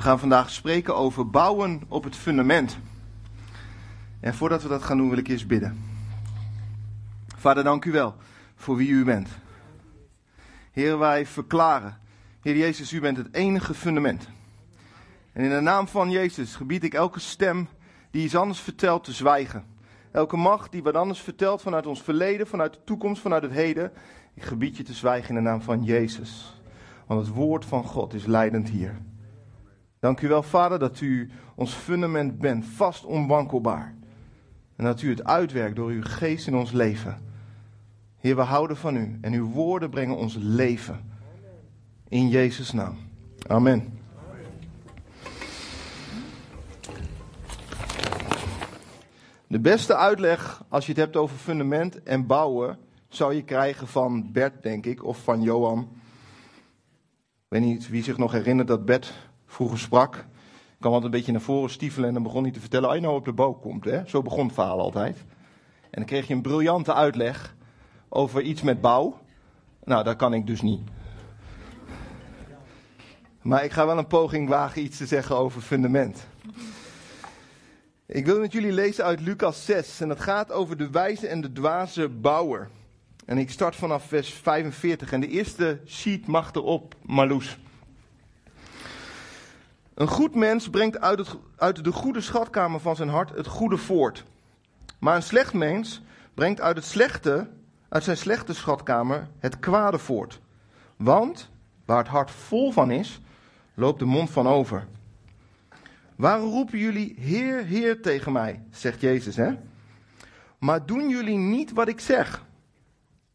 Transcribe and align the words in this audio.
We 0.00 0.06
gaan 0.06 0.18
vandaag 0.18 0.50
spreken 0.50 0.96
over 0.96 1.30
bouwen 1.30 1.82
op 1.88 2.04
het 2.04 2.16
fundament. 2.16 2.78
En 4.20 4.34
voordat 4.34 4.62
we 4.62 4.68
dat 4.68 4.82
gaan 4.82 4.96
doen, 4.96 5.08
wil 5.08 5.18
ik 5.18 5.28
eerst 5.28 5.46
bidden. 5.46 5.84
Vader, 7.36 7.64
dank 7.64 7.84
u 7.84 7.92
wel 7.92 8.14
voor 8.54 8.76
wie 8.76 8.88
u 8.88 9.04
bent. 9.04 9.28
Heer, 10.72 10.98
wij 10.98 11.26
verklaren, 11.26 11.98
Heer 12.42 12.56
Jezus, 12.56 12.92
u 12.92 13.00
bent 13.00 13.16
het 13.16 13.28
enige 13.32 13.74
fundament. 13.74 14.28
En 15.32 15.44
in 15.44 15.50
de 15.50 15.60
naam 15.60 15.88
van 15.88 16.10
Jezus 16.10 16.54
gebied 16.54 16.84
ik 16.84 16.94
elke 16.94 17.20
stem 17.20 17.68
die 18.10 18.24
iets 18.24 18.36
anders 18.36 18.60
vertelt 18.60 19.04
te 19.04 19.12
zwijgen. 19.12 19.64
Elke 20.10 20.36
macht 20.36 20.72
die 20.72 20.82
wat 20.82 20.94
anders 20.94 21.20
vertelt 21.20 21.62
vanuit 21.62 21.86
ons 21.86 22.02
verleden, 22.02 22.46
vanuit 22.46 22.72
de 22.72 22.80
toekomst, 22.84 23.22
vanuit 23.22 23.42
het 23.42 23.52
heden. 23.52 23.92
Ik 24.34 24.42
gebied 24.42 24.76
je 24.76 24.82
te 24.82 24.94
zwijgen 24.94 25.28
in 25.28 25.34
de 25.34 25.50
naam 25.50 25.62
van 25.62 25.84
Jezus. 25.84 26.60
Want 27.06 27.26
het 27.26 27.34
woord 27.34 27.64
van 27.64 27.84
God 27.84 28.14
is 28.14 28.26
leidend 28.26 28.68
hier. 28.68 29.08
Dank 30.00 30.20
u 30.20 30.28
wel, 30.28 30.42
Vader, 30.42 30.78
dat 30.78 31.00
u 31.00 31.30
ons 31.54 31.72
fundament 31.74 32.38
bent, 32.38 32.64
vast 32.64 33.04
onwankelbaar. 33.04 33.94
En 34.76 34.84
dat 34.84 35.02
u 35.02 35.10
het 35.10 35.24
uitwerkt 35.24 35.76
door 35.76 35.90
uw 35.90 36.02
geest 36.02 36.46
in 36.46 36.54
ons 36.54 36.72
leven. 36.72 37.22
Heer, 38.16 38.36
we 38.36 38.42
houden 38.42 38.76
van 38.76 38.96
u 38.96 39.18
en 39.20 39.32
uw 39.32 39.46
woorden 39.46 39.90
brengen 39.90 40.16
ons 40.16 40.36
leven. 40.38 41.18
In 42.08 42.28
Jezus' 42.28 42.72
naam. 42.72 42.96
Amen. 43.46 43.98
De 49.46 49.60
beste 49.60 49.96
uitleg 49.96 50.64
als 50.68 50.86
je 50.86 50.92
het 50.92 51.00
hebt 51.00 51.16
over 51.16 51.36
fundament 51.36 52.02
en 52.02 52.26
bouwen 52.26 52.78
zou 53.08 53.34
je 53.34 53.44
krijgen 53.44 53.86
van 53.86 54.32
Bert, 54.32 54.62
denk 54.62 54.86
ik, 54.86 55.04
of 55.04 55.22
van 55.22 55.42
Johan. 55.42 55.88
Ik 57.18 57.46
weet 57.48 57.62
niet 57.62 57.88
wie 57.88 58.02
zich 58.02 58.16
nog 58.16 58.32
herinnert 58.32 58.68
dat 58.68 58.84
Bert 58.84 59.29
vroeger 59.50 59.78
sprak. 59.78 60.26
Kwam 60.80 60.92
altijd 60.92 61.12
een 61.12 61.18
beetje 61.18 61.32
naar 61.32 61.40
voren 61.40 61.70
stiefelen 61.70 62.08
en 62.08 62.14
dan 62.14 62.22
begon 62.22 62.42
hij 62.42 62.52
te 62.52 62.60
vertellen, 62.60 62.88
als 62.88 62.96
je 62.96 63.02
nou 63.02 63.16
op 63.16 63.24
de 63.24 63.32
bouw 63.32 63.52
komt. 63.52 63.84
Hè? 63.84 64.06
Zo 64.06 64.22
begon 64.22 64.44
het 64.44 64.54
verhaal 64.54 64.80
altijd. 64.80 65.16
En 65.80 65.90
dan 65.90 66.04
kreeg 66.04 66.26
je 66.26 66.34
een 66.34 66.42
briljante 66.42 66.94
uitleg 66.94 67.56
over 68.08 68.42
iets 68.42 68.62
met 68.62 68.80
bouw. 68.80 69.18
Nou, 69.84 70.04
dat 70.04 70.16
kan 70.16 70.34
ik 70.34 70.46
dus 70.46 70.60
niet. 70.60 70.80
Maar 73.42 73.64
ik 73.64 73.72
ga 73.72 73.86
wel 73.86 73.98
een 73.98 74.06
poging 74.06 74.48
wagen 74.48 74.82
iets 74.82 74.96
te 74.96 75.06
zeggen 75.06 75.36
over 75.36 75.60
fundament. 75.60 76.26
Ik 78.06 78.26
wil 78.26 78.40
met 78.40 78.52
jullie 78.52 78.72
lezen 78.72 79.04
uit 79.04 79.20
Lucas 79.20 79.64
6 79.64 80.00
en 80.00 80.08
dat 80.08 80.20
gaat 80.20 80.52
over 80.52 80.76
de 80.76 80.90
wijze 80.90 81.26
en 81.26 81.40
de 81.40 81.52
dwaze 81.52 82.08
bouwer. 82.08 82.68
En 83.24 83.38
ik 83.38 83.50
start 83.50 83.76
vanaf 83.76 84.04
vers 84.04 84.32
45 84.32 85.12
en 85.12 85.20
de 85.20 85.28
eerste 85.28 85.80
sheet 85.86 86.26
mag 86.26 86.54
erop, 86.54 86.94
Marloes. 87.02 87.58
Een 90.00 90.08
goed 90.08 90.34
mens 90.34 90.70
brengt 90.70 91.00
uit, 91.00 91.18
het, 91.18 91.36
uit 91.56 91.84
de 91.84 91.92
goede 91.92 92.20
schatkamer 92.20 92.80
van 92.80 92.96
zijn 92.96 93.08
hart 93.08 93.30
het 93.30 93.46
goede 93.46 93.76
voort. 93.76 94.24
Maar 94.98 95.16
een 95.16 95.22
slecht 95.22 95.52
mens 95.52 96.02
brengt 96.34 96.60
uit, 96.60 96.76
het 96.76 96.84
slechte, 96.84 97.48
uit 97.88 98.04
zijn 98.04 98.16
slechte 98.16 98.54
schatkamer 98.54 99.28
het 99.38 99.58
kwade 99.58 99.98
voort. 99.98 100.40
Want 100.96 101.50
waar 101.84 101.98
het 101.98 102.08
hart 102.08 102.30
vol 102.30 102.72
van 102.72 102.90
is, 102.90 103.20
loopt 103.74 103.98
de 103.98 104.04
mond 104.04 104.30
van 104.30 104.46
over. 104.46 104.86
Waarom 106.16 106.50
roepen 106.50 106.78
jullie 106.78 107.14
Heer, 107.18 107.64
Heer 107.64 108.02
tegen 108.02 108.32
mij? 108.32 108.62
zegt 108.70 109.00
Jezus, 109.00 109.36
hè? 109.36 109.52
Maar 110.58 110.86
doen 110.86 111.08
jullie 111.08 111.38
niet 111.38 111.72
wat 111.72 111.88
ik 111.88 112.00
zeg? 112.00 112.44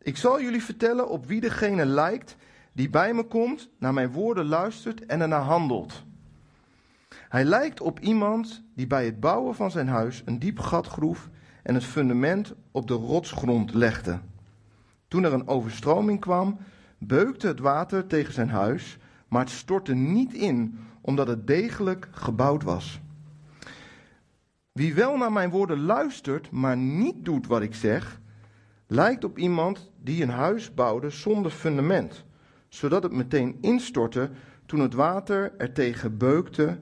Ik 0.02 0.18
zal 0.18 0.42
jullie 0.42 0.64
vertellen 0.64 1.10
op 1.10 1.26
wie 1.26 1.42
degene 1.42 1.86
lijkt 1.86 2.36
die 2.72 2.90
bij 2.90 3.14
me 3.14 3.24
komt, 3.24 3.70
naar 3.80 3.94
mijn 3.94 4.12
woorden 4.12 4.46
luistert 4.46 5.06
en 5.06 5.22
ernaar 5.22 5.42
handelt. 5.42 6.04
Hij 7.36 7.46
lijkt 7.46 7.82
op 7.82 8.00
iemand 8.00 8.64
die 8.76 8.88
bij 8.88 9.06
het 9.06 9.20
bouwen 9.20 9.56
van 9.56 9.72
zijn 9.72 9.88
huis 9.88 10.22
een 10.26 10.40
diep 10.40 10.60
gat 10.60 10.88
groef 10.88 11.30
en 11.64 11.74
het 11.74 11.84
fundament 11.84 12.54
op 12.72 12.88
de 12.88 12.94
rotsgrond 12.94 13.74
legde. 13.74 14.20
Toen 15.08 15.24
er 15.24 15.34
een 15.34 15.48
overstroming 15.48 16.20
kwam, 16.20 16.58
beukte 16.98 17.48
het 17.48 17.60
water 17.60 18.08
tegen 18.08 18.34
zijn 18.34 18.50
huis, 18.50 18.98
maar 19.28 19.42
het 19.42 19.50
stortte 19.50 19.94
niet 19.94 20.34
in, 20.34 20.80
omdat 21.02 21.28
het 21.28 21.48
degelijk 21.48 22.08
gebouwd 22.12 22.64
was. 22.64 23.02
Wie 24.72 24.94
wel 24.94 25.18
naar 25.18 25.32
mijn 25.32 25.50
woorden 25.50 25.82
luistert, 25.82 26.52
maar 26.52 26.78
niet 26.78 27.26
doet 27.26 27.48
wat 27.48 27.62
ik 27.62 27.76
zeg, 27.76 28.22
lijkt 28.88 29.24
op 29.24 29.38
iemand 29.38 29.92
die 30.04 30.24
een 30.24 30.30
huis 30.30 30.74
bouwde 30.74 31.10
zonder 31.10 31.52
fundament, 31.52 32.26
zodat 32.68 33.04
het 33.04 33.14
meteen 33.14 33.58
instortte 33.62 34.30
toen 34.66 34.80
het 34.80 34.94
water 34.94 35.54
er 35.58 35.74
tegen 35.74 36.18
beukte 36.18 36.80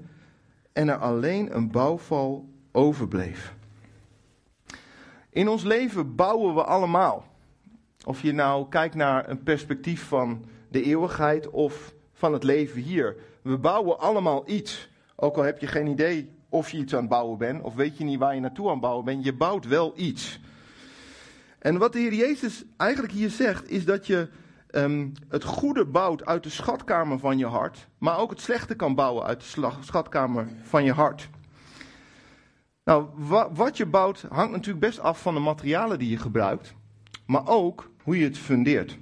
en 0.73 0.89
er 0.89 0.97
alleen 0.97 1.55
een 1.55 1.71
bouwval 1.71 2.49
overbleef. 2.71 3.53
In 5.29 5.47
ons 5.47 5.63
leven 5.63 6.15
bouwen 6.15 6.55
we 6.55 6.63
allemaal. 6.63 7.25
Of 8.05 8.21
je 8.21 8.31
nou 8.31 8.69
kijkt 8.69 8.95
naar 8.95 9.29
een 9.29 9.43
perspectief 9.43 10.03
van 10.07 10.45
de 10.69 10.83
eeuwigheid 10.83 11.49
of 11.49 11.93
van 12.13 12.33
het 12.33 12.43
leven 12.43 12.81
hier. 12.81 13.15
We 13.41 13.57
bouwen 13.57 13.99
allemaal 13.99 14.43
iets. 14.49 14.89
Ook 15.15 15.37
al 15.37 15.43
heb 15.43 15.59
je 15.59 15.67
geen 15.67 15.87
idee 15.87 16.29
of 16.49 16.69
je 16.69 16.77
iets 16.77 16.93
aan 16.93 16.99
het 16.99 17.09
bouwen 17.09 17.37
bent, 17.37 17.61
of 17.61 17.75
weet 17.75 17.97
je 17.97 18.03
niet 18.03 18.19
waar 18.19 18.35
je 18.35 18.41
naartoe 18.41 18.65
aan 18.65 18.71
het 18.71 18.81
bouwen 18.81 19.05
bent, 19.05 19.23
je 19.23 19.33
bouwt 19.33 19.67
wel 19.67 19.93
iets. 19.95 20.39
En 21.59 21.77
wat 21.77 21.93
de 21.93 21.99
Heer 21.99 22.13
Jezus 22.13 22.63
eigenlijk 22.77 23.13
hier 23.13 23.29
zegt, 23.29 23.69
is 23.69 23.85
dat 23.85 24.07
je 24.07 24.27
um, 24.75 25.11
het 25.29 25.43
goede 25.43 25.85
bouwt 25.85 26.25
uit 26.25 26.43
de 26.43 26.49
schatkamer 26.49 27.19
van 27.19 27.37
je 27.37 27.45
hart, 27.45 27.87
maar 27.97 28.17
ook 28.17 28.29
het 28.29 28.41
slechte 28.41 28.75
kan 28.75 28.95
bouwen 28.95 29.25
uit 29.25 29.39
de 29.39 29.69
schatkamer 29.79 30.47
van 30.61 30.83
je 30.83 30.93
hart. 30.93 31.29
Nou, 32.83 33.07
wa 33.15 33.51
wat 33.51 33.77
je 33.77 33.85
bouwt 33.85 34.25
hangt 34.29 34.51
natuurlijk 34.51 34.85
best 34.85 34.99
af 34.99 35.21
van 35.21 35.33
de 35.33 35.39
materialen 35.39 35.99
die 35.99 36.09
je 36.09 36.17
gebruikt, 36.17 36.73
maar 37.25 37.47
ook 37.47 37.91
hoe 38.03 38.17
je 38.17 38.23
het 38.23 38.37
fundeert. 38.37 38.97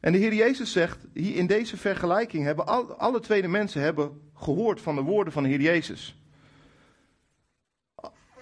En 0.00 0.12
de 0.12 0.18
Heer 0.18 0.34
Jezus 0.34 0.72
zegt, 0.72 1.06
hier 1.12 1.36
in 1.36 1.46
deze 1.46 1.76
vergelijking 1.76 2.44
hebben 2.44 2.66
al, 2.66 2.92
alle 2.92 3.20
tweede 3.20 3.48
mensen 3.48 3.80
hebben 3.80 4.20
gehoord 4.34 4.80
van 4.80 4.94
de 4.94 5.02
woorden 5.02 5.32
van 5.32 5.42
de 5.42 5.48
Heer 5.48 5.60
Jezus. 5.60 6.22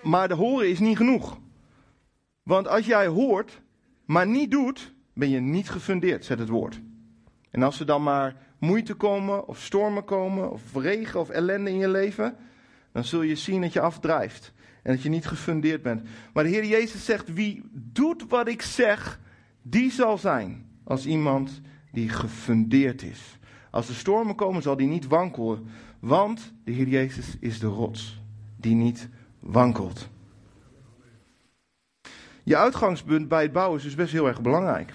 Maar 0.02 0.28
de 0.28 0.34
horen 0.34 0.68
is 0.68 0.78
niet 0.78 0.96
genoeg. 0.96 1.38
Want 2.42 2.68
als 2.68 2.86
jij 2.86 3.06
hoort, 3.06 3.60
maar 4.04 4.26
niet 4.26 4.50
doet, 4.50 4.92
ben 5.12 5.28
je 5.28 5.40
niet 5.40 5.70
gefundeerd, 5.70 6.24
zet 6.24 6.38
het 6.38 6.48
woord. 6.48 6.80
En 7.50 7.62
als 7.62 7.80
er 7.80 7.86
dan 7.86 8.02
maar 8.02 8.36
moeite 8.58 8.94
komen, 8.94 9.48
of 9.48 9.60
stormen 9.60 10.04
komen, 10.04 10.52
of 10.52 10.74
regen 10.74 11.20
of 11.20 11.28
ellende 11.28 11.70
in 11.70 11.78
je 11.78 11.88
leven, 11.88 12.36
dan 12.92 13.04
zul 13.04 13.22
je 13.22 13.36
zien 13.36 13.60
dat 13.60 13.72
je 13.72 13.80
afdrijft. 13.80 14.52
En 14.82 14.92
dat 14.92 15.02
je 15.02 15.08
niet 15.08 15.26
gefundeerd 15.26 15.82
bent. 15.82 16.02
Maar 16.32 16.44
de 16.44 16.50
Heer 16.50 16.64
Jezus 16.64 17.04
zegt, 17.04 17.32
wie 17.32 17.62
doet 17.72 18.24
wat 18.28 18.48
ik 18.48 18.62
zeg, 18.62 19.20
die 19.62 19.90
zal 19.90 20.18
zijn 20.18 20.66
als 20.84 21.06
iemand 21.06 21.60
die 21.92 22.08
gefundeerd 22.08 23.02
is. 23.02 23.38
Als 23.70 23.88
er 23.88 23.94
stormen 23.94 24.34
komen, 24.34 24.62
zal 24.62 24.76
die 24.76 24.86
niet 24.86 25.06
wankelen. 25.06 25.66
Want 26.00 26.52
de 26.64 26.72
Heer 26.72 26.88
Jezus 26.88 27.36
is 27.40 27.58
de 27.58 27.66
rots 27.66 28.20
die 28.56 28.74
niet 28.74 29.08
wankelt. 29.40 30.08
Je 32.42 32.56
uitgangspunt 32.56 33.28
bij 33.28 33.42
het 33.42 33.52
bouwen 33.52 33.78
is 33.78 33.84
dus 33.84 33.94
best 33.94 34.12
heel 34.12 34.26
erg 34.26 34.40
belangrijk. 34.40 34.92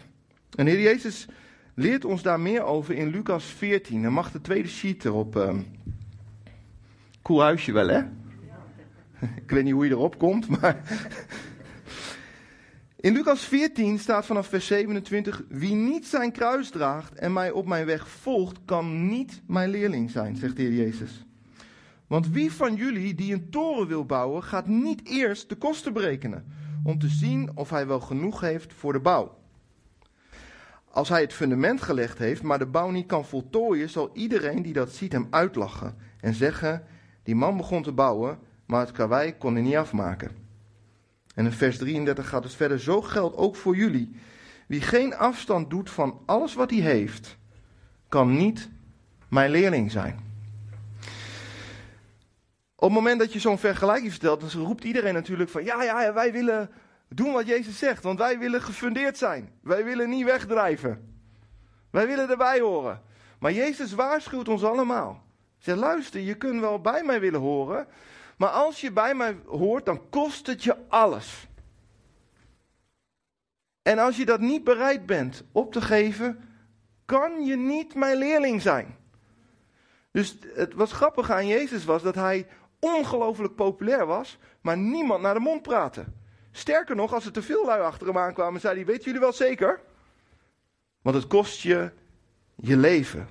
En 0.57 0.65
Heer 0.65 0.81
Jezus 0.81 1.27
leert 1.73 2.05
ons 2.05 2.21
daar 2.21 2.39
meer 2.39 2.63
over 2.63 2.95
in 2.95 3.07
Lucas 3.07 3.45
14. 3.45 4.01
Dan 4.01 4.13
mag 4.13 4.31
de 4.31 4.41
tweede 4.41 4.67
sheet 4.67 5.05
erop. 5.05 5.55
Cool 7.21 7.41
huisje 7.41 7.71
wel, 7.71 7.87
hè? 7.87 7.99
Ik 9.43 9.51
weet 9.51 9.63
niet 9.63 9.73
hoe 9.73 9.85
je 9.85 9.91
erop 9.91 10.17
komt, 10.17 10.47
maar. 10.47 10.81
In 12.99 13.13
Lucas 13.13 13.43
14 13.43 13.99
staat 13.99 14.25
vanaf 14.25 14.47
vers 14.47 14.67
27: 14.67 15.43
Wie 15.49 15.75
niet 15.75 16.05
zijn 16.05 16.31
kruis 16.31 16.69
draagt 16.69 17.13
en 17.13 17.33
mij 17.33 17.51
op 17.51 17.67
mijn 17.67 17.85
weg 17.85 18.09
volgt, 18.09 18.57
kan 18.65 19.07
niet 19.07 19.41
mijn 19.47 19.69
leerling 19.69 20.11
zijn, 20.11 20.35
zegt 20.35 20.55
de 20.55 20.61
Heer 20.61 20.73
Jezus. 20.73 21.25
Want 22.07 22.29
wie 22.29 22.51
van 22.51 22.75
jullie 22.75 23.15
die 23.15 23.33
een 23.33 23.49
toren 23.49 23.87
wil 23.87 24.05
bouwen, 24.05 24.43
gaat 24.43 24.67
niet 24.67 25.07
eerst 25.07 25.49
de 25.49 25.55
kosten 25.55 25.93
berekenen, 25.93 26.45
om 26.83 26.99
te 26.99 27.07
zien 27.07 27.51
of 27.55 27.69
hij 27.69 27.87
wel 27.87 27.99
genoeg 27.99 28.41
heeft 28.41 28.73
voor 28.73 28.93
de 28.93 28.99
bouw. 28.99 29.37
Als 30.91 31.09
hij 31.09 31.21
het 31.21 31.33
fundament 31.33 31.81
gelegd 31.81 32.17
heeft, 32.17 32.41
maar 32.41 32.59
de 32.59 32.65
bouw 32.65 32.89
niet 32.89 33.07
kan 33.07 33.25
voltooien, 33.25 33.89
zal 33.89 34.09
iedereen 34.13 34.61
die 34.61 34.73
dat 34.73 34.91
ziet 34.91 35.11
hem 35.11 35.27
uitlachen 35.29 35.95
en 36.19 36.33
zeggen: 36.33 36.83
Die 37.23 37.35
man 37.35 37.57
begon 37.57 37.83
te 37.83 37.91
bouwen, 37.91 38.39
maar 38.65 38.79
het 38.79 38.91
karwei 38.91 39.37
kon 39.37 39.53
hij 39.53 39.63
niet 39.63 39.75
afmaken. 39.75 40.31
En 41.35 41.45
in 41.45 41.51
vers 41.51 41.77
33 41.77 42.29
gaat 42.29 42.43
het 42.43 42.53
verder: 42.53 42.79
Zo 42.79 43.01
geldt 43.01 43.35
ook 43.35 43.55
voor 43.55 43.75
jullie. 43.75 44.15
Wie 44.67 44.81
geen 44.81 45.15
afstand 45.15 45.69
doet 45.69 45.89
van 45.89 46.19
alles 46.25 46.53
wat 46.53 46.69
hij 46.69 46.79
heeft, 46.79 47.37
kan 48.09 48.37
niet 48.37 48.69
mijn 49.27 49.51
leerling 49.51 49.91
zijn. 49.91 50.19
Op 52.75 52.83
het 52.83 52.91
moment 52.91 53.19
dat 53.19 53.33
je 53.33 53.39
zo'n 53.39 53.57
vergelijking 53.57 54.11
vertelt, 54.11 54.53
dan 54.53 54.63
roept 54.65 54.83
iedereen 54.83 55.13
natuurlijk 55.13 55.49
van 55.49 55.63
ja, 55.63 55.83
ja, 55.83 56.13
wij 56.13 56.31
willen 56.31 56.69
doen 57.07 57.33
wat 57.33 57.47
Jezus 57.47 57.77
zegt, 57.77 58.03
want 58.03 58.19
wij 58.19 58.39
willen 58.39 58.61
gefundeerd 58.61 59.17
zijn. 59.17 59.51
Wij 59.61 59.83
willen 59.83 60.09
niet 60.09 60.25
wegdrijven. 60.25 61.21
Wij 61.89 62.07
willen 62.07 62.29
erbij 62.29 62.59
horen. 62.59 63.01
Maar 63.39 63.51
Jezus 63.51 63.93
waarschuwt 63.93 64.47
ons 64.47 64.63
allemaal. 64.63 65.23
Zeg, 65.57 65.75
luister, 65.75 66.21
je 66.21 66.35
kunt 66.35 66.59
wel 66.59 66.81
bij 66.81 67.03
mij 67.03 67.19
willen 67.19 67.39
horen, 67.39 67.87
maar 68.37 68.49
als 68.49 68.81
je 68.81 68.91
bij 68.91 69.15
mij 69.15 69.37
hoort, 69.45 69.85
dan 69.85 70.09
kost 70.09 70.47
het 70.47 70.63
je 70.63 70.75
alles. 70.87 71.47
En 73.81 73.99
als 73.99 74.17
je 74.17 74.25
dat 74.25 74.39
niet 74.39 74.63
bereid 74.63 75.05
bent 75.05 75.43
op 75.51 75.71
te 75.71 75.81
geven, 75.81 76.49
kan 77.05 77.45
je 77.45 77.55
niet 77.55 77.95
mijn 77.95 78.17
leerling 78.17 78.61
zijn. 78.61 78.95
Dus 80.11 80.37
het 80.53 80.73
wat 80.73 80.91
grappig 80.91 81.31
aan 81.31 81.47
Jezus 81.47 81.85
was 81.85 82.03
dat 82.03 82.15
hij 82.15 82.47
ongelooflijk 82.79 83.55
populair 83.55 84.05
was, 84.05 84.37
maar 84.61 84.77
niemand 84.77 85.21
naar 85.21 85.33
de 85.33 85.39
mond 85.39 85.61
praatte. 85.61 86.05
Sterker 86.57 86.95
nog, 86.95 87.13
als 87.13 87.25
er 87.25 87.31
te 87.31 87.41
veel 87.41 87.65
lui 87.65 87.81
achter 87.81 88.07
hem 88.07 88.17
aankwamen, 88.17 88.61
zei 88.61 88.75
hij: 88.75 88.85
Weet 88.85 89.03
jullie 89.03 89.19
wel 89.19 89.33
zeker? 89.33 89.79
Want 91.01 91.15
het 91.15 91.27
kost 91.27 91.61
je 91.61 91.91
je 92.55 92.77
leven. 92.77 93.29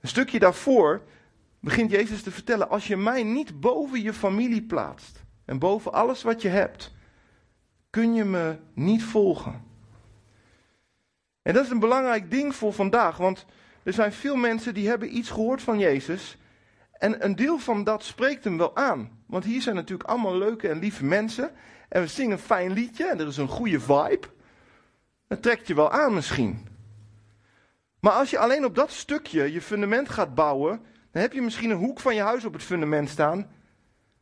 Een 0.00 0.08
stukje 0.08 0.38
daarvoor 0.38 1.02
begint 1.60 1.90
Jezus 1.90 2.22
te 2.22 2.30
vertellen: 2.30 2.68
Als 2.68 2.86
je 2.86 2.96
mij 2.96 3.22
niet 3.22 3.60
boven 3.60 4.02
je 4.02 4.12
familie 4.12 4.62
plaatst 4.62 5.22
en 5.44 5.58
boven 5.58 5.92
alles 5.92 6.22
wat 6.22 6.42
je 6.42 6.48
hebt, 6.48 6.92
kun 7.90 8.14
je 8.14 8.24
me 8.24 8.56
niet 8.72 9.04
volgen. 9.04 9.64
En 11.42 11.54
dat 11.54 11.64
is 11.64 11.70
een 11.70 11.78
belangrijk 11.78 12.30
ding 12.30 12.54
voor 12.54 12.72
vandaag, 12.72 13.16
want 13.16 13.46
er 13.82 13.92
zijn 13.92 14.12
veel 14.12 14.36
mensen 14.36 14.74
die 14.74 14.88
hebben 14.88 15.16
iets 15.16 15.30
gehoord 15.30 15.62
van 15.62 15.78
Jezus. 15.78 16.38
En 17.00 17.24
een 17.24 17.36
deel 17.36 17.58
van 17.58 17.84
dat 17.84 18.04
spreekt 18.04 18.44
hem 18.44 18.56
wel 18.58 18.76
aan. 18.76 19.10
Want 19.26 19.44
hier 19.44 19.62
zijn 19.62 19.74
natuurlijk 19.74 20.08
allemaal 20.08 20.36
leuke 20.36 20.68
en 20.68 20.78
lieve 20.78 21.04
mensen. 21.04 21.50
En 21.88 22.00
we 22.00 22.06
zingen 22.06 22.32
een 22.32 22.38
fijn 22.38 22.72
liedje 22.72 23.06
en 23.06 23.20
er 23.20 23.26
is 23.26 23.36
een 23.36 23.48
goede 23.48 23.80
vibe. 23.80 24.26
Dat 25.28 25.42
trekt 25.42 25.66
je 25.66 25.74
wel 25.74 25.90
aan 25.90 26.14
misschien. 26.14 26.68
Maar 28.00 28.12
als 28.12 28.30
je 28.30 28.38
alleen 28.38 28.64
op 28.64 28.74
dat 28.74 28.90
stukje 28.90 29.52
je 29.52 29.62
fundament 29.62 30.08
gaat 30.08 30.34
bouwen, 30.34 30.80
dan 31.10 31.22
heb 31.22 31.32
je 31.32 31.42
misschien 31.42 31.70
een 31.70 31.76
hoek 31.76 32.00
van 32.00 32.14
je 32.14 32.22
huis 32.22 32.44
op 32.44 32.52
het 32.52 32.62
fundament 32.62 33.08
staan. 33.08 33.50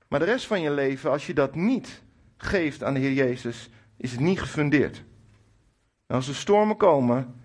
Maar 0.08 0.18
de 0.18 0.24
rest 0.24 0.46
van 0.46 0.60
je 0.60 0.70
leven, 0.70 1.10
als 1.10 1.26
je 1.26 1.34
dat 1.34 1.54
niet 1.54 2.02
geeft 2.36 2.82
aan 2.82 2.94
de 2.94 3.00
Heer 3.00 3.12
Jezus, 3.12 3.70
is 3.96 4.10
het 4.10 4.20
niet 4.20 4.40
gefundeerd. 4.40 5.04
En 6.06 6.14
als 6.14 6.28
er 6.28 6.34
stormen 6.34 6.76
komen, 6.76 7.42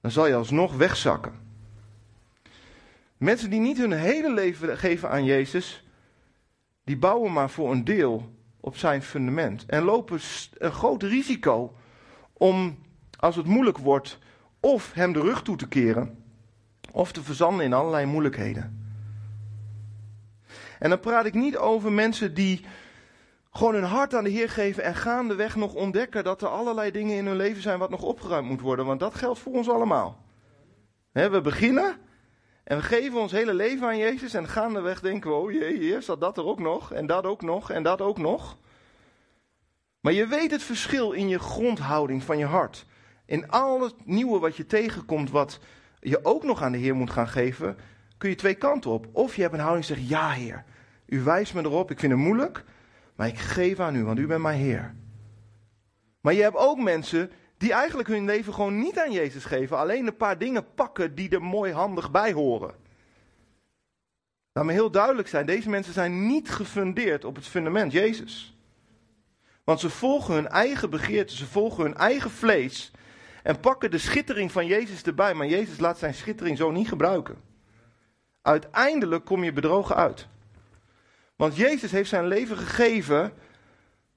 dan 0.00 0.10
zal 0.10 0.26
je 0.26 0.34
alsnog 0.34 0.76
wegzakken. 0.76 1.43
Mensen 3.24 3.50
die 3.50 3.60
niet 3.60 3.78
hun 3.78 3.92
hele 3.92 4.32
leven 4.32 4.78
geven 4.78 5.10
aan 5.10 5.24
Jezus, 5.24 5.84
die 6.84 6.96
bouwen 6.96 7.32
maar 7.32 7.50
voor 7.50 7.70
een 7.70 7.84
deel 7.84 8.34
op 8.60 8.76
zijn 8.76 9.02
fundament. 9.02 9.64
En 9.66 9.82
lopen 9.82 10.20
een 10.58 10.72
groot 10.72 11.02
risico 11.02 11.74
om, 12.32 12.78
als 13.18 13.36
het 13.36 13.46
moeilijk 13.46 13.78
wordt, 13.78 14.18
of 14.60 14.92
hem 14.92 15.12
de 15.12 15.20
rug 15.20 15.42
toe 15.42 15.56
te 15.56 15.68
keren, 15.68 16.24
of 16.92 17.12
te 17.12 17.22
verzanden 17.22 17.64
in 17.64 17.72
allerlei 17.72 18.06
moeilijkheden. 18.06 18.94
En 20.78 20.88
dan 20.88 21.00
praat 21.00 21.26
ik 21.26 21.34
niet 21.34 21.56
over 21.56 21.92
mensen 21.92 22.34
die 22.34 22.64
gewoon 23.50 23.74
hun 23.74 23.84
hart 23.84 24.14
aan 24.14 24.24
de 24.24 24.30
Heer 24.30 24.50
geven 24.50 24.82
en 24.82 24.94
gaandeweg 24.94 25.56
nog 25.56 25.74
ontdekken 25.74 26.24
dat 26.24 26.42
er 26.42 26.48
allerlei 26.48 26.90
dingen 26.90 27.16
in 27.16 27.26
hun 27.26 27.36
leven 27.36 27.62
zijn 27.62 27.78
wat 27.78 27.90
nog 27.90 28.02
opgeruimd 28.02 28.48
moet 28.48 28.60
worden. 28.60 28.86
Want 28.86 29.00
dat 29.00 29.14
geldt 29.14 29.38
voor 29.38 29.52
ons 29.52 29.68
allemaal. 29.68 30.24
we 31.12 31.40
beginnen 31.42 32.02
en 32.64 32.76
we 32.76 32.82
geven 32.82 33.20
ons 33.20 33.32
hele 33.32 33.54
leven 33.54 33.86
aan 33.86 33.98
Jezus 33.98 34.34
en 34.34 34.48
gaandeweg 34.48 35.00
denken 35.00 35.30
we, 35.30 35.36
oh 35.36 35.52
jee, 35.52 35.78
hier 35.78 36.02
zat 36.02 36.20
dat 36.20 36.38
er 36.38 36.44
ook 36.44 36.60
nog 36.60 36.92
en 36.92 37.06
dat 37.06 37.26
ook 37.26 37.42
nog 37.42 37.70
en 37.70 37.82
dat 37.82 38.00
ook 38.00 38.18
nog. 38.18 38.56
Maar 40.00 40.12
je 40.12 40.26
weet 40.26 40.50
het 40.50 40.62
verschil 40.62 41.12
in 41.12 41.28
je 41.28 41.38
grondhouding 41.38 42.22
van 42.22 42.38
je 42.38 42.44
hart. 42.44 42.86
In 43.26 43.50
al 43.50 43.80
het 43.80 43.94
nieuwe 44.06 44.38
wat 44.38 44.56
je 44.56 44.66
tegenkomt, 44.66 45.30
wat 45.30 45.60
je 46.00 46.24
ook 46.24 46.42
nog 46.42 46.62
aan 46.62 46.72
de 46.72 46.78
Heer 46.78 46.94
moet 46.94 47.10
gaan 47.10 47.28
geven, 47.28 47.76
kun 48.18 48.30
je 48.30 48.36
twee 48.36 48.54
kanten 48.54 48.90
op. 48.90 49.06
Of 49.12 49.36
je 49.36 49.42
hebt 49.42 49.54
een 49.54 49.60
houding 49.60 49.86
die 49.86 49.96
zegt, 49.96 50.08
ja 50.08 50.30
Heer, 50.30 50.64
u 51.06 51.20
wijst 51.22 51.54
me 51.54 51.62
erop, 51.62 51.90
ik 51.90 51.98
vind 51.98 52.12
het 52.12 52.20
moeilijk, 52.20 52.64
maar 53.14 53.26
ik 53.26 53.38
geef 53.38 53.80
aan 53.80 53.94
u, 53.94 54.04
want 54.04 54.18
u 54.18 54.26
bent 54.26 54.42
mijn 54.42 54.58
Heer. 54.58 54.94
Maar 56.20 56.34
je 56.34 56.42
hebt 56.42 56.56
ook 56.56 56.78
mensen 56.78 57.30
die 57.64 57.72
eigenlijk 57.72 58.08
hun 58.08 58.24
leven 58.24 58.54
gewoon 58.54 58.78
niet 58.78 58.98
aan 58.98 59.12
Jezus 59.12 59.44
geven, 59.44 59.78
alleen 59.78 60.06
een 60.06 60.16
paar 60.16 60.38
dingen 60.38 60.74
pakken 60.74 61.14
die 61.14 61.30
er 61.30 61.42
mooi 61.42 61.72
handig 61.72 62.10
bij 62.10 62.32
horen. 62.32 62.74
Laat 64.52 64.64
me 64.64 64.72
heel 64.72 64.90
duidelijk 64.90 65.28
zijn, 65.28 65.46
deze 65.46 65.68
mensen 65.68 65.92
zijn 65.92 66.26
niet 66.26 66.50
gefundeerd 66.50 67.24
op 67.24 67.34
het 67.36 67.46
fundament 67.46 67.92
Jezus. 67.92 68.56
Want 69.64 69.80
ze 69.80 69.90
volgen 69.90 70.34
hun 70.34 70.48
eigen 70.48 70.90
begeerten, 70.90 71.36
ze 71.36 71.46
volgen 71.46 71.84
hun 71.84 71.94
eigen 71.94 72.30
vlees 72.30 72.90
en 73.42 73.60
pakken 73.60 73.90
de 73.90 73.98
schittering 73.98 74.52
van 74.52 74.66
Jezus 74.66 75.02
erbij, 75.02 75.34
maar 75.34 75.46
Jezus 75.46 75.78
laat 75.78 75.98
zijn 75.98 76.14
schittering 76.14 76.56
zo 76.56 76.70
niet 76.70 76.88
gebruiken. 76.88 77.36
Uiteindelijk 78.42 79.24
kom 79.24 79.44
je 79.44 79.52
bedrogen 79.52 79.96
uit. 79.96 80.28
Want 81.36 81.56
Jezus 81.56 81.90
heeft 81.90 82.08
zijn 82.08 82.26
leven 82.26 82.56
gegeven 82.56 83.32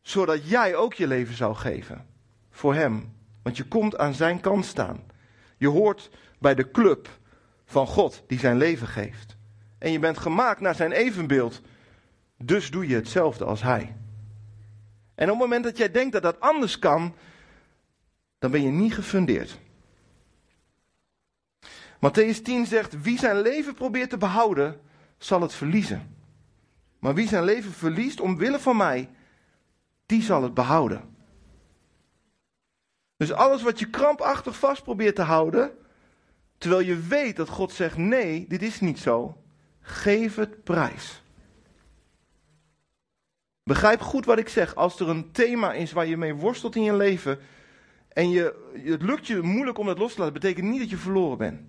zodat 0.01 0.49
jij 0.49 0.75
ook 0.75 0.94
je 0.94 1.07
leven 1.07 1.35
zou 1.35 1.55
geven. 1.55 2.07
Voor 2.49 2.73
Hem. 2.73 3.15
Want 3.47 3.59
je 3.59 3.67
komt 3.67 3.97
aan 3.97 4.13
Zijn 4.13 4.39
kant 4.39 4.65
staan. 4.65 5.03
Je 5.57 5.67
hoort 5.67 6.09
bij 6.39 6.55
de 6.55 6.71
club 6.71 7.19
van 7.65 7.88
God 7.88 8.23
die 8.27 8.39
zijn 8.39 8.57
leven 8.57 8.88
geeft. 8.88 9.38
En 9.77 9.91
je 9.91 9.99
bent 9.99 10.17
gemaakt 10.17 10.59
naar 10.59 10.75
Zijn 10.75 10.91
evenbeeld. 10.91 11.61
Dus 12.38 12.71
doe 12.71 12.88
je 12.88 12.95
hetzelfde 12.95 13.45
als 13.45 13.61
Hij. 13.61 13.95
En 15.15 15.25
op 15.25 15.29
het 15.29 15.38
moment 15.38 15.63
dat 15.63 15.77
jij 15.77 15.91
denkt 15.91 16.13
dat 16.13 16.21
dat 16.21 16.39
anders 16.39 16.79
kan, 16.79 17.15
dan 18.39 18.51
ben 18.51 18.61
je 18.61 18.69
niet 18.69 18.94
gefundeerd. 18.94 19.59
Matthäus 21.95 22.41
10 22.44 22.65
zegt: 22.65 23.01
Wie 23.01 23.19
zijn 23.19 23.41
leven 23.41 23.73
probeert 23.73 24.09
te 24.09 24.17
behouden, 24.17 24.79
zal 25.17 25.41
het 25.41 25.53
verliezen. 25.53 26.15
Maar 26.99 27.13
wie 27.13 27.27
zijn 27.27 27.44
leven 27.44 27.71
verliest 27.71 28.19
omwille 28.19 28.59
van 28.59 28.77
mij, 28.77 29.09
die 30.05 30.21
zal 30.21 30.44
het 30.44 30.53
behouden. 30.53 31.15
Dus 33.18 33.31
alles 33.31 33.62
wat 33.62 33.80
je 33.80 33.90
krampachtig 33.90 34.60
vast 34.60 34.84
probeert 34.84 35.16
te 35.16 35.22
houden, 35.22 35.72
terwijl 36.58 36.81
je 36.81 37.00
weet 37.00 37.36
dat 37.36 37.50
God 37.50 37.72
zegt: 37.72 37.98
nee, 37.98 38.46
dit 38.48 38.62
is 38.62 38.80
niet 38.80 39.00
zo, 39.00 39.38
geef 39.80 40.36
het 40.36 40.64
prijs. 40.64 41.22
Begrijp 43.64 44.02
goed 44.02 44.25
wat 44.25 44.38
ik 44.38 44.50
zeg. 44.50 44.75
Als 44.75 45.00
er 45.00 45.10
een 45.10 45.31
thema 45.31 45.74
is 45.74 45.92
waar 45.92 46.06
je 46.06 46.18
mee 46.18 46.36
worstelt 46.36 46.75
in 46.75 46.84
je 46.84 46.96
leven 46.96 47.40
en 48.10 48.30
je, 48.30 48.72
het 48.84 49.02
lukt 49.02 49.28
je 49.28 49.42
moeilijk 49.42 49.78
om 49.78 49.86
dat 49.86 49.98
los 49.98 50.14
te 50.14 50.19
laten, 50.19 50.34
betekent 50.34 50.68
niet 50.68 50.80
dat 50.80 50.90
je 50.90 50.98
verloren 50.98 51.38
bent. 51.38 51.62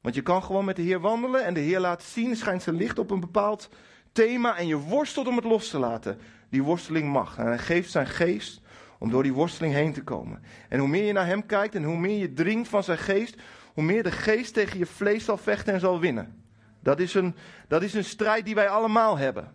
Want 0.00 0.14
je 0.14 0.22
kan 0.22 0.42
gewoon 0.42 0.64
met 0.64 0.76
de 0.76 0.82
Heer 0.82 1.00
wandelen 1.00 1.44
en 1.44 1.54
de 1.54 1.60
Heer 1.60 1.80
laat 1.80 2.02
zien, 2.02 2.36
schijnt 2.36 2.62
zijn 2.62 2.76
licht 2.76 2.98
op 2.98 3.10
een 3.10 3.20
bepaald 3.20 3.68
thema 4.12 4.56
en 4.56 4.66
je 4.66 4.76
worstelt 4.76 5.26
om 5.26 5.36
het 5.36 5.44
los 5.44 5.70
te 5.70 5.78
laten. 5.78 6.18
Die 6.50 6.62
worsteling 6.62 7.12
mag. 7.12 7.38
En 7.38 7.46
hij 7.46 7.58
geeft 7.58 7.90
zijn 7.90 8.06
geest 8.06 8.60
om 8.98 9.10
door 9.10 9.22
die 9.22 9.32
worsteling 9.32 9.74
heen 9.74 9.92
te 9.92 10.02
komen. 10.02 10.42
En 10.68 10.78
hoe 10.78 10.88
meer 10.88 11.04
je 11.04 11.12
naar 11.12 11.26
hem 11.26 11.46
kijkt 11.46 11.74
en 11.74 11.84
hoe 11.84 11.98
meer 11.98 12.18
je 12.18 12.32
dringt 12.32 12.68
van 12.68 12.84
zijn 12.84 12.98
geest, 12.98 13.36
hoe 13.74 13.84
meer 13.84 14.02
de 14.02 14.10
geest 14.10 14.54
tegen 14.54 14.78
je 14.78 14.86
vlees 14.86 15.24
zal 15.24 15.36
vechten 15.36 15.74
en 15.74 15.80
zal 15.80 16.00
winnen. 16.00 16.42
Dat 16.80 17.00
is 17.00 17.14
een, 17.14 17.34
dat 17.68 17.82
is 17.82 17.94
een 17.94 18.04
strijd 18.04 18.44
die 18.44 18.54
wij 18.54 18.68
allemaal 18.68 19.18
hebben. 19.18 19.52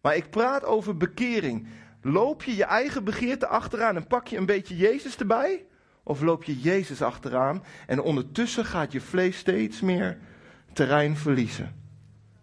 Maar 0.00 0.16
ik 0.16 0.30
praat 0.30 0.64
over 0.64 0.96
bekering. 0.96 1.66
Loop 2.02 2.42
je 2.42 2.56
je 2.56 2.64
eigen 2.64 3.04
begeerte 3.04 3.46
achteraan 3.46 3.96
en 3.96 4.06
pak 4.06 4.26
je 4.26 4.36
een 4.36 4.46
beetje 4.46 4.76
Jezus 4.76 5.16
erbij? 5.16 5.64
Of 6.02 6.20
loop 6.20 6.44
je 6.44 6.60
Jezus 6.60 7.02
achteraan 7.02 7.64
en 7.86 8.02
ondertussen 8.02 8.64
gaat 8.64 8.92
je 8.92 9.00
vlees 9.00 9.38
steeds 9.38 9.80
meer 9.80 10.18
terrein 10.72 11.16
verliezen? 11.16 11.74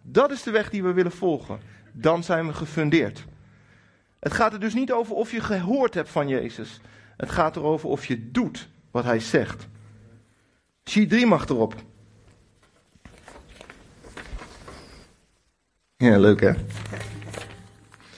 Dat 0.02 0.32
is 0.32 0.44
de 0.44 0.52
weg 0.52 0.70
die 0.70 0.84
we 0.84 0.94
willen 0.94 1.12
volgen. 1.12 1.60
Dan 1.92 2.24
zijn 2.24 2.48
we 2.48 2.54
gefundeerd. 2.54 3.26
Het 4.20 4.34
gaat 4.34 4.54
er 4.54 4.60
dus 4.60 4.74
niet 4.74 4.92
over 4.92 5.16
of 5.16 5.32
je 5.32 5.42
gehoord 5.42 5.94
hebt 5.94 6.10
van 6.10 6.28
Jezus. 6.28 6.80
Het 7.18 7.32
gaat 7.32 7.56
erover 7.56 7.90
of 7.90 8.06
je 8.06 8.32
doet 8.32 8.70
wat 8.92 9.04
hij 9.04 9.20
zegt. 9.20 9.68
Sheet 10.90 11.10
3 11.10 11.26
mag 11.26 11.50
erop. 11.50 11.76
Ja, 15.96 16.18
leuk 16.18 16.40
hè? 16.40 16.54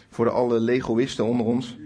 Voor 0.09 0.25
de 0.25 0.31
alle 0.31 0.59
legoïsten 0.59 1.25
onder 1.25 1.45
ons. 1.45 1.77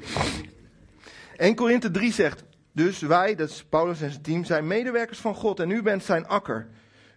1 1.35 1.55
Korinthe 1.55 1.91
3 1.91 2.13
zegt, 2.13 2.43
dus 2.71 2.99
wij, 2.99 3.35
dat 3.35 3.49
is 3.49 3.63
Paulus 3.63 4.01
en 4.01 4.09
zijn 4.09 4.23
team, 4.23 4.43
zijn 4.43 4.67
medewerkers 4.67 5.19
van 5.19 5.35
God 5.35 5.59
en 5.59 5.69
u 5.69 5.81
bent 5.81 6.03
zijn 6.03 6.27
akker. 6.27 6.67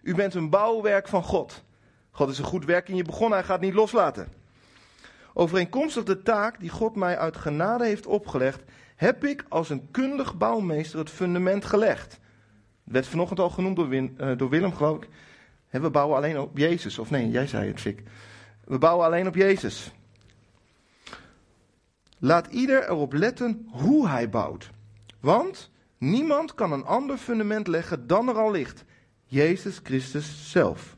U 0.01 0.15
bent 0.15 0.33
een 0.33 0.49
bouwwerk 0.49 1.07
van 1.07 1.23
God. 1.23 1.63
God 2.11 2.29
is 2.29 2.37
een 2.37 2.45
goed 2.45 2.65
werk 2.65 2.89
in 2.89 2.95
je 2.95 3.03
begonnen, 3.03 3.37
hij 3.37 3.47
gaat 3.47 3.61
niet 3.61 3.73
loslaten. 3.73 4.36
Overeenkomstig 5.39 6.03
de 6.03 6.21
taak 6.21 6.59
die 6.59 6.69
God 6.69 6.95
mij 6.95 7.17
uit 7.17 7.37
genade 7.37 7.85
heeft 7.85 8.05
opgelegd, 8.05 8.63
heb 8.95 9.23
ik 9.23 9.45
als 9.49 9.69
een 9.69 9.91
kundig 9.91 10.37
bouwmeester 10.37 10.99
het 10.99 11.09
fundament 11.09 11.65
gelegd. 11.65 12.11
Het 12.83 12.93
werd 12.93 13.07
vanochtend 13.07 13.39
al 13.39 13.49
genoemd 13.49 13.75
door, 13.75 13.93
uh, 13.93 14.37
door 14.37 14.49
Willem, 14.49 14.73
geloof 14.73 14.97
ik. 14.97 15.09
we 15.69 15.89
bouwen 15.89 16.17
alleen 16.17 16.39
op 16.39 16.57
Jezus. 16.57 16.99
Of 16.99 17.09
nee, 17.09 17.29
jij 17.29 17.47
zei 17.47 17.67
het, 17.67 17.79
Fik. 17.79 18.03
We 18.65 18.77
bouwen 18.77 19.05
alleen 19.05 19.27
op 19.27 19.35
Jezus. 19.35 19.91
Laat 22.17 22.47
ieder 22.47 22.83
erop 22.89 23.13
letten 23.13 23.67
hoe 23.69 24.07
hij 24.07 24.29
bouwt. 24.29 24.69
Want 25.19 25.71
niemand 25.97 26.53
kan 26.53 26.71
een 26.71 26.85
ander 26.85 27.17
fundament 27.17 27.67
leggen 27.67 28.07
dan 28.07 28.27
er 28.27 28.37
al 28.37 28.51
ligt. 28.51 28.83
Jezus 29.25 29.79
Christus 29.83 30.51
zelf. 30.51 30.97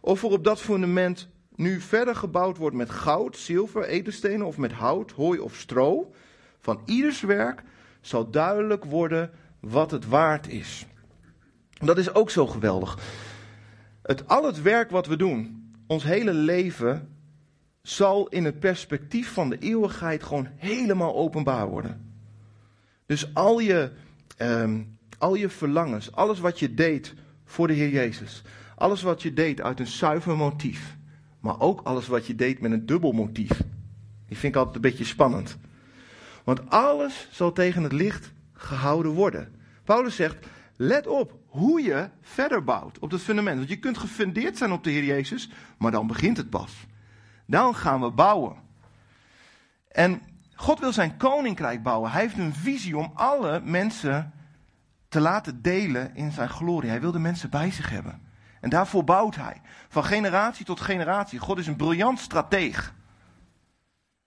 of 0.00 0.22
er 0.22 0.30
op 0.30 0.44
dat 0.44 0.60
fundament 0.60 1.28
nu 1.56 1.80
verder 1.80 2.16
gebouwd 2.16 2.56
wordt 2.56 2.76
met 2.76 2.90
goud, 2.90 3.36
zilver, 3.36 3.84
edelstenen 3.84 4.46
of 4.46 4.58
met 4.58 4.72
hout, 4.72 5.10
hooi 5.10 5.38
of 5.38 5.56
stro, 5.56 6.14
van 6.60 6.80
ieders 6.84 7.20
werk 7.20 7.62
zal 8.00 8.30
duidelijk 8.30 8.84
worden 8.84 9.30
wat 9.60 9.90
het 9.90 10.06
waard 10.06 10.48
is. 10.48 10.86
Dat 11.70 11.98
is 11.98 12.14
ook 12.14 12.30
zo 12.30 12.46
geweldig. 12.46 12.98
Het, 14.02 14.28
al 14.28 14.44
het 14.44 14.62
werk 14.62 14.90
wat 14.90 15.06
we 15.06 15.16
doen, 15.16 15.70
ons 15.86 16.04
hele 16.04 16.32
leven, 16.32 17.16
zal 17.82 18.28
in 18.28 18.44
het 18.44 18.58
perspectief 18.58 19.32
van 19.32 19.48
de 19.48 19.58
eeuwigheid 19.58 20.22
gewoon 20.22 20.48
helemaal 20.56 21.14
openbaar 21.14 21.68
worden. 21.68 22.14
Dus 23.06 23.34
al 23.34 23.58
je, 23.58 23.90
ehm, 24.36 24.82
al 25.18 25.34
je 25.34 25.48
verlangens, 25.48 26.12
alles 26.12 26.40
wat 26.40 26.58
je 26.58 26.74
deed 26.74 27.14
voor 27.44 27.66
de 27.66 27.72
Heer 27.72 27.88
Jezus, 27.88 28.42
alles 28.76 29.02
wat 29.02 29.22
je 29.22 29.32
deed 29.32 29.60
uit 29.60 29.80
een 29.80 29.86
zuiver 29.86 30.36
motief, 30.36 30.96
maar 31.42 31.60
ook 31.60 31.80
alles 31.80 32.06
wat 32.06 32.26
je 32.26 32.34
deed 32.34 32.60
met 32.60 32.72
een 32.72 32.86
dubbel 32.86 33.12
motief. 33.12 33.62
Die 34.26 34.36
vind 34.36 34.54
ik 34.54 34.56
altijd 34.56 34.74
een 34.74 34.80
beetje 34.90 35.04
spannend. 35.04 35.58
Want 36.44 36.70
alles 36.70 37.28
zal 37.30 37.52
tegen 37.52 37.82
het 37.82 37.92
licht 37.92 38.32
gehouden 38.52 39.12
worden. 39.12 39.54
Paulus 39.84 40.16
zegt: 40.16 40.46
let 40.76 41.06
op 41.06 41.38
hoe 41.46 41.82
je 41.82 42.08
verder 42.20 42.64
bouwt 42.64 42.98
op 42.98 43.10
het 43.10 43.20
fundament. 43.20 43.56
Want 43.56 43.68
je 43.68 43.78
kunt 43.78 43.98
gefundeerd 43.98 44.56
zijn 44.56 44.72
op 44.72 44.84
de 44.84 44.90
Heer 44.90 45.04
Jezus, 45.04 45.50
maar 45.78 45.90
dan 45.90 46.06
begint 46.06 46.36
het 46.36 46.50
pas. 46.50 46.86
Dan 47.46 47.74
gaan 47.74 48.00
we 48.00 48.10
bouwen. 48.10 48.56
En 49.88 50.22
God 50.54 50.80
wil 50.80 50.92
zijn 50.92 51.16
koninkrijk 51.16 51.82
bouwen. 51.82 52.10
Hij 52.10 52.20
heeft 52.20 52.38
een 52.38 52.54
visie 52.54 52.96
om 52.96 53.10
alle 53.14 53.60
mensen 53.60 54.32
te 55.08 55.20
laten 55.20 55.62
delen 55.62 56.14
in 56.14 56.32
zijn 56.32 56.48
glorie. 56.48 56.90
Hij 56.90 57.00
wil 57.00 57.12
de 57.12 57.18
mensen 57.18 57.50
bij 57.50 57.70
zich 57.70 57.90
hebben. 57.90 58.20
En 58.62 58.70
daarvoor 58.70 59.04
bouwt 59.04 59.34
hij. 59.34 59.60
Van 59.88 60.04
generatie 60.04 60.64
tot 60.64 60.80
generatie. 60.80 61.38
God 61.38 61.58
is 61.58 61.66
een 61.66 61.76
briljant 61.76 62.18
strateeg. 62.18 62.94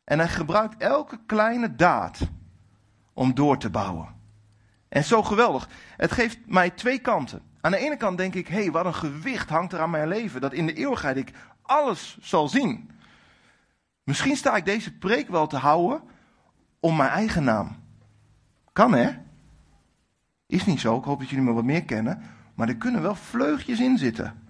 En 0.03 0.19
hij 0.19 0.27
gebruikt 0.27 0.77
elke 0.77 1.19
kleine 1.25 1.75
daad 1.75 2.19
om 3.13 3.33
door 3.33 3.57
te 3.57 3.69
bouwen. 3.69 4.15
En 4.89 5.03
zo 5.03 5.23
geweldig. 5.23 5.69
Het 5.97 6.11
geeft 6.11 6.39
mij 6.45 6.69
twee 6.69 6.99
kanten. 6.99 7.41
Aan 7.61 7.71
de 7.71 7.77
ene 7.77 7.97
kant 7.97 8.17
denk 8.17 8.33
ik, 8.33 8.47
hé, 8.47 8.61
hey, 8.61 8.71
wat 8.71 8.85
een 8.85 8.93
gewicht 8.93 9.49
hangt 9.49 9.73
er 9.73 9.79
aan 9.79 9.89
mijn 9.89 10.07
leven. 10.07 10.41
Dat 10.41 10.53
in 10.53 10.65
de 10.65 10.73
eeuwigheid 10.73 11.17
ik 11.17 11.31
alles 11.61 12.17
zal 12.21 12.49
zien. 12.49 12.91
Misschien 14.03 14.35
sta 14.35 14.55
ik 14.55 14.65
deze 14.65 14.97
preek 14.97 15.29
wel 15.29 15.47
te 15.47 15.57
houden 15.57 16.01
om 16.79 16.95
mijn 16.95 17.09
eigen 17.09 17.43
naam. 17.43 17.75
Kan 18.71 18.93
hè? 18.93 19.11
Is 20.45 20.65
niet 20.65 20.79
zo, 20.79 20.97
ik 20.97 21.03
hoop 21.03 21.19
dat 21.19 21.29
jullie 21.29 21.45
me 21.45 21.53
wat 21.53 21.63
meer 21.63 21.85
kennen. 21.85 22.23
Maar 22.55 22.67
er 22.67 22.77
kunnen 22.77 23.01
wel 23.01 23.15
vleugjes 23.15 23.79
in 23.79 23.97
zitten. 23.97 24.43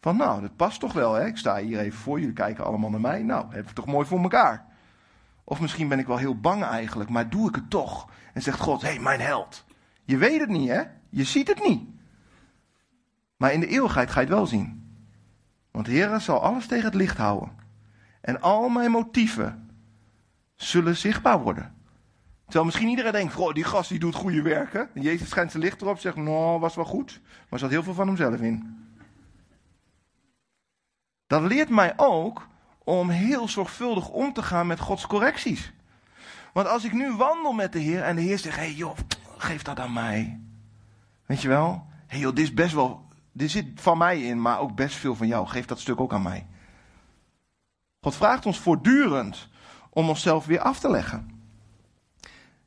Van 0.00 0.16
nou, 0.16 0.40
dat 0.40 0.56
past 0.56 0.80
toch 0.80 0.92
wel 0.92 1.14
hè. 1.14 1.26
Ik 1.26 1.36
sta 1.36 1.56
hier 1.56 1.78
even 1.78 1.98
voor, 1.98 2.18
jullie 2.18 2.34
kijken 2.34 2.64
allemaal 2.64 2.90
naar 2.90 3.00
mij. 3.00 3.22
Nou, 3.22 3.44
hebben 3.44 3.66
we 3.66 3.72
toch 3.72 3.86
mooi 3.86 4.06
voor 4.06 4.22
elkaar. 4.22 4.66
Of 5.44 5.60
misschien 5.60 5.88
ben 5.88 5.98
ik 5.98 6.06
wel 6.06 6.16
heel 6.16 6.40
bang 6.40 6.62
eigenlijk, 6.62 7.10
maar 7.10 7.30
doe 7.30 7.48
ik 7.48 7.54
het 7.54 7.70
toch. 7.70 8.10
En 8.32 8.42
zegt 8.42 8.60
God, 8.60 8.82
hé, 8.82 8.88
hey, 8.88 8.98
mijn 8.98 9.20
held. 9.20 9.64
Je 10.04 10.16
weet 10.16 10.40
het 10.40 10.48
niet 10.48 10.68
hè, 10.68 10.82
je 11.08 11.24
ziet 11.24 11.48
het 11.48 11.64
niet. 11.68 11.88
Maar 13.36 13.52
in 13.52 13.60
de 13.60 13.66
eeuwigheid 13.66 14.10
ga 14.10 14.20
je 14.20 14.26
het 14.26 14.34
wel 14.34 14.46
zien. 14.46 14.96
Want 15.70 15.86
de 15.86 15.92
Heer 15.92 16.20
zal 16.20 16.40
alles 16.40 16.66
tegen 16.66 16.84
het 16.84 16.94
licht 16.94 17.16
houden. 17.16 17.52
En 18.20 18.40
al 18.40 18.68
mijn 18.68 18.90
motieven 18.90 19.70
zullen 20.54 20.96
zichtbaar 20.96 21.42
worden. 21.42 21.74
Terwijl 22.44 22.64
misschien 22.64 22.88
iedereen 22.88 23.12
denkt, 23.12 23.34
goh, 23.34 23.52
die 23.52 23.64
gast 23.64 23.88
die 23.88 23.98
doet 23.98 24.14
goede 24.14 24.42
werken. 24.42 24.88
En 24.94 25.02
Jezus 25.02 25.28
schijnt 25.28 25.50
zijn 25.50 25.62
licht 25.62 25.82
erop, 25.82 25.98
zegt, 25.98 26.16
nou, 26.16 26.60
was 26.60 26.74
wel 26.74 26.84
goed. 26.84 27.20
Maar 27.22 27.46
er 27.48 27.58
zat 27.58 27.70
heel 27.70 27.82
veel 27.82 27.94
van 27.94 28.06
hemzelf 28.06 28.40
in. 28.40 28.86
Dat 31.26 31.42
leert 31.42 31.68
mij 31.68 31.92
ook 31.96 32.48
om 32.84 33.08
heel 33.08 33.48
zorgvuldig 33.48 34.08
om 34.08 34.32
te 34.32 34.42
gaan 34.42 34.66
met 34.66 34.80
Gods 34.80 35.06
correcties. 35.06 35.72
Want 36.52 36.66
als 36.66 36.84
ik 36.84 36.92
nu 36.92 37.12
wandel 37.12 37.52
met 37.52 37.72
de 37.72 37.78
Heer 37.78 38.02
en 38.02 38.16
de 38.16 38.22
Heer 38.22 38.38
zegt, 38.38 38.56
hé 38.56 38.62
hey 38.62 38.72
joh, 38.72 38.96
geef 39.36 39.62
dat 39.62 39.80
aan 39.80 39.92
mij. 39.92 40.40
Weet 41.26 41.42
je 41.42 41.48
wel? 41.48 41.86
Hé 41.88 42.04
hey 42.06 42.18
joh, 42.18 42.34
dit 42.34 42.44
is 42.44 42.54
best 42.54 42.74
wel, 42.74 43.08
dit 43.32 43.50
zit 43.50 43.66
van 43.74 43.98
mij 43.98 44.22
in, 44.22 44.42
maar 44.42 44.60
ook 44.60 44.74
best 44.74 44.96
veel 44.96 45.14
van 45.14 45.26
jou. 45.26 45.46
Geef 45.46 45.66
dat 45.66 45.80
stuk 45.80 46.00
ook 46.00 46.12
aan 46.12 46.22
mij. 46.22 46.46
God 48.00 48.14
vraagt 48.14 48.46
ons 48.46 48.58
voortdurend 48.58 49.48
om 49.90 50.08
onszelf 50.08 50.46
weer 50.46 50.60
af 50.60 50.78
te 50.78 50.90
leggen. 50.90 51.33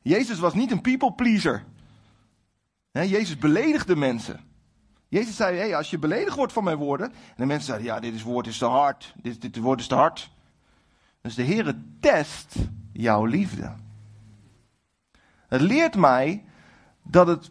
Jezus 0.08 0.38
was 0.38 0.54
niet 0.54 0.70
een 0.70 0.80
people 0.80 1.12
pleaser. 1.12 1.64
Jezus 2.92 3.38
beledigde 3.38 3.96
mensen. 3.96 4.40
Jezus 5.08 5.36
zei, 5.36 5.56
hey, 5.56 5.76
als 5.76 5.90
je 5.90 5.98
beledigd 5.98 6.36
wordt 6.36 6.52
van 6.52 6.64
mijn 6.64 6.76
woorden. 6.76 7.06
En 7.12 7.34
de 7.36 7.46
mensen 7.46 7.66
zeiden, 7.66 7.86
ja, 7.86 8.00
dit 8.00 8.14
is, 8.14 8.22
woord 8.22 8.46
is 8.46 8.58
te 8.58 8.64
hard. 8.64 9.14
Dit, 9.22 9.40
dit 9.40 9.56
woord 9.56 9.80
is 9.80 9.86
te 9.86 9.94
hard. 9.94 10.30
Dus 11.20 11.34
de 11.34 11.44
Heere 11.44 11.76
test 12.00 12.54
jouw 12.92 13.24
liefde. 13.24 13.74
Het 15.48 15.60
leert 15.60 15.96
mij 15.96 16.44
dat 17.02 17.26
het 17.26 17.50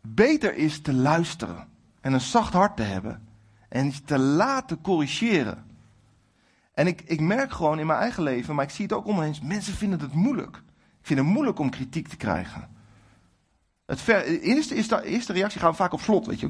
beter 0.00 0.54
is 0.54 0.80
te 0.80 0.92
luisteren. 0.92 1.68
En 2.00 2.12
een 2.12 2.20
zacht 2.20 2.52
hart 2.52 2.76
te 2.76 2.82
hebben. 2.82 3.28
En 3.68 4.04
te 4.04 4.18
laten 4.18 4.80
corrigeren. 4.80 5.64
En 6.74 6.86
ik, 6.86 7.02
ik 7.02 7.20
merk 7.20 7.52
gewoon 7.52 7.78
in 7.78 7.86
mijn 7.86 8.00
eigen 8.00 8.22
leven, 8.22 8.54
maar 8.54 8.64
ik 8.64 8.70
zie 8.70 8.84
het 8.84 8.94
ook 8.94 9.06
om. 9.06 9.16
Mensen 9.42 9.74
vinden 9.74 10.00
het 10.00 10.12
moeilijk. 10.12 10.62
Ik 11.02 11.08
vind 11.08 11.18
het 11.18 11.28
moeilijk 11.28 11.58
om 11.58 11.70
kritiek 11.70 12.08
te 12.08 12.16
krijgen. 12.16 12.68
Het 13.86 14.04
de 14.04 14.40
eerste, 14.40 15.02
eerste 15.04 15.32
reactie 15.32 15.60
gaan 15.60 15.70
we 15.70 15.76
vaak 15.76 15.92
op 15.92 16.00
slot, 16.00 16.26
weet 16.26 16.40
je. 16.40 16.48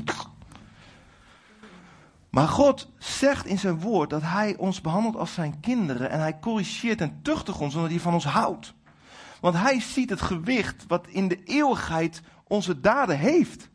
Maar 2.30 2.48
God 2.48 2.88
zegt 2.98 3.46
in 3.46 3.58
zijn 3.58 3.80
woord 3.80 4.10
dat 4.10 4.22
hij 4.22 4.56
ons 4.56 4.80
behandelt 4.80 5.16
als 5.16 5.34
zijn 5.34 5.60
kinderen 5.60 6.10
en 6.10 6.20
hij 6.20 6.38
corrigeert 6.38 7.00
en 7.00 7.20
tuchtigt 7.22 7.58
ons 7.58 7.74
omdat 7.74 7.90
hij 7.90 8.00
van 8.00 8.14
ons 8.14 8.24
houdt. 8.24 8.74
Want 9.40 9.54
hij 9.56 9.80
ziet 9.80 10.10
het 10.10 10.20
gewicht 10.20 10.84
wat 10.86 11.06
in 11.06 11.28
de 11.28 11.44
eeuwigheid 11.44 12.22
onze 12.44 12.80
daden 12.80 13.18
heeft. 13.18 13.70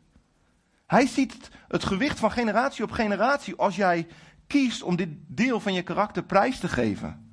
Hij 0.86 1.06
ziet 1.06 1.50
het 1.68 1.84
gewicht 1.84 2.18
van 2.18 2.32
generatie 2.32 2.84
op 2.84 2.90
generatie 2.90 3.56
als 3.56 3.76
jij 3.76 4.06
kiest 4.46 4.82
om 4.82 4.96
dit 4.96 5.08
deel 5.26 5.60
van 5.60 5.72
je 5.72 5.82
karakter 5.82 6.22
prijs 6.22 6.58
te 6.58 6.68
geven. 6.68 7.27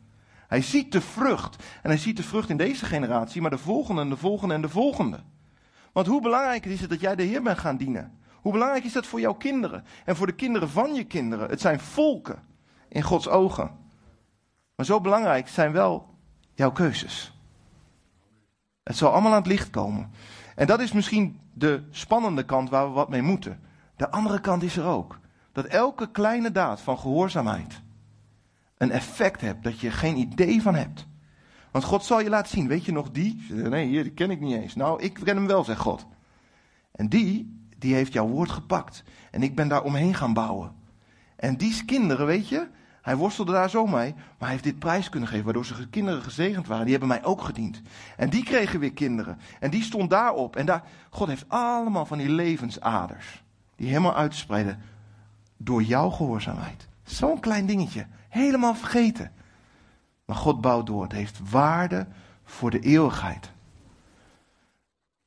Hij 0.47 0.61
ziet 0.61 0.91
de 0.91 1.01
vrucht. 1.01 1.63
En 1.81 1.89
hij 1.89 1.97
ziet 1.97 2.17
de 2.17 2.23
vrucht 2.23 2.49
in 2.49 2.57
deze 2.57 2.85
generatie, 2.85 3.41
maar 3.41 3.49
de 3.49 3.57
volgende 3.57 4.01
en 4.01 4.09
de 4.09 4.17
volgende 4.17 4.53
en 4.53 4.61
de 4.61 4.69
volgende. 4.69 5.19
Want 5.91 6.07
hoe 6.07 6.21
belangrijk 6.21 6.65
is 6.65 6.81
het 6.81 6.89
dat 6.89 6.99
jij 6.99 7.15
de 7.15 7.23
Heer 7.23 7.41
bent 7.41 7.57
gaan 7.57 7.77
dienen? 7.77 8.19
Hoe 8.41 8.51
belangrijk 8.51 8.83
is 8.83 8.93
dat 8.93 9.05
voor 9.05 9.19
jouw 9.19 9.33
kinderen 9.33 9.83
en 10.05 10.15
voor 10.15 10.27
de 10.27 10.35
kinderen 10.35 10.69
van 10.69 10.93
je 10.93 11.03
kinderen? 11.03 11.49
Het 11.49 11.61
zijn 11.61 11.79
volken 11.79 12.43
in 12.87 13.01
Gods 13.01 13.27
ogen. 13.27 13.71
Maar 14.75 14.85
zo 14.85 15.01
belangrijk 15.01 15.47
zijn 15.47 15.71
wel 15.71 16.09
jouw 16.53 16.71
keuzes. 16.71 17.39
Het 18.83 18.97
zal 18.97 19.11
allemaal 19.11 19.31
aan 19.31 19.37
het 19.37 19.47
licht 19.47 19.69
komen. 19.69 20.11
En 20.55 20.67
dat 20.67 20.79
is 20.79 20.91
misschien 20.91 21.39
de 21.53 21.83
spannende 21.91 22.43
kant 22.43 22.69
waar 22.69 22.87
we 22.87 22.93
wat 22.93 23.09
mee 23.09 23.21
moeten. 23.21 23.59
De 23.95 24.11
andere 24.11 24.41
kant 24.41 24.63
is 24.63 24.77
er 24.77 24.85
ook. 24.85 25.19
Dat 25.51 25.65
elke 25.65 26.11
kleine 26.11 26.51
daad 26.51 26.81
van 26.81 26.99
gehoorzaamheid 26.99 27.81
een 28.77 28.91
effect 28.91 29.41
hebt 29.41 29.63
dat 29.63 29.79
je 29.79 29.91
geen 29.91 30.17
idee 30.17 30.61
van 30.61 30.75
hebt. 30.75 31.07
Want 31.71 31.87
God 31.87 32.03
zal 32.03 32.19
je 32.21 32.29
laten 32.29 32.51
zien, 32.51 32.67
weet 32.67 32.85
je 32.85 32.91
nog 32.91 33.11
die? 33.11 33.45
Nee, 33.49 33.87
hier, 33.87 34.03
die 34.03 34.11
ken 34.11 34.31
ik 34.31 34.39
niet 34.39 34.61
eens. 34.61 34.75
Nou, 34.75 35.01
ik 35.01 35.13
ken 35.13 35.35
hem 35.35 35.47
wel, 35.47 35.63
zegt 35.63 35.79
God. 35.79 36.05
En 36.91 37.09
die, 37.09 37.59
die 37.77 37.93
heeft 37.93 38.13
jouw 38.13 38.27
woord 38.27 38.49
gepakt. 38.49 39.03
En 39.31 39.43
ik 39.43 39.55
ben 39.55 39.67
daar 39.67 39.83
omheen 39.83 40.13
gaan 40.13 40.33
bouwen. 40.33 40.71
En 41.35 41.57
die 41.57 41.85
kinderen, 41.85 42.25
weet 42.25 42.49
je, 42.49 42.67
hij 43.01 43.15
worstelde 43.15 43.51
daar 43.51 43.69
zo 43.69 43.87
mee, 43.87 44.13
maar 44.13 44.35
hij 44.37 44.49
heeft 44.49 44.63
dit 44.63 44.79
prijs 44.79 45.09
kunnen 45.09 45.29
geven, 45.29 45.45
waardoor 45.45 45.65
zijn 45.65 45.89
kinderen 45.89 46.21
gezegend 46.21 46.67
waren. 46.67 46.83
Die 46.83 46.91
hebben 46.91 47.09
mij 47.09 47.23
ook 47.23 47.41
gediend. 47.41 47.81
En 48.17 48.29
die 48.29 48.43
kregen 48.43 48.79
weer 48.79 48.93
kinderen. 48.93 49.39
En 49.59 49.69
die 49.69 49.83
stond 49.83 50.09
daarop. 50.09 50.55
En 50.55 50.65
daar, 50.65 50.83
God 51.09 51.27
heeft 51.27 51.45
allemaal 51.47 52.05
van 52.05 52.17
die 52.17 52.29
levensaders, 52.29 53.43
die 53.75 53.87
helemaal 53.87 54.15
uitspreiden 54.15 54.81
door 55.57 55.83
jouw 55.83 56.09
gehoorzaamheid. 56.09 56.87
Zo'n 57.03 57.39
klein 57.39 57.65
dingetje, 57.65 58.05
helemaal 58.35 58.75
vergeten. 58.75 59.31
Maar 60.25 60.35
God 60.35 60.61
bouwt 60.61 60.85
door. 60.85 61.03
Het 61.03 61.11
heeft 61.11 61.49
waarde 61.49 62.07
voor 62.43 62.71
de 62.71 62.79
eeuwigheid. 62.79 63.51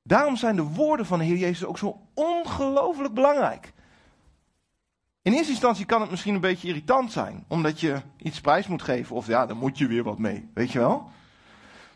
Daarom 0.03 0.37
zijn 0.37 0.57
de 0.57 0.63
woorden 0.63 1.07
van 1.07 1.19
de 1.19 1.25
Heer 1.25 1.37
Jezus 1.37 1.65
ook 1.65 1.79
zo 1.79 2.01
ongelooflijk 2.15 3.15
belangrijk. 3.15 3.73
In 5.23 5.33
eerste 5.33 5.51
instantie 5.51 5.85
kan 5.85 6.01
het 6.01 6.11
misschien 6.11 6.35
een 6.35 6.41
beetje 6.41 6.69
irritant 6.69 7.13
zijn, 7.13 7.45
omdat 7.49 7.81
je 7.81 8.01
iets 8.17 8.41
prijs 8.41 8.67
moet 8.67 8.83
geven, 8.83 9.17
of 9.17 9.27
ja, 9.27 9.47
dan 9.47 9.57
moet 9.57 9.79
je 9.79 9.87
weer 9.87 10.03
wat 10.03 10.19
mee, 10.19 10.49
weet 10.55 10.73
je 10.73 10.79
wel? 10.79 11.11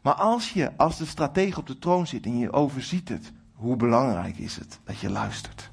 Maar 0.03 0.15
als 0.15 0.53
je 0.53 0.77
als 0.77 0.99
de 0.99 1.07
stratege 1.07 1.59
op 1.59 1.67
de 1.67 1.79
troon 1.79 2.07
zit 2.07 2.25
en 2.25 2.39
je 2.39 2.53
overziet 2.53 3.09
het, 3.09 3.33
hoe 3.53 3.77
belangrijk 3.77 4.39
is 4.39 4.57
het 4.57 4.81
dat 4.85 4.99
je 4.99 5.11
luistert? 5.11 5.71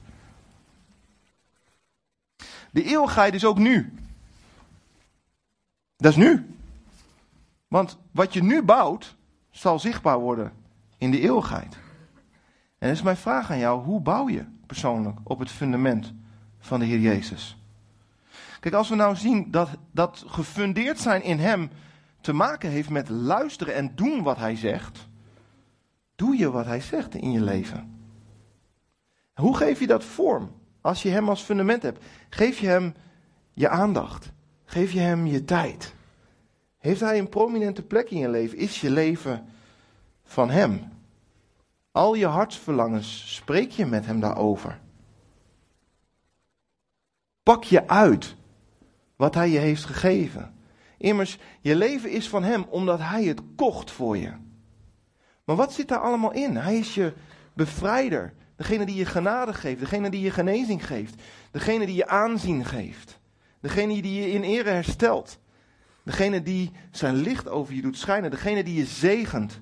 De 2.72 2.84
eeuwigheid 2.84 3.34
is 3.34 3.46
ook 3.46 3.58
nu. 3.58 3.94
Dat 6.00 6.12
is 6.12 6.18
nu. 6.18 6.56
Want 7.68 7.98
wat 8.12 8.34
je 8.34 8.44
nu 8.44 8.62
bouwt, 8.62 9.16
zal 9.52 9.80
zichtbaar 9.80 10.20
worden 10.20 10.52
in 10.98 11.12
de 11.12 11.20
eeuwigheid. 11.20 11.78
En 12.78 12.88
dat 12.88 12.98
is 12.98 13.02
mijn 13.02 13.18
vraag 13.18 13.52
aan 13.52 13.60
jou: 13.60 13.84
hoe 13.84 14.02
bouw 14.02 14.30
je 14.30 14.46
persoonlijk 14.66 15.20
op 15.24 15.40
het 15.40 15.52
fundament 15.52 16.14
van 16.60 16.80
de 16.80 16.86
Heer 16.86 17.00
Jezus? 17.00 17.58
Kijk, 18.60 18.74
als 18.74 18.90
we 18.90 18.96
nou 18.96 19.16
zien 19.16 19.52
dat, 19.52 19.70
dat 19.92 20.24
gefundeerd 20.28 21.00
zijn 21.00 21.24
in 21.24 21.40
Hem 21.40 21.70
te 22.22 22.34
maken 22.34 22.70
heeft 22.70 22.90
met 22.90 23.10
luisteren 23.10 23.76
en 23.76 23.96
doen 23.96 24.24
wat 24.24 24.38
Hij 24.38 24.56
zegt, 24.56 25.08
doe 26.16 26.38
je 26.38 26.52
wat 26.52 26.66
Hij 26.66 26.82
zegt 26.82 27.16
in 27.16 27.32
je 27.32 27.42
leven. 27.42 28.00
Hoe 29.34 29.58
geef 29.58 29.80
je 29.80 29.88
dat 29.88 30.04
vorm 30.04 30.52
als 30.82 31.02
je 31.02 31.10
Hem 31.10 31.30
als 31.30 31.42
fundament 31.42 31.82
hebt? 31.82 32.06
Geef 32.30 32.60
je 32.60 32.68
Hem 32.68 32.94
je 33.54 33.70
aandacht? 33.70 34.32
Geef 34.70 34.92
je 34.92 35.00
Hem 35.00 35.26
je 35.26 35.46
tijd? 35.46 35.94
Heeft 36.78 37.00
Hij 37.00 37.20
een 37.20 37.30
prominente 37.30 37.82
plek 37.82 38.10
in 38.10 38.18
je 38.18 38.30
leven? 38.30 38.58
Is 38.58 38.82
je 38.82 38.90
leven 38.90 39.46
van 40.24 40.50
Hem? 40.50 40.92
Al 41.92 42.14
je 42.14 42.26
hartsverlangens, 42.26 43.36
spreek 43.36 43.72
je 43.72 43.86
met 43.86 44.06
Hem 44.06 44.20
daarover? 44.20 44.80
Pak 47.44 47.64
je 47.64 47.88
uit 47.88 48.36
wat 49.16 49.36
Hij 49.36 49.50
je 49.50 49.60
heeft 49.60 49.86
gegeven. 49.86 50.54
Immers, 50.98 51.38
je 51.62 51.76
leven 51.76 52.12
is 52.12 52.30
van 52.30 52.44
Hem 52.44 52.66
omdat 52.70 53.00
Hij 53.00 53.24
het 53.24 53.42
kocht 53.56 53.92
voor 53.92 54.18
je. 54.18 54.32
Maar 55.44 55.56
wat 55.56 55.74
zit 55.74 55.88
daar 55.88 56.02
allemaal 56.02 56.34
in? 56.34 56.56
Hij 56.56 56.78
is 56.78 56.94
je 56.94 57.14
bevrijder. 57.54 58.34
Degene 58.56 58.86
die 58.86 58.96
je 58.96 59.06
genade 59.06 59.54
geeft. 59.54 59.80
Degene 59.80 60.10
die 60.10 60.22
je 60.22 60.32
genezing 60.32 60.88
geeft. 60.88 61.22
Degene 61.52 61.86
die 61.86 61.96
je 61.96 62.08
aanzien 62.08 62.66
geeft. 62.66 63.19
Degene 63.60 64.02
die 64.02 64.22
je 64.22 64.32
in 64.32 64.44
ere 64.44 64.70
herstelt. 64.70 65.40
Degene 66.04 66.42
die 66.42 66.72
zijn 66.92 67.16
licht 67.16 67.48
over 67.48 67.74
je 67.74 67.82
doet 67.82 67.98
schijnen. 67.98 68.32
Degene 68.32 68.64
die 68.64 68.76
je 68.76 68.86
zegent. 68.86 69.60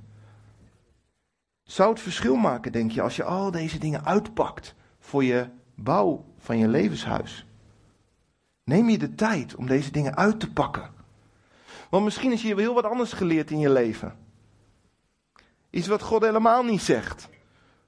Zou 1.63 1.89
het 1.89 1.99
verschil 1.99 2.35
maken, 2.35 2.71
denk 2.71 2.91
je, 2.91 3.01
als 3.01 3.15
je 3.15 3.23
al 3.23 3.51
deze 3.51 3.79
dingen 3.79 4.05
uitpakt 4.05 4.75
voor 4.99 5.23
je 5.23 5.49
bouw 5.75 6.25
van 6.37 6.57
je 6.57 6.67
levenshuis? 6.67 7.45
Neem 8.63 8.89
je 8.89 8.97
de 8.97 9.15
tijd 9.15 9.55
om 9.55 9.67
deze 9.67 9.91
dingen 9.91 10.15
uit 10.15 10.39
te 10.39 10.51
pakken. 10.51 10.89
Want 11.89 12.03
misschien 12.03 12.31
is 12.31 12.41
je 12.41 12.55
heel 12.55 12.73
wat 12.73 12.85
anders 12.85 13.13
geleerd 13.13 13.51
in 13.51 13.59
je 13.59 13.69
leven. 13.69 14.15
Iets 15.69 15.87
wat 15.87 16.01
God 16.01 16.21
helemaal 16.21 16.63
niet 16.63 16.81
zegt. 16.81 17.29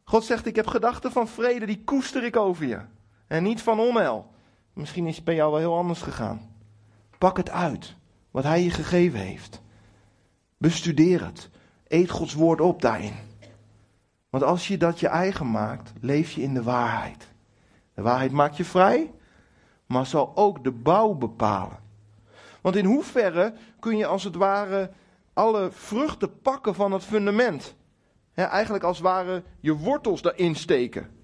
God 0.04 0.24
zegt: 0.24 0.46
Ik 0.46 0.56
heb 0.56 0.68
gedachten 0.68 1.12
van 1.12 1.28
vrede, 1.28 1.66
die 1.66 1.84
koester 1.84 2.24
ik 2.24 2.36
over 2.36 2.66
je. 2.66 2.80
En 3.28 3.44
niet 3.44 3.62
van 3.62 3.80
onheil. 3.80 4.32
Misschien 4.80 5.08
is 5.08 5.16
het 5.16 5.26
bij 5.26 5.36
jou 5.36 5.52
wel 5.52 5.60
heel 5.60 5.78
anders 5.78 6.02
gegaan. 6.02 6.42
Pak 7.18 7.38
het 7.38 7.50
uit, 7.50 7.96
wat 8.32 8.44
Hij 8.44 8.64
je 8.64 8.70
gegeven 8.70 9.20
heeft. 9.20 9.62
Bestudeer 10.58 11.26
het. 11.26 11.50
Eet 11.88 12.10
Gods 12.10 12.34
woord 12.34 12.62
op 12.62 12.82
daarin. 12.82 13.14
Want 14.30 14.44
als 14.44 14.68
je 14.68 14.78
dat 14.78 15.00
je 15.00 15.08
eigen 15.08 15.52
maakt, 15.52 15.94
leef 16.02 16.32
je 16.32 16.42
in 16.42 16.54
de 16.54 16.64
waarheid. 16.64 17.28
De 17.94 18.02
waarheid 18.02 18.32
maakt 18.32 18.58
je 18.58 18.66
vrij, 18.66 19.12
maar 19.86 20.06
zal 20.06 20.32
ook 20.36 20.64
de 20.64 20.72
bouw 20.72 21.14
bepalen. 21.14 21.80
Want 22.62 22.76
in 22.76 22.86
hoeverre 22.86 23.54
kun 23.80 23.98
je 23.98 24.06
als 24.06 24.24
het 24.24 24.36
ware 24.36 24.92
alle 25.34 25.72
vruchten 25.72 26.42
pakken 26.42 26.76
van 26.76 26.92
het 26.92 27.04
fundament? 27.04 27.76
eigenlijk 28.34 28.84
als 28.84 28.98
het 28.98 29.06
ware 29.06 29.44
je 29.60 29.78
wortels 29.78 30.22
daarin 30.22 30.56
steken. 30.56 31.19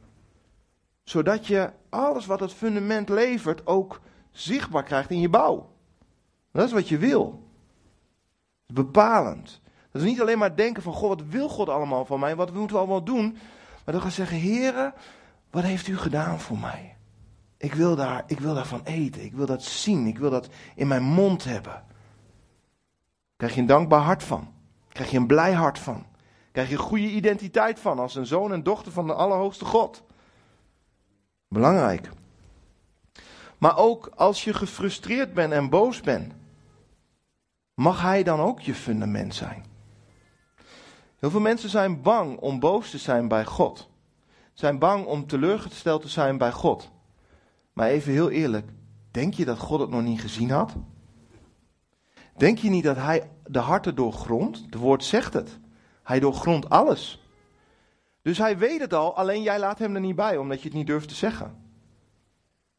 Zodat 1.05 1.47
je 1.47 1.71
alles 1.89 2.25
wat 2.25 2.39
het 2.39 2.53
fundament 2.53 3.09
levert 3.09 3.67
ook 3.67 4.01
zichtbaar 4.31 4.83
krijgt 4.83 5.09
in 5.09 5.19
je 5.19 5.29
bouw. 5.29 5.69
Dat 6.51 6.65
is 6.65 6.71
wat 6.71 6.89
je 6.89 6.97
wil. 6.97 7.43
Bepalend. 8.65 9.61
Dat 9.91 10.01
is 10.01 10.07
niet 10.07 10.21
alleen 10.21 10.37
maar 10.37 10.55
denken 10.55 10.83
van, 10.83 10.93
goh, 10.93 11.09
wat 11.09 11.23
wil 11.29 11.49
God 11.49 11.69
allemaal 11.69 12.05
van 12.05 12.19
mij? 12.19 12.35
Wat 12.35 12.53
moeten 12.53 12.75
we 12.75 12.81
allemaal 12.81 13.03
doen? 13.03 13.31
Maar 13.83 13.93
dan 13.93 14.01
gaan 14.01 14.11
zeggen, 14.11 14.37
heren, 14.37 14.93
wat 15.51 15.63
heeft 15.63 15.87
u 15.87 15.97
gedaan 15.97 16.39
voor 16.39 16.57
mij? 16.57 16.97
Ik 17.57 17.73
wil, 17.73 17.95
daar, 17.95 18.23
ik 18.27 18.39
wil 18.39 18.53
daarvan 18.53 18.81
eten. 18.83 19.23
Ik 19.23 19.33
wil 19.33 19.45
dat 19.45 19.63
zien. 19.63 20.07
Ik 20.07 20.17
wil 20.17 20.29
dat 20.29 20.49
in 20.75 20.87
mijn 20.87 21.03
mond 21.03 21.43
hebben. 21.43 21.83
Krijg 23.35 23.53
je 23.53 23.61
een 23.61 23.67
dankbaar 23.67 24.01
hart 24.01 24.23
van. 24.23 24.53
Krijg 24.89 25.11
je 25.11 25.17
een 25.17 25.27
blij 25.27 25.53
hart 25.53 25.79
van. 25.79 26.05
Krijg 26.51 26.67
je 26.67 26.73
een 26.73 26.79
goede 26.79 27.09
identiteit 27.09 27.79
van 27.79 27.99
als 27.99 28.15
een 28.15 28.25
zoon 28.25 28.53
en 28.53 28.63
dochter 28.63 28.91
van 28.91 29.07
de 29.07 29.13
Allerhoogste 29.13 29.65
God. 29.65 30.03
Belangrijk. 31.47 32.09
Maar 33.57 33.77
ook 33.77 34.11
als 34.15 34.43
je 34.43 34.53
gefrustreerd 34.53 35.33
bent 35.33 35.53
en 35.53 35.69
boos 35.69 36.01
bent, 36.01 36.33
mag 37.73 38.01
Hij 38.01 38.23
dan 38.23 38.39
ook 38.39 38.59
je 38.59 38.73
fundament 38.73 39.35
zijn. 39.35 39.65
Heel 41.19 41.29
veel 41.29 41.39
mensen 41.39 41.69
zijn 41.69 42.01
bang 42.01 42.37
om 42.37 42.59
boos 42.59 42.89
te 42.89 42.97
zijn 42.97 43.27
bij 43.27 43.45
God. 43.45 43.89
Zijn 44.53 44.79
bang 44.79 45.05
om 45.05 45.27
teleurgesteld 45.27 46.01
te 46.01 46.07
zijn 46.07 46.37
bij 46.37 46.51
God. 46.51 46.91
Maar 47.73 47.87
even 47.87 48.11
heel 48.11 48.29
eerlijk, 48.29 48.69
denk 49.11 49.33
je 49.33 49.45
dat 49.45 49.57
God 49.57 49.79
het 49.79 49.89
nog 49.89 50.01
niet 50.01 50.21
gezien 50.21 50.49
had? 50.49 50.73
Denk 52.37 52.57
je 52.57 52.69
niet 52.69 52.83
dat 52.83 52.95
Hij 52.95 53.29
de 53.47 53.59
harten 53.59 53.95
doorgrondt? 53.95 54.71
De 54.71 54.77
woord 54.77 55.03
zegt 55.03 55.33
het. 55.33 55.59
Hij 56.03 56.19
doorgrondt 56.19 56.69
alles. 56.69 57.24
Dus 58.25 58.37
hij 58.37 58.57
weet 58.57 58.79
het 58.79 58.93
al, 58.93 59.15
alleen 59.15 59.41
jij 59.41 59.59
laat 59.59 59.79
hem 59.79 59.95
er 59.95 60.01
niet 60.01 60.15
bij, 60.15 60.37
omdat 60.37 60.61
je 60.61 60.67
het 60.67 60.77
niet 60.77 60.87
durft 60.87 61.07
te 61.07 61.15
zeggen. 61.15 61.55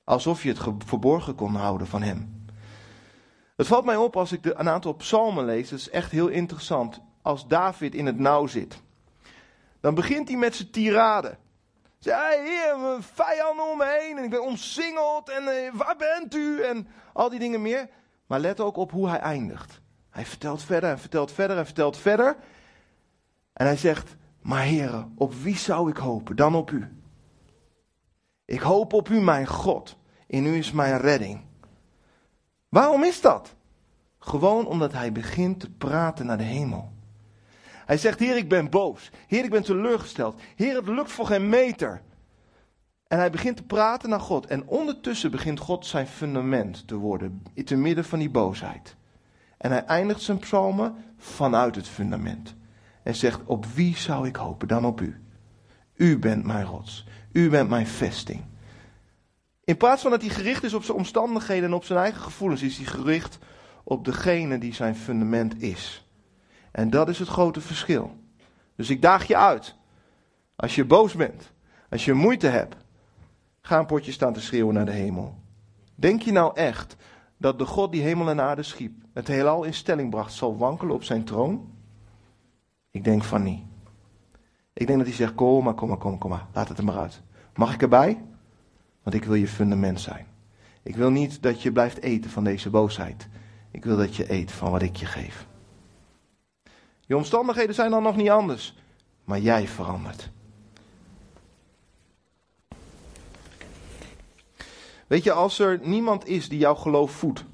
Alsof 0.04 0.42
je 0.42 0.48
het 0.48 0.60
verborgen 0.86 1.34
kon 1.34 1.54
houden 1.54 1.86
van 1.86 2.02
hem. 2.02 2.46
Het 3.56 3.66
valt 3.66 3.84
mij 3.84 3.96
op 3.96 4.16
als 4.16 4.32
ik 4.32 4.44
een 4.44 4.68
aantal 4.68 4.92
psalmen 4.92 5.44
lees, 5.44 5.68
dat 5.68 5.78
is 5.78 5.90
echt 5.90 6.10
heel 6.10 6.28
interessant. 6.28 7.00
Als 7.22 7.46
David 7.46 7.94
in 7.94 8.06
het 8.06 8.18
nauw 8.18 8.46
zit. 8.46 8.82
Dan 9.80 9.94
begint 9.94 10.28
hij 10.28 10.36
met 10.36 10.56
zijn 10.56 10.70
tirade. 10.70 11.36
Zeg, 11.98 12.14
hey, 12.14 12.44
heer, 12.44 12.78
mijn 12.78 13.02
vijanden 13.02 13.70
om 13.70 13.78
me 13.78 13.98
heen 14.00 14.18
en 14.18 14.24
ik 14.24 14.30
ben 14.30 14.44
omsingeld 14.44 15.28
en 15.28 15.48
eh, 15.48 15.72
waar 15.72 15.96
bent 15.96 16.34
u? 16.34 16.62
En 16.62 16.88
al 17.12 17.28
die 17.28 17.38
dingen 17.38 17.62
meer. 17.62 17.88
Maar 18.26 18.40
let 18.40 18.60
ook 18.60 18.76
op 18.76 18.90
hoe 18.90 19.08
hij 19.08 19.18
eindigt. 19.18 19.80
Hij 20.10 20.26
vertelt 20.26 20.62
verder 20.62 20.90
en 20.90 20.98
vertelt 20.98 21.32
verder 21.32 21.56
en 21.56 21.64
vertelt 21.64 21.96
verder. 21.96 22.36
En 23.52 23.66
hij 23.66 23.76
zegt, 23.76 24.16
maar 24.46 24.62
heren, 24.62 25.12
op 25.16 25.34
wie 25.34 25.56
zou 25.56 25.90
ik 25.90 25.96
hopen 25.96 26.36
dan 26.36 26.54
op 26.54 26.70
u? 26.70 26.88
Ik 28.44 28.60
hoop 28.60 28.92
op 28.92 29.08
u, 29.08 29.20
mijn 29.20 29.46
God. 29.46 29.96
In 30.26 30.46
u 30.46 30.56
is 30.56 30.72
mijn 30.72 31.00
redding. 31.00 31.40
Waarom 32.68 33.04
is 33.04 33.20
dat? 33.20 33.54
Gewoon 34.18 34.66
omdat 34.66 34.92
hij 34.92 35.12
begint 35.12 35.60
te 35.60 35.70
praten 35.70 36.26
naar 36.26 36.38
de 36.38 36.44
hemel. 36.44 36.92
Hij 37.62 37.98
zegt, 37.98 38.18
Heer, 38.18 38.36
ik 38.36 38.48
ben 38.48 38.70
boos. 38.70 39.10
Heer, 39.26 39.44
ik 39.44 39.50
ben 39.50 39.62
teleurgesteld. 39.62 40.40
Heer, 40.56 40.76
het 40.76 40.88
lukt 40.88 41.12
voor 41.12 41.26
geen 41.26 41.48
meter. 41.48 42.02
En 43.06 43.18
hij 43.18 43.30
begint 43.30 43.56
te 43.56 43.62
praten 43.62 44.08
naar 44.08 44.20
God. 44.20 44.46
En 44.46 44.66
ondertussen 44.66 45.30
begint 45.30 45.58
God 45.58 45.86
zijn 45.86 46.06
fundament 46.06 46.88
te 46.88 46.96
worden. 46.96 47.42
Te 47.64 47.76
midden 47.76 48.04
van 48.04 48.18
die 48.18 48.30
boosheid. 48.30 48.96
En 49.56 49.70
hij 49.70 49.84
eindigt 49.84 50.22
zijn 50.22 50.38
psalmen 50.38 50.94
vanuit 51.16 51.74
het 51.74 51.88
fundament 51.88 52.56
en 53.06 53.14
zegt: 53.14 53.40
Op 53.44 53.66
wie 53.66 53.96
zou 53.96 54.26
ik 54.26 54.36
hopen 54.36 54.68
dan 54.68 54.84
op 54.84 55.00
u? 55.00 55.20
U 55.94 56.18
bent 56.18 56.44
mijn 56.44 56.64
rots. 56.64 57.06
U 57.32 57.50
bent 57.50 57.68
mijn 57.68 57.86
vesting. 57.86 58.44
In 59.64 59.76
plaats 59.76 60.02
van 60.02 60.10
dat 60.10 60.20
hij 60.20 60.30
gericht 60.30 60.64
is 60.64 60.74
op 60.74 60.84
zijn 60.84 60.96
omstandigheden 60.96 61.64
en 61.64 61.74
op 61.74 61.84
zijn 61.84 61.98
eigen 61.98 62.20
gevoelens, 62.20 62.62
is 62.62 62.76
hij 62.76 62.86
gericht 62.86 63.38
op 63.84 64.04
degene 64.04 64.58
die 64.58 64.74
zijn 64.74 64.96
fundament 64.96 65.62
is. 65.62 66.08
En 66.70 66.90
dat 66.90 67.08
is 67.08 67.18
het 67.18 67.28
grote 67.28 67.60
verschil. 67.60 68.16
Dus 68.76 68.90
ik 68.90 69.02
daag 69.02 69.26
je 69.26 69.36
uit. 69.36 69.74
Als 70.56 70.74
je 70.74 70.84
boos 70.84 71.14
bent, 71.14 71.52
als 71.90 72.04
je 72.04 72.12
moeite 72.12 72.46
hebt, 72.46 72.76
ga 73.60 73.78
een 73.78 73.86
potje 73.86 74.12
staan 74.12 74.32
te 74.32 74.40
schreeuwen 74.40 74.74
naar 74.74 74.86
de 74.86 74.92
hemel. 74.92 75.38
Denk 75.94 76.22
je 76.22 76.32
nou 76.32 76.56
echt 76.56 76.96
dat 77.36 77.58
de 77.58 77.66
God 77.66 77.92
die 77.92 78.02
hemel 78.02 78.28
en 78.28 78.40
aarde 78.40 78.62
schiep, 78.62 78.92
het 79.12 79.26
heelal 79.26 79.64
in 79.64 79.74
stelling 79.74 80.10
bracht, 80.10 80.32
zal 80.32 80.56
wankelen 80.56 80.94
op 80.94 81.02
zijn 81.02 81.24
troon? 81.24 81.74
Ik 82.96 83.04
denk 83.04 83.24
van 83.24 83.42
niet. 83.42 83.60
Ik 84.72 84.86
denk 84.86 84.98
dat 84.98 85.06
hij 85.06 85.16
zegt: 85.16 85.34
Kom 85.34 85.64
maar, 85.64 85.74
kom 85.74 85.88
maar, 85.88 85.98
kom 85.98 86.10
maar, 86.10 86.18
kom. 86.18 86.40
Laat 86.52 86.68
het 86.68 86.78
er 86.78 86.84
maar 86.84 86.98
uit. 86.98 87.22
Mag 87.54 87.74
ik 87.74 87.82
erbij? 87.82 88.22
Want 89.02 89.16
ik 89.16 89.24
wil 89.24 89.34
je 89.34 89.48
fundament 89.48 90.00
zijn. 90.00 90.26
Ik 90.82 90.96
wil 90.96 91.10
niet 91.10 91.42
dat 91.42 91.62
je 91.62 91.72
blijft 91.72 92.00
eten 92.00 92.30
van 92.30 92.44
deze 92.44 92.70
boosheid. 92.70 93.28
Ik 93.70 93.84
wil 93.84 93.96
dat 93.96 94.16
je 94.16 94.32
eet 94.32 94.52
van 94.52 94.70
wat 94.70 94.82
ik 94.82 94.96
je 94.96 95.06
geef. 95.06 95.46
Je 97.00 97.16
omstandigheden 97.16 97.74
zijn 97.74 97.90
dan 97.90 98.02
nog 98.02 98.16
niet 98.16 98.30
anders, 98.30 98.76
maar 99.24 99.38
jij 99.38 99.68
verandert. 99.68 100.30
Weet 105.06 105.22
je, 105.22 105.32
als 105.32 105.58
er 105.58 105.80
niemand 105.82 106.26
is 106.26 106.48
die 106.48 106.58
jouw 106.58 106.74
geloof 106.74 107.10
voedt 107.10 107.44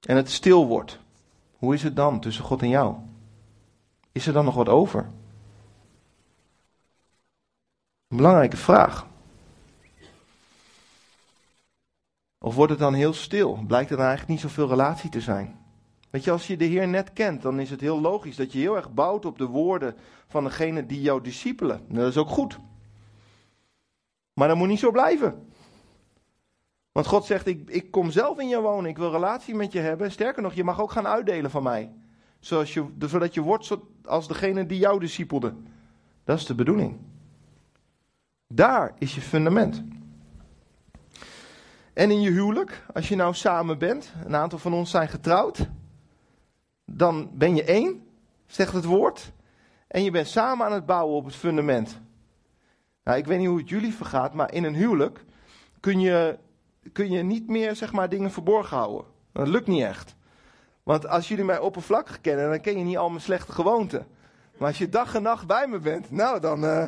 en 0.00 0.16
het 0.16 0.30
stil 0.30 0.66
wordt, 0.66 0.98
hoe 1.58 1.74
is 1.74 1.82
het 1.82 1.96
dan 1.96 2.20
tussen 2.20 2.44
God 2.44 2.62
en 2.62 2.68
jou? 2.68 2.96
Is 4.18 4.26
er 4.26 4.32
dan 4.32 4.44
nog 4.44 4.54
wat 4.54 4.68
over? 4.68 5.10
Een 8.08 8.16
belangrijke 8.16 8.56
vraag. 8.56 9.06
Of 12.38 12.54
wordt 12.54 12.70
het 12.70 12.80
dan 12.80 12.94
heel 12.94 13.12
stil? 13.12 13.64
Blijkt 13.66 13.90
er 13.90 13.96
dan 13.96 14.06
eigenlijk 14.06 14.40
niet 14.40 14.50
zoveel 14.50 14.68
relatie 14.68 15.10
te 15.10 15.20
zijn? 15.20 15.58
Weet 16.10 16.24
je, 16.24 16.30
als 16.30 16.46
je 16.46 16.56
de 16.56 16.64
Heer 16.64 16.88
net 16.88 17.12
kent, 17.12 17.42
dan 17.42 17.60
is 17.60 17.70
het 17.70 17.80
heel 17.80 18.00
logisch 18.00 18.36
dat 18.36 18.52
je 18.52 18.58
heel 18.58 18.76
erg 18.76 18.92
bouwt 18.92 19.24
op 19.24 19.38
de 19.38 19.46
woorden 19.46 19.96
van 20.26 20.44
degene 20.44 20.86
die 20.86 21.00
jouw 21.00 21.20
discipelen. 21.20 21.84
Dat 21.88 22.08
is 22.08 22.16
ook 22.16 22.28
goed. 22.28 22.58
Maar 24.32 24.48
dat 24.48 24.56
moet 24.56 24.68
niet 24.68 24.78
zo 24.78 24.90
blijven. 24.90 25.52
Want 26.92 27.06
God 27.06 27.24
zegt, 27.24 27.46
ik, 27.46 27.70
ik 27.70 27.90
kom 27.90 28.10
zelf 28.10 28.38
in 28.38 28.48
je 28.48 28.60
wonen, 28.60 28.90
ik 28.90 28.98
wil 28.98 29.10
relatie 29.10 29.54
met 29.54 29.72
je 29.72 29.80
hebben. 29.80 30.10
Sterker 30.10 30.42
nog, 30.42 30.54
je 30.54 30.64
mag 30.64 30.80
ook 30.80 30.90
gaan 30.90 31.06
uitdelen 31.06 31.50
van 31.50 31.62
mij. 31.62 31.92
Zoals 32.38 32.74
je, 32.74 32.86
zodat 32.98 33.34
je 33.34 33.40
wordt 33.40 33.76
als 34.04 34.28
degene 34.28 34.66
die 34.66 34.78
jou 34.78 35.00
discipelde. 35.00 35.54
Dat 36.24 36.38
is 36.38 36.46
de 36.46 36.54
bedoeling. 36.54 36.98
Daar 38.46 38.94
is 38.98 39.14
je 39.14 39.20
fundament. 39.20 39.84
En 41.92 42.10
in 42.10 42.20
je 42.20 42.30
huwelijk, 42.30 42.84
als 42.94 43.08
je 43.08 43.16
nou 43.16 43.34
samen 43.34 43.78
bent, 43.78 44.12
een 44.24 44.36
aantal 44.36 44.58
van 44.58 44.72
ons 44.72 44.90
zijn 44.90 45.08
getrouwd, 45.08 45.68
dan 46.84 47.30
ben 47.32 47.54
je 47.54 47.64
één, 47.64 48.02
zegt 48.46 48.72
het 48.72 48.84
woord, 48.84 49.32
en 49.88 50.04
je 50.04 50.10
bent 50.10 50.28
samen 50.28 50.66
aan 50.66 50.72
het 50.72 50.86
bouwen 50.86 51.16
op 51.16 51.24
het 51.24 51.34
fundament. 51.34 52.00
Nou, 53.04 53.18
ik 53.18 53.26
weet 53.26 53.38
niet 53.38 53.48
hoe 53.48 53.58
het 53.58 53.68
jullie 53.68 53.94
vergaat, 53.94 54.34
maar 54.34 54.52
in 54.52 54.64
een 54.64 54.74
huwelijk 54.74 55.24
kun 55.80 56.00
je, 56.00 56.38
kun 56.92 57.10
je 57.10 57.22
niet 57.22 57.48
meer 57.48 57.76
zeg 57.76 57.92
maar, 57.92 58.08
dingen 58.08 58.30
verborgen 58.30 58.76
houden. 58.76 59.06
Dat 59.32 59.48
lukt 59.48 59.66
niet 59.66 59.82
echt. 59.82 60.16
Want 60.88 61.08
als 61.08 61.28
jullie 61.28 61.44
mij 61.44 61.58
oppervlakkig 61.58 62.20
kennen, 62.20 62.50
dan 62.50 62.60
ken 62.60 62.78
je 62.78 62.84
niet 62.84 62.96
al 62.96 63.08
mijn 63.08 63.20
slechte 63.20 63.52
gewoonten. 63.52 64.06
Maar 64.58 64.68
als 64.68 64.78
je 64.78 64.88
dag 64.88 65.14
en 65.14 65.22
nacht 65.22 65.46
bij 65.46 65.66
me 65.66 65.78
bent, 65.78 66.10
nou 66.10 66.40
dan 66.40 66.64
uh, 66.64 66.84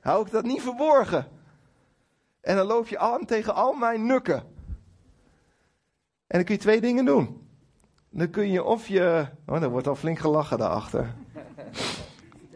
hou 0.00 0.26
ik 0.26 0.32
dat 0.32 0.44
niet 0.44 0.62
verborgen. 0.62 1.26
En 2.40 2.56
dan 2.56 2.66
loop 2.66 2.86
je 2.86 2.98
aan 2.98 3.24
tegen 3.24 3.54
al 3.54 3.72
mijn 3.72 4.06
nukken. 4.06 4.36
En 6.26 6.36
dan 6.36 6.44
kun 6.44 6.54
je 6.54 6.60
twee 6.60 6.80
dingen 6.80 7.04
doen. 7.04 7.48
Dan 8.10 8.30
kun 8.30 8.50
je 8.50 8.64
of 8.64 8.88
je. 8.88 9.26
Oh, 9.46 9.62
er 9.62 9.70
wordt 9.70 9.86
al 9.86 9.96
flink 9.96 10.18
gelachen 10.18 10.58
daarachter. 10.58 11.14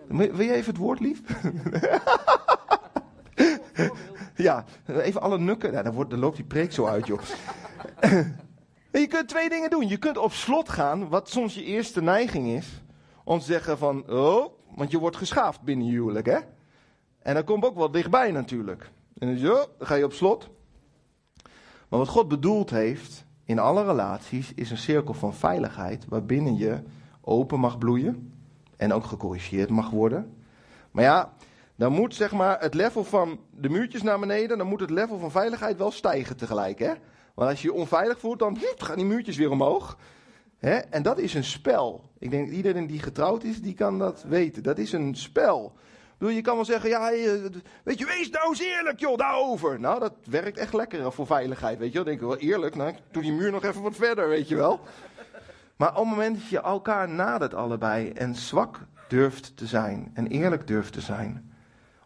Wil 0.06 0.40
je 0.40 0.52
even 0.52 0.70
het 0.72 0.82
woord 0.82 1.00
lief? 1.00 1.22
ja, 4.46 4.64
even 4.86 5.20
alle 5.20 5.38
nukken. 5.38 5.72
Ja, 5.72 5.82
dan, 5.82 5.92
wordt, 5.92 6.10
dan 6.10 6.18
loopt 6.18 6.36
die 6.36 6.44
preek 6.44 6.72
zo 6.72 6.86
uit, 6.86 7.06
joh. 7.06 7.20
je 9.00 9.06
kunt 9.06 9.28
twee 9.28 9.48
dingen 9.48 9.70
doen. 9.70 9.88
Je 9.88 9.96
kunt 9.96 10.18
op 10.18 10.32
slot 10.32 10.68
gaan, 10.68 11.08
wat 11.08 11.28
soms 11.28 11.54
je 11.54 11.64
eerste 11.64 12.02
neiging 12.02 12.48
is. 12.48 12.82
Om 13.24 13.38
te 13.38 13.44
zeggen 13.44 13.78
van, 13.78 14.10
oh, 14.10 14.52
want 14.74 14.90
je 14.90 14.98
wordt 14.98 15.16
geschaafd 15.16 15.60
binnen 15.60 15.86
huwelijk, 15.86 16.26
hè. 16.26 16.38
En 17.22 17.34
dat 17.34 17.44
komt 17.44 17.64
ook 17.64 17.76
wel 17.76 17.90
dichtbij 17.90 18.30
natuurlijk. 18.30 18.90
En 19.18 19.28
dan, 19.28 19.38
zo, 19.38 19.54
dan 19.78 19.86
ga 19.86 19.94
je 19.94 20.04
op 20.04 20.12
slot. 20.12 20.48
Maar 21.88 21.98
wat 21.98 22.08
God 22.08 22.28
bedoeld 22.28 22.70
heeft 22.70 23.24
in 23.44 23.58
alle 23.58 23.84
relaties 23.84 24.54
is 24.54 24.70
een 24.70 24.78
cirkel 24.78 25.14
van 25.14 25.34
veiligheid 25.34 26.04
waarbinnen 26.08 26.56
je 26.56 26.82
open 27.20 27.60
mag 27.60 27.78
bloeien 27.78 28.32
en 28.76 28.92
ook 28.92 29.04
gecorrigeerd 29.04 29.70
mag 29.70 29.90
worden. 29.90 30.36
Maar 30.90 31.04
ja, 31.04 31.32
dan 31.76 31.92
moet 31.92 32.14
zeg 32.14 32.32
maar 32.32 32.60
het 32.60 32.74
level 32.74 33.04
van 33.04 33.40
de 33.50 33.68
muurtjes 33.68 34.02
naar 34.02 34.18
beneden, 34.18 34.58
dan 34.58 34.66
moet 34.66 34.80
het 34.80 34.90
level 34.90 35.18
van 35.18 35.30
veiligheid 35.30 35.78
wel 35.78 35.90
stijgen 35.90 36.36
tegelijk. 36.36 36.78
Hè? 36.78 36.92
Want 37.34 37.50
als 37.50 37.62
je 37.62 37.68
je 37.68 37.74
onveilig 37.74 38.18
voelt, 38.18 38.38
dan 38.38 38.58
gaan 38.76 38.96
die 38.96 39.04
muurtjes 39.04 39.36
weer 39.36 39.50
omhoog. 39.50 39.98
Hè? 40.58 40.76
En 40.76 41.02
dat 41.02 41.18
is 41.18 41.34
een 41.34 41.44
spel. 41.44 42.10
Ik 42.18 42.30
denk 42.30 42.46
dat 42.46 42.56
iedereen 42.56 42.86
die 42.86 43.02
getrouwd 43.02 43.44
is, 43.44 43.60
die 43.60 43.74
kan 43.74 43.98
dat 43.98 44.24
weten. 44.28 44.62
Dat 44.62 44.78
is 44.78 44.92
een 44.92 45.14
spel. 45.14 45.72
Je 46.18 46.40
kan 46.40 46.54
wel 46.54 46.64
zeggen, 46.64 46.90
ja, 46.90 47.10
weet 47.82 47.98
je, 47.98 48.06
wees 48.06 48.30
nou 48.30 48.48
eens 48.48 48.60
eerlijk, 48.60 49.00
joh, 49.00 49.18
daarover. 49.18 49.80
Nou, 49.80 50.00
dat 50.00 50.14
werkt 50.24 50.58
echt 50.58 50.72
lekker 50.72 51.12
voor 51.12 51.26
veiligheid, 51.26 51.78
weet 51.78 51.92
je 51.92 52.04
denk 52.04 52.20
ik 52.20 52.26
wel 52.26 52.36
eerlijk, 52.36 52.74
nou, 52.74 52.94
doe 53.10 53.22
die 53.22 53.32
muur 53.32 53.50
nog 53.50 53.64
even 53.64 53.82
wat 53.82 53.96
verder, 53.96 54.28
weet 54.28 54.48
je 54.48 54.56
wel. 54.56 54.80
Maar 55.76 55.90
op 55.90 55.96
het 55.96 56.04
moment 56.04 56.36
dat 56.38 56.48
je 56.48 56.60
elkaar 56.60 57.08
nadert 57.08 57.54
allebei 57.54 58.10
en 58.10 58.34
zwak 58.34 58.80
durft 59.08 59.56
te 59.56 59.66
zijn 59.66 60.10
en 60.14 60.26
eerlijk 60.26 60.66
durft 60.66 60.92
te 60.92 61.00
zijn, 61.00 61.52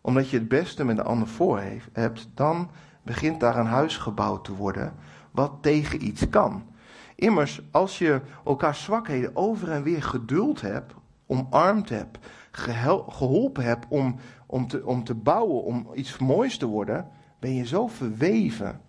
omdat 0.00 0.30
je 0.30 0.38
het 0.38 0.48
beste 0.48 0.84
met 0.84 0.96
de 0.96 1.02
ander 1.02 1.28
voor 1.28 1.60
hebt, 1.92 2.28
dan 2.34 2.70
begint 3.02 3.40
daar 3.40 3.56
een 3.56 3.66
huis 3.66 3.96
gebouwd 3.96 4.44
te 4.44 4.54
worden 4.54 4.94
wat 5.36 5.52
tegen 5.60 6.06
iets 6.06 6.28
kan. 6.28 6.74
Immers, 7.14 7.60
als 7.70 7.98
je 7.98 8.20
elkaar 8.44 8.74
zwakheden 8.74 9.36
over 9.36 9.70
en 9.70 9.82
weer 9.82 10.02
geduld 10.02 10.60
hebt, 10.60 10.94
omarmd 11.26 11.88
hebt, 11.88 12.18
geholpen 12.50 13.64
hebt 13.64 13.86
om, 13.88 14.16
om, 14.46 14.68
te, 14.68 14.86
om 14.86 15.04
te 15.04 15.14
bouwen, 15.14 15.62
om 15.62 15.88
iets 15.94 16.18
moois 16.18 16.58
te 16.58 16.66
worden, 16.66 17.08
ben 17.40 17.54
je 17.54 17.66
zo 17.66 17.86
verweven. 17.86 18.80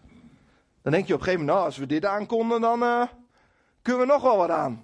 Dan 0.82 0.92
denk 0.92 1.08
je 1.08 1.14
op 1.14 1.20
een 1.20 1.26
gegeven 1.26 1.46
moment, 1.46 1.58
nou, 1.58 1.66
als 1.66 1.78
we 1.78 1.86
dit 1.86 2.06
aankonden, 2.06 2.62
dan 2.62 2.84
uh, 2.84 3.04
kunnen 3.82 4.02
we 4.02 4.14
nog 4.14 4.22
wel 4.22 4.38
wat 4.38 4.50
aan. 4.50 4.84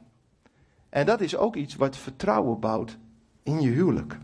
En 0.89 1.05
dat 1.05 1.21
is 1.21 1.35
ook 1.35 1.55
iets 1.55 1.75
wat 1.75 1.97
vertrouwen 1.97 2.59
bouwt 2.59 2.97
in 3.43 3.61
je 3.61 3.69
huwelijk. 3.69 4.17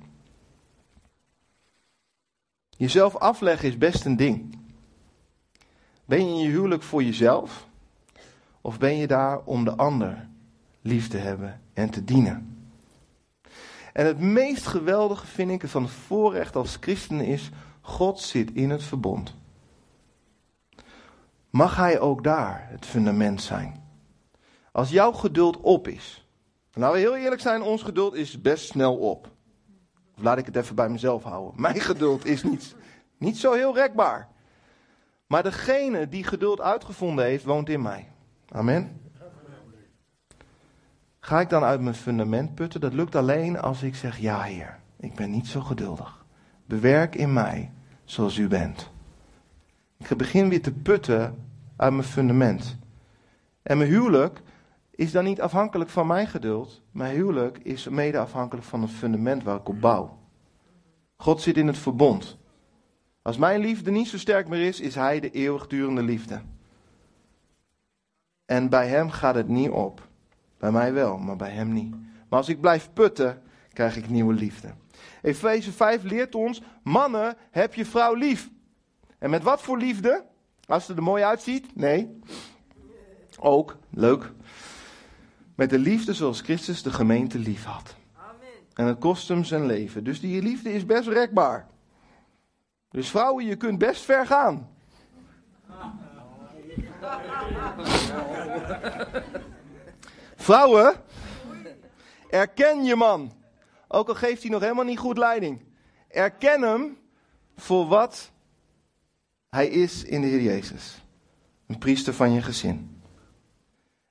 Jezelf 2.70 3.16
afleggen 3.16 3.68
is 3.68 3.78
best 3.78 4.06
een 4.06 4.18
ding. 4.18 4.58
Ben 6.10 6.26
je 6.26 6.26
in 6.26 6.40
je 6.40 6.48
huwelijk 6.48 6.84
voor 6.84 7.04
jezelf? 7.04 7.68
Of 8.62 8.80
ben 8.80 8.96
je 8.96 9.08
daar 9.08 9.40
om 9.44 9.64
de 9.64 9.76
ander 9.76 10.28
lief 10.82 11.08
te 11.08 11.18
hebben 11.18 11.62
en 11.74 11.90
te 11.90 12.04
dienen? 12.04 12.68
En 13.94 14.06
het 14.06 14.20
meest 14.20 14.68
geweldige 14.68 15.26
vind 15.26 15.52
ik 15.52 15.68
van 15.70 15.84
het 15.84 15.92
voorrecht 15.92 16.56
als 16.56 16.78
christen 16.80 17.20
is, 17.20 17.50
God 17.82 18.20
zit 18.20 18.52
in 18.52 18.70
het 18.70 18.84
verbond. 18.84 19.36
Mag 21.50 21.76
Hij 21.76 22.00
ook 22.00 22.24
daar 22.24 22.68
het 22.70 22.86
fundament 22.86 23.42
zijn? 23.42 23.84
Als 24.72 24.90
jouw 24.90 25.12
geduld 25.12 25.58
op 25.58 25.88
is, 25.88 26.28
laten 26.74 26.96
we 26.96 27.02
heel 27.02 27.16
eerlijk 27.16 27.42
zijn, 27.42 27.62
ons 27.62 27.84
geduld 27.84 28.14
is 28.14 28.42
best 28.42 28.68
snel 28.68 28.98
op. 28.98 29.30
Of 30.18 30.24
laat 30.24 30.38
ik 30.38 30.46
het 30.46 30.56
even 30.56 30.76
bij 30.76 30.90
mezelf 30.90 31.24
houden. 31.24 31.62
Mijn 31.62 31.80
geduld 31.80 32.26
is 32.26 32.44
niet, 32.44 32.76
niet 33.18 33.38
zo 33.38 33.54
heel 33.54 33.76
rekbaar. 33.76 34.38
Maar 35.30 35.44
degene 35.44 36.08
die 36.08 36.24
geduld 36.24 36.62
uitgevonden 36.62 37.26
heeft, 37.26 37.44
woont 37.44 37.70
in 37.70 37.82
mij. 37.82 38.08
Amen. 38.50 39.02
Ga 41.20 41.40
ik 41.40 41.50
dan 41.50 41.64
uit 41.64 41.82
mijn 41.82 41.96
fundament 41.96 42.56
putten? 42.56 42.82
Dat 42.82 42.94
lukt 42.94 43.16
alleen 43.16 43.60
als 43.60 43.84
ik 43.84 43.96
zeg: 43.96 44.18
Ja, 44.18 44.42
Heer, 44.42 44.80
ik 45.00 45.16
ben 45.16 45.32
niet 45.32 45.48
zo 45.48 45.62
geduldig. 45.62 46.26
Bewerk 46.66 47.16
in 47.16 47.34
mij 47.34 47.72
zoals 48.04 48.38
u 48.38 48.48
bent. 48.48 48.90
Ik 49.98 50.18
begin 50.18 50.50
weer 50.50 50.62
te 50.62 50.74
putten 50.74 51.48
uit 51.76 51.94
mijn 51.94 52.04
fundament. 52.04 52.78
En 53.62 53.78
mijn 53.78 53.90
huwelijk 53.90 54.42
is 54.92 55.12
dan 55.12 55.24
niet 55.24 55.42
afhankelijk 55.42 55.90
van 55.90 56.08
mijn 56.08 56.28
geduld. 56.28 56.82
Mijn 56.92 57.16
huwelijk 57.16 57.58
is 57.58 57.88
mede 57.88 58.20
afhankelijk 58.20 58.68
van 58.68 58.82
het 58.82 58.92
fundament 58.92 59.44
waar 59.44 59.58
ik 59.58 59.70
op 59.70 59.82
bouw. 59.82 60.18
God 61.18 61.42
zit 61.42 61.58
in 61.58 61.68
het 61.68 61.78
verbond. 61.78 62.39
Als 63.30 63.38
mijn 63.38 63.60
liefde 63.60 63.92
niet 63.92 64.08
zo 64.08 64.18
sterk 64.18 64.48
meer 64.48 64.68
is, 64.68 64.80
is 64.80 64.96
Hij 64.96 65.20
de 65.20 65.32
eeuwigdurende 65.32 66.04
liefde. 66.04 66.42
En 68.46 68.70
bij 68.70 68.88
Hem 68.88 69.10
gaat 69.10 69.36
het 69.36 69.48
niet 69.48 69.70
op. 69.70 70.08
Bij 70.58 70.72
mij 70.72 70.94
wel, 70.94 71.18
maar 71.18 71.36
bij 71.36 71.50
hem 71.50 71.74
niet. 71.74 71.92
Maar 72.30 72.40
als 72.40 72.50
ik 72.50 72.62
blijf 72.62 72.90
putten, 72.94 73.42
krijg 73.74 73.98
ik 73.98 74.10
nieuwe 74.10 74.34
liefde. 74.34 74.74
Efeze 75.22 75.72
5 75.72 76.04
leert 76.04 76.36
ons: 76.36 76.62
mannen, 76.84 77.38
heb 77.52 77.74
je 77.74 77.86
vrouw 77.86 78.14
lief. 78.14 78.50
En 79.18 79.30
met 79.30 79.44
wat 79.44 79.62
voor 79.62 79.78
liefde? 79.78 80.26
Als 80.66 80.86
ze 80.86 80.94
er 80.94 81.04
mooi 81.04 81.24
uitziet? 81.24 81.76
Nee. 81.76 82.20
Ook, 83.40 83.78
leuk. 83.90 84.32
Met 85.56 85.70
de 85.70 85.80
liefde 85.80 86.14
zoals 86.14 86.42
Christus 86.42 86.84
de 86.84 86.92
gemeente 86.92 87.40
lief 87.40 87.64
had. 87.64 87.96
Amen. 88.16 88.48
En 88.74 88.86
het 88.86 89.00
kost 89.00 89.28
hem 89.28 89.44
zijn 89.44 89.66
leven. 89.66 90.04
Dus 90.04 90.20
die 90.20 90.42
liefde 90.42 90.74
is 90.74 90.86
best 90.86 91.08
rekbaar. 91.08 91.68
Dus 92.92 93.10
vrouwen, 93.10 93.46
je 93.46 93.56
kunt 93.56 93.78
best 93.78 94.02
ver 94.02 94.26
gaan. 94.26 94.70
Vrouwen, 100.36 100.94
erken 102.30 102.84
je 102.84 102.96
man. 102.96 103.32
Ook 103.88 104.08
al 104.08 104.16
geeft 104.16 104.42
hij 104.42 104.52
nog 104.52 104.62
helemaal 104.62 104.84
niet 104.86 105.00
goed 105.00 105.18
leiding. 105.18 105.62
Erken 106.08 106.62
hem 106.62 106.98
voor 107.56 107.88
wat 107.88 108.32
hij 109.50 109.68
is 109.68 110.04
in 110.04 110.22
de 110.22 110.28
Heer 110.28 110.42
Jezus. 110.42 111.04
Een 111.68 111.78
priester 111.78 112.14
van 112.14 112.32
je 112.32 112.42
gezin. 112.42 113.02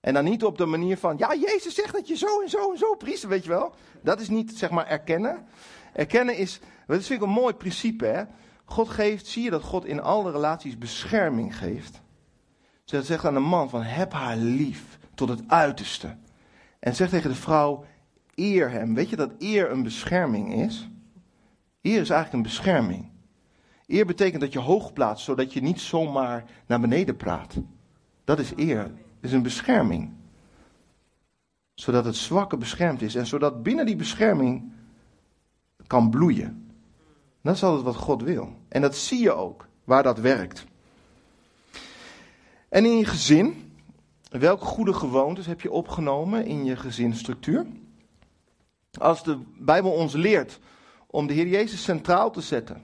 En 0.00 0.14
dan 0.14 0.24
niet 0.24 0.44
op 0.44 0.58
de 0.58 0.66
manier 0.66 0.98
van, 0.98 1.18
ja, 1.18 1.34
Jezus 1.34 1.74
zegt 1.74 1.92
dat 1.92 2.08
je 2.08 2.16
zo 2.16 2.40
en 2.40 2.48
zo 2.48 2.72
en 2.72 2.78
zo 2.78 2.94
priester, 2.94 3.28
weet 3.28 3.42
je 3.42 3.48
wel. 3.48 3.74
Dat 4.02 4.20
is 4.20 4.28
niet, 4.28 4.58
zeg 4.58 4.70
maar, 4.70 4.86
erkennen. 4.86 5.46
Erkennen 5.92 6.36
is, 6.36 6.60
dat 6.86 7.04
vind 7.04 7.20
ik 7.20 7.26
een 7.26 7.32
mooi 7.32 7.54
principe, 7.54 8.06
hè. 8.06 8.24
God 8.68 8.88
geeft, 8.88 9.26
zie 9.26 9.42
je 9.42 9.50
dat 9.50 9.62
God 9.62 9.85
in 9.85 10.00
alle 10.00 10.31
relaties 10.31 10.78
bescherming 10.78 11.59
geeft. 11.59 12.00
Ze 12.85 13.02
zegt 13.02 13.24
aan 13.24 13.35
de 13.35 13.40
man 13.40 13.70
van, 13.70 13.83
heb 13.83 14.12
haar 14.12 14.37
lief 14.37 14.98
tot 15.14 15.28
het 15.28 15.42
uiterste. 15.46 16.16
En 16.78 16.94
zeg 16.94 17.09
tegen 17.09 17.31
de 17.31 17.37
vrouw, 17.37 17.85
eer 18.35 18.70
hem. 18.70 18.94
Weet 18.94 19.09
je 19.09 19.16
dat 19.16 19.33
eer 19.38 19.70
een 19.70 19.83
bescherming 19.83 20.54
is? 20.54 20.88
Eer 21.83 22.00
is 22.00 22.11
eigenlijk 22.11 22.33
een 22.33 22.42
bescherming. 22.42 23.11
Eer 23.87 24.07
betekent 24.07 24.40
dat 24.40 24.52
je 24.52 24.59
hoog 24.59 24.92
plaatst, 24.92 25.24
zodat 25.24 25.52
je 25.52 25.61
niet 25.61 25.81
zomaar 25.81 26.44
naar 26.66 26.81
beneden 26.81 27.16
praat. 27.16 27.54
Dat 28.24 28.38
is 28.38 28.52
eer. 28.57 28.83
Dat 28.83 28.92
is 29.20 29.33
een 29.33 29.42
bescherming. 29.42 30.12
Zodat 31.74 32.04
het 32.04 32.16
zwakke 32.16 32.57
beschermd 32.57 33.02
is 33.02 33.14
en 33.14 33.26
zodat 33.26 33.62
binnen 33.62 33.87
die 33.87 33.96
bescherming 33.96 34.72
kan 35.87 36.11
bloeien. 36.11 36.67
Dat 37.42 37.55
is 37.55 37.62
altijd 37.62 37.85
wat 37.85 37.96
God 37.96 38.22
wil. 38.22 38.53
En 38.68 38.81
dat 38.83 38.96
zie 38.96 39.22
je 39.22 39.33
ook, 39.33 39.66
waar 39.85 40.03
dat 40.03 40.18
werkt. 40.18 40.64
En 42.68 42.85
in 42.85 42.98
je 42.98 43.05
gezin, 43.05 43.72
welke 44.31 44.64
goede 44.64 44.92
gewoontes 44.92 45.46
heb 45.46 45.61
je 45.61 45.70
opgenomen 45.70 46.46
in 46.46 46.64
je 46.64 46.77
gezinsstructuur? 46.77 47.66
Als 48.98 49.24
de 49.24 49.38
Bijbel 49.59 49.90
ons 49.90 50.12
leert 50.12 50.59
om 51.07 51.27
de 51.27 51.33
Heer 51.33 51.46
Jezus 51.46 51.83
centraal 51.83 52.31
te 52.31 52.40
zetten, 52.40 52.83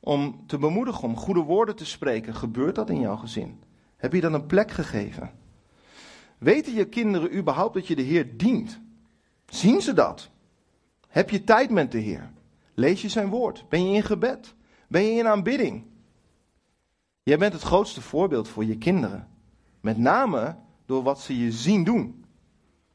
om 0.00 0.44
te 0.46 0.58
bemoedigen, 0.58 1.02
om 1.02 1.16
goede 1.16 1.40
woorden 1.40 1.76
te 1.76 1.86
spreken, 1.86 2.34
gebeurt 2.34 2.74
dat 2.74 2.90
in 2.90 3.00
jouw 3.00 3.16
gezin? 3.16 3.60
Heb 3.96 4.12
je 4.12 4.20
dan 4.20 4.34
een 4.34 4.46
plek 4.46 4.70
gegeven? 4.70 5.30
Weten 6.38 6.74
je 6.74 6.84
kinderen 6.84 7.36
überhaupt 7.36 7.74
dat 7.74 7.86
je 7.86 7.96
de 7.96 8.02
Heer 8.02 8.36
dient? 8.36 8.80
Zien 9.46 9.80
ze 9.80 9.92
dat? 9.92 10.30
Heb 11.08 11.30
je 11.30 11.44
tijd 11.44 11.70
met 11.70 11.92
de 11.92 11.98
Heer? 11.98 12.30
Lees 12.74 13.02
je 13.02 13.08
zijn 13.08 13.28
woord? 13.28 13.64
Ben 13.68 13.88
je 13.88 13.94
in 13.94 14.02
gebed? 14.02 14.54
Ben 14.88 15.02
je 15.02 15.18
in 15.18 15.26
aanbidding? 15.26 15.84
Jij 17.22 17.38
bent 17.38 17.52
het 17.52 17.62
grootste 17.62 18.00
voorbeeld 18.00 18.48
voor 18.48 18.64
je 18.64 18.78
kinderen. 18.78 19.28
Met 19.80 19.98
name 19.98 20.56
door 20.86 21.02
wat 21.02 21.20
ze 21.20 21.38
je 21.38 21.52
zien 21.52 21.84
doen. 21.84 22.24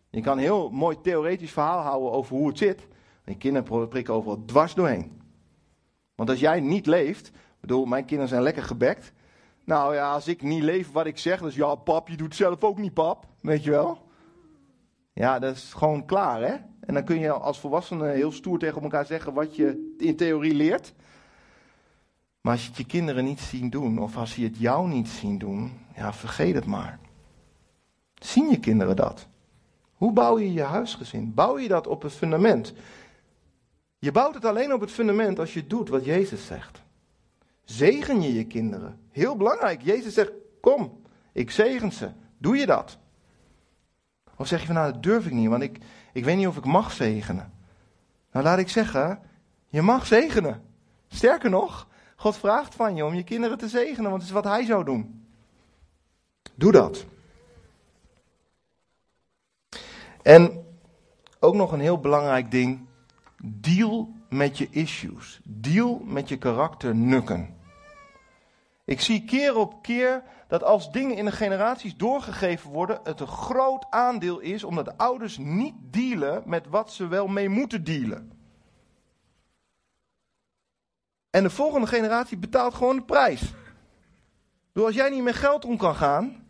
Je 0.09 0.21
kan 0.21 0.37
een 0.37 0.43
heel 0.43 0.69
mooi 0.69 1.01
theoretisch 1.01 1.51
verhaal 1.51 1.81
houden 1.81 2.11
over 2.11 2.35
hoe 2.35 2.47
het 2.47 2.57
zit. 2.57 2.87
En 3.23 3.37
kinderen 3.37 3.87
prikken 3.87 4.13
overal 4.13 4.45
dwars 4.45 4.73
doorheen. 4.73 5.21
Want 6.15 6.29
als 6.29 6.39
jij 6.39 6.59
niet 6.59 6.85
leeft, 6.85 7.31
bedoel, 7.59 7.85
mijn 7.85 8.05
kinderen 8.05 8.29
zijn 8.29 8.41
lekker 8.41 8.63
gebekt. 8.63 9.13
Nou 9.63 9.95
ja, 9.95 10.11
als 10.11 10.27
ik 10.27 10.41
niet 10.41 10.63
leef 10.63 10.91
wat 10.91 11.05
ik 11.05 11.17
zeg, 11.17 11.41
dus 11.41 11.55
ja, 11.55 11.75
pap, 11.75 12.07
je 12.07 12.17
doet 12.17 12.35
zelf 12.35 12.63
ook 12.63 12.77
niet, 12.77 12.93
pap. 12.93 13.25
Weet 13.41 13.63
je 13.63 13.71
wel? 13.71 14.01
Ja, 15.13 15.39
dat 15.39 15.55
is 15.55 15.73
gewoon 15.73 16.05
klaar, 16.05 16.41
hè? 16.41 16.55
En 16.87 16.93
dan 16.93 17.03
kun 17.03 17.19
je 17.19 17.31
als 17.31 17.59
volwassene 17.59 18.09
heel 18.09 18.31
stoer 18.31 18.59
tegen 18.59 18.81
elkaar 18.81 19.05
zeggen 19.05 19.33
wat 19.33 19.55
je 19.55 19.95
in 19.97 20.15
theorie 20.15 20.53
leert. 20.53 20.93
Maar 22.41 22.53
als 22.53 22.61
je 22.61 22.67
het 22.67 22.77
je 22.77 22.85
kinderen 22.85 23.23
niet 23.23 23.39
zien 23.39 23.69
doen, 23.69 23.99
of 23.99 24.17
als 24.17 24.31
ze 24.31 24.41
het 24.41 24.57
jou 24.57 24.87
niet 24.87 25.07
zien 25.07 25.37
doen, 25.37 25.71
ja, 25.95 26.13
vergeet 26.13 26.55
het 26.55 26.65
maar. 26.65 26.99
Zien 28.13 28.49
je 28.49 28.59
kinderen 28.59 28.95
dat? 28.95 29.27
Hoe 29.93 30.11
bouw 30.11 30.39
je 30.39 30.53
je 30.53 30.61
huisgezin? 30.61 31.33
Bouw 31.33 31.59
je 31.59 31.67
dat 31.67 31.87
op 31.87 32.01
het 32.01 32.13
fundament? 32.13 32.73
Je 33.99 34.11
bouwt 34.11 34.33
het 34.33 34.45
alleen 34.45 34.73
op 34.73 34.81
het 34.81 34.91
fundament 34.91 35.39
als 35.39 35.53
je 35.53 35.67
doet 35.67 35.89
wat 35.89 36.05
Jezus 36.05 36.45
zegt. 36.45 36.81
Zegen 37.63 38.21
je 38.21 38.33
je 38.33 38.45
kinderen. 38.45 38.99
Heel 39.11 39.35
belangrijk. 39.35 39.81
Jezus 39.81 40.13
zegt: 40.13 40.31
Kom, 40.61 41.01
ik 41.31 41.51
zegen 41.51 41.91
ze. 41.91 42.09
Doe 42.37 42.57
je 42.57 42.65
dat? 42.65 42.97
Of 44.37 44.47
zeg 44.47 44.59
je 44.59 44.65
van 44.65 44.75
nou, 44.75 44.91
dat 44.91 45.03
durf 45.03 45.25
ik 45.25 45.31
niet, 45.31 45.49
want 45.49 45.63
ik, 45.63 45.77
ik 46.13 46.23
weet 46.23 46.37
niet 46.37 46.47
of 46.47 46.57
ik 46.57 46.65
mag 46.65 46.91
zegenen. 46.91 47.53
Nou, 48.31 48.45
laat 48.45 48.59
ik 48.59 48.69
zeggen, 48.69 49.19
je 49.67 49.81
mag 49.81 50.05
zegenen. 50.05 50.63
Sterker 51.07 51.49
nog, 51.49 51.87
God 52.15 52.37
vraagt 52.37 52.75
van 52.75 52.95
je 52.95 53.05
om 53.05 53.13
je 53.13 53.23
kinderen 53.23 53.57
te 53.57 53.69
zegenen, 53.69 54.09
want 54.09 54.21
het 54.21 54.31
is 54.31 54.35
wat 54.35 54.43
Hij 54.43 54.65
zou 54.65 54.83
doen. 54.83 55.25
Doe 56.55 56.71
dat. 56.71 57.05
En 60.21 60.65
ook 61.39 61.55
nog 61.55 61.71
een 61.71 61.79
heel 61.79 61.99
belangrijk 61.99 62.51
ding. 62.51 62.85
Deal 63.43 64.13
met 64.29 64.57
je 64.57 64.67
issues. 64.69 65.39
Deal 65.43 66.01
met 66.05 66.29
je 66.29 66.37
karakternukken. 66.37 67.56
Ik 68.87 69.01
zie 69.01 69.23
keer 69.25 69.55
op 69.55 69.81
keer 69.81 70.23
dat 70.47 70.63
als 70.63 70.91
dingen 70.91 71.15
in 71.15 71.25
de 71.25 71.31
generaties 71.31 71.95
doorgegeven 71.95 72.71
worden, 72.71 72.99
het 73.03 73.19
een 73.19 73.27
groot 73.27 73.85
aandeel 73.89 74.39
is 74.39 74.63
omdat 74.63 74.85
de 74.85 74.97
ouders 74.97 75.37
niet 75.37 75.73
dealen 75.79 76.43
met 76.45 76.67
wat 76.67 76.91
ze 76.91 77.07
wel 77.07 77.27
mee 77.27 77.49
moeten 77.49 77.83
dealen. 77.83 78.31
En 81.29 81.43
de 81.43 81.49
volgende 81.49 81.87
generatie 81.87 82.37
betaalt 82.37 82.73
gewoon 82.73 82.95
de 82.95 83.03
prijs. 83.03 83.53
Door 84.71 84.85
als 84.85 84.95
jij 84.95 85.09
niet 85.09 85.23
met 85.23 85.35
geld 85.35 85.65
om 85.65 85.77
kan 85.77 85.95
gaan 85.95 86.47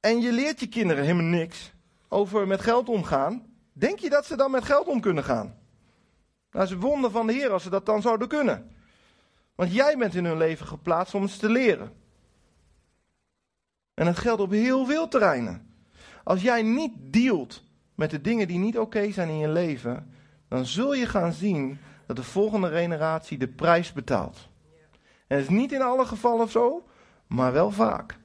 en 0.00 0.20
je 0.20 0.32
leert 0.32 0.60
je 0.60 0.68
kinderen 0.68 1.04
helemaal 1.04 1.38
niks 1.38 1.72
over 2.08 2.46
met 2.46 2.60
geld 2.60 2.88
omgaan, 2.88 3.46
denk 3.72 3.98
je 3.98 4.10
dat 4.10 4.26
ze 4.26 4.36
dan 4.36 4.50
met 4.50 4.64
geld 4.64 4.86
om 4.86 5.00
kunnen 5.00 5.24
gaan? 5.24 5.58
Nou, 6.50 6.66
ze 6.66 6.78
wonder 6.78 7.10
van 7.10 7.26
de 7.26 7.32
Heer 7.32 7.50
als 7.50 7.62
ze 7.62 7.70
dat 7.70 7.86
dan 7.86 8.02
zouden 8.02 8.28
kunnen. 8.28 8.75
Want 9.56 9.72
jij 9.72 9.96
bent 9.98 10.14
in 10.14 10.24
hun 10.24 10.36
leven 10.36 10.66
geplaatst 10.66 11.14
om 11.14 11.28
ze 11.28 11.38
te 11.38 11.48
leren. 11.48 11.92
En 13.94 14.04
dat 14.04 14.18
geldt 14.18 14.42
op 14.42 14.50
heel 14.50 14.86
veel 14.86 15.08
terreinen. 15.08 15.74
Als 16.24 16.42
jij 16.42 16.62
niet 16.62 16.92
dealt 17.12 17.62
met 17.94 18.10
de 18.10 18.20
dingen 18.20 18.48
die 18.48 18.58
niet 18.58 18.78
oké 18.78 19.12
zijn 19.12 19.28
in 19.28 19.38
je 19.38 19.48
leven, 19.48 20.10
dan 20.48 20.66
zul 20.66 20.94
je 20.94 21.06
gaan 21.06 21.32
zien 21.32 21.78
dat 22.06 22.16
de 22.16 22.22
volgende 22.22 22.68
generatie 22.68 23.38
de 23.38 23.48
prijs 23.48 23.92
betaalt. 23.92 24.48
En 25.26 25.36
het 25.36 25.44
is 25.44 25.56
niet 25.56 25.72
in 25.72 25.82
alle 25.82 26.06
gevallen 26.06 26.48
zo, 26.48 26.86
maar 27.26 27.52
wel 27.52 27.70
vaak. 27.70 28.18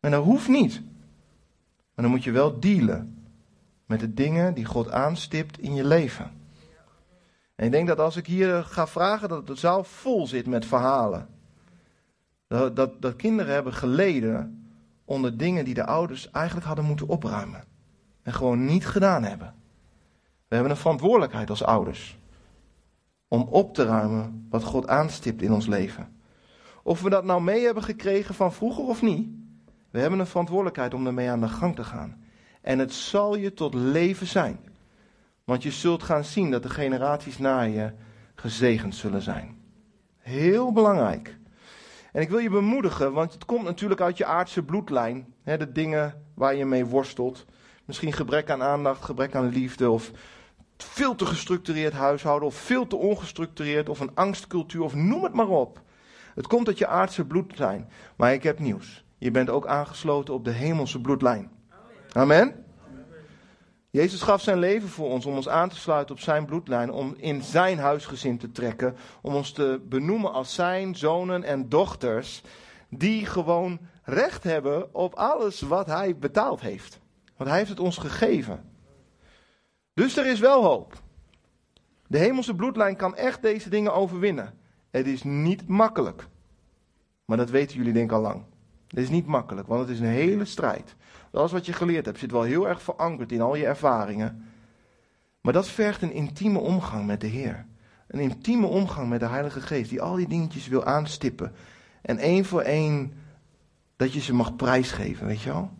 En 0.00 0.10
dat 0.10 0.24
hoeft 0.24 0.48
niet. 0.48 0.80
Maar 1.94 2.04
dan 2.04 2.10
moet 2.10 2.24
je 2.24 2.30
wel 2.30 2.60
dealen 2.60 3.28
met 3.86 4.00
de 4.00 4.14
dingen 4.14 4.54
die 4.54 4.64
God 4.64 4.90
aanstipt 4.90 5.58
in 5.58 5.74
je 5.74 5.84
leven. 5.84 6.45
En 7.56 7.66
ik 7.66 7.72
denk 7.72 7.88
dat 7.88 7.98
als 7.98 8.16
ik 8.16 8.26
hier 8.26 8.64
ga 8.64 8.86
vragen, 8.86 9.28
dat 9.28 9.46
de 9.46 9.54
zaal 9.54 9.84
vol 9.84 10.26
zit 10.26 10.46
met 10.46 10.66
verhalen. 10.66 11.28
Dat, 12.46 12.76
dat, 12.76 13.02
dat 13.02 13.16
kinderen 13.16 13.52
hebben 13.52 13.72
geleden 13.72 14.66
onder 15.04 15.36
dingen 15.36 15.64
die 15.64 15.74
de 15.74 15.86
ouders 15.86 16.30
eigenlijk 16.30 16.66
hadden 16.66 16.84
moeten 16.84 17.08
opruimen. 17.08 17.64
En 18.22 18.32
gewoon 18.32 18.64
niet 18.64 18.86
gedaan 18.86 19.22
hebben. 19.22 19.54
We 20.48 20.54
hebben 20.54 20.70
een 20.70 20.78
verantwoordelijkheid 20.78 21.50
als 21.50 21.64
ouders. 21.64 22.18
Om 23.28 23.42
op 23.42 23.74
te 23.74 23.84
ruimen 23.84 24.46
wat 24.50 24.64
God 24.64 24.88
aanstipt 24.88 25.42
in 25.42 25.52
ons 25.52 25.66
leven. 25.66 26.20
Of 26.82 27.02
we 27.02 27.10
dat 27.10 27.24
nou 27.24 27.42
mee 27.42 27.64
hebben 27.64 27.82
gekregen 27.82 28.34
van 28.34 28.52
vroeger 28.52 28.84
of 28.84 29.02
niet. 29.02 29.28
We 29.90 30.00
hebben 30.00 30.18
een 30.18 30.26
verantwoordelijkheid 30.26 30.94
om 30.94 31.06
ermee 31.06 31.30
aan 31.30 31.40
de 31.40 31.48
gang 31.48 31.74
te 31.76 31.84
gaan. 31.84 32.24
En 32.62 32.78
het 32.78 32.92
zal 32.92 33.36
je 33.36 33.52
tot 33.52 33.74
leven 33.74 34.26
zijn. 34.26 34.58
Want 35.46 35.62
je 35.62 35.70
zult 35.70 36.02
gaan 36.02 36.24
zien 36.24 36.50
dat 36.50 36.62
de 36.62 36.68
generaties 36.68 37.38
na 37.38 37.60
je 37.60 37.92
gezegend 38.34 38.94
zullen 38.94 39.22
zijn. 39.22 39.58
Heel 40.18 40.72
belangrijk. 40.72 41.38
En 42.12 42.22
ik 42.22 42.28
wil 42.28 42.38
je 42.38 42.50
bemoedigen, 42.50 43.12
want 43.12 43.32
het 43.32 43.44
komt 43.44 43.64
natuurlijk 43.64 44.00
uit 44.00 44.16
je 44.16 44.24
aardse 44.24 44.62
bloedlijn. 44.62 45.34
Hè, 45.42 45.56
de 45.56 45.72
dingen 45.72 46.22
waar 46.34 46.54
je 46.54 46.64
mee 46.64 46.86
worstelt. 46.86 47.44
Misschien 47.84 48.12
gebrek 48.12 48.50
aan 48.50 48.62
aandacht, 48.62 49.04
gebrek 49.04 49.34
aan 49.34 49.48
liefde 49.48 49.90
of 49.90 50.10
veel 50.76 51.14
te 51.14 51.26
gestructureerd 51.26 51.92
huishouden 51.92 52.48
of 52.48 52.54
veel 52.54 52.86
te 52.86 52.96
ongestructureerd 52.96 53.88
of 53.88 54.00
een 54.00 54.14
angstcultuur 54.14 54.82
of 54.82 54.94
noem 54.94 55.22
het 55.22 55.34
maar 55.34 55.48
op. 55.48 55.80
Het 56.34 56.46
komt 56.46 56.66
uit 56.66 56.78
je 56.78 56.86
aardse 56.86 57.24
bloedlijn. 57.24 57.88
Maar 58.16 58.32
ik 58.32 58.42
heb 58.42 58.58
nieuws. 58.58 59.04
Je 59.18 59.30
bent 59.30 59.50
ook 59.50 59.66
aangesloten 59.66 60.34
op 60.34 60.44
de 60.44 60.50
hemelse 60.50 61.00
bloedlijn. 61.00 61.50
Amen. 62.12 62.65
Jezus 63.96 64.22
gaf 64.22 64.42
zijn 64.42 64.58
leven 64.58 64.88
voor 64.88 65.08
ons 65.08 65.26
om 65.26 65.34
ons 65.34 65.48
aan 65.48 65.68
te 65.68 65.76
sluiten 65.76 66.14
op 66.14 66.20
zijn 66.20 66.44
bloedlijn, 66.44 66.90
om 66.90 67.14
in 67.16 67.42
zijn 67.42 67.78
huisgezin 67.78 68.38
te 68.38 68.52
trekken, 68.52 68.96
om 69.20 69.34
ons 69.34 69.52
te 69.52 69.80
benoemen 69.88 70.32
als 70.32 70.54
zijn 70.54 70.96
zonen 70.96 71.42
en 71.42 71.68
dochters, 71.68 72.42
die 72.90 73.26
gewoon 73.26 73.78
recht 74.02 74.44
hebben 74.44 74.94
op 74.94 75.14
alles 75.14 75.60
wat 75.60 75.86
hij 75.86 76.16
betaald 76.16 76.60
heeft. 76.60 77.00
Want 77.36 77.48
hij 77.48 77.58
heeft 77.58 77.70
het 77.70 77.80
ons 77.80 77.96
gegeven. 77.96 78.64
Dus 79.94 80.16
er 80.16 80.26
is 80.26 80.40
wel 80.40 80.64
hoop. 80.64 81.02
De 82.06 82.18
hemelse 82.18 82.54
bloedlijn 82.54 82.96
kan 82.96 83.16
echt 83.16 83.42
deze 83.42 83.68
dingen 83.68 83.94
overwinnen. 83.94 84.58
Het 84.90 85.06
is 85.06 85.22
niet 85.22 85.68
makkelijk. 85.68 86.26
Maar 87.24 87.36
dat 87.36 87.50
weten 87.50 87.76
jullie 87.76 87.92
denk 87.92 88.10
ik 88.10 88.16
al 88.16 88.22
lang. 88.22 88.44
Het 88.88 88.98
is 88.98 89.08
niet 89.08 89.26
makkelijk, 89.26 89.66
want 89.66 89.80
het 89.80 89.90
is 89.90 90.00
een 90.00 90.06
hele 90.06 90.44
strijd. 90.44 90.96
Alles 91.36 91.52
wat 91.52 91.66
je 91.66 91.72
geleerd 91.72 92.06
hebt 92.06 92.18
zit 92.18 92.30
wel 92.30 92.42
heel 92.42 92.68
erg 92.68 92.82
verankerd 92.82 93.32
in 93.32 93.40
al 93.40 93.54
je 93.54 93.66
ervaringen. 93.66 94.44
Maar 95.40 95.52
dat 95.52 95.68
vergt 95.68 96.02
een 96.02 96.12
intieme 96.12 96.58
omgang 96.58 97.06
met 97.06 97.20
de 97.20 97.26
Heer. 97.26 97.66
Een 98.06 98.20
intieme 98.20 98.66
omgang 98.66 99.08
met 99.08 99.20
de 99.20 99.26
Heilige 99.26 99.60
Geest, 99.60 99.90
die 99.90 100.02
al 100.02 100.16
die 100.16 100.28
dingetjes 100.28 100.68
wil 100.68 100.84
aanstippen. 100.84 101.52
En 102.02 102.18
één 102.18 102.44
voor 102.44 102.60
één 102.60 103.12
dat 103.96 104.12
je 104.12 104.20
ze 104.20 104.34
mag 104.34 104.56
prijsgeven, 104.56 105.26
weet 105.26 105.40
je 105.40 105.50
wel? 105.50 105.70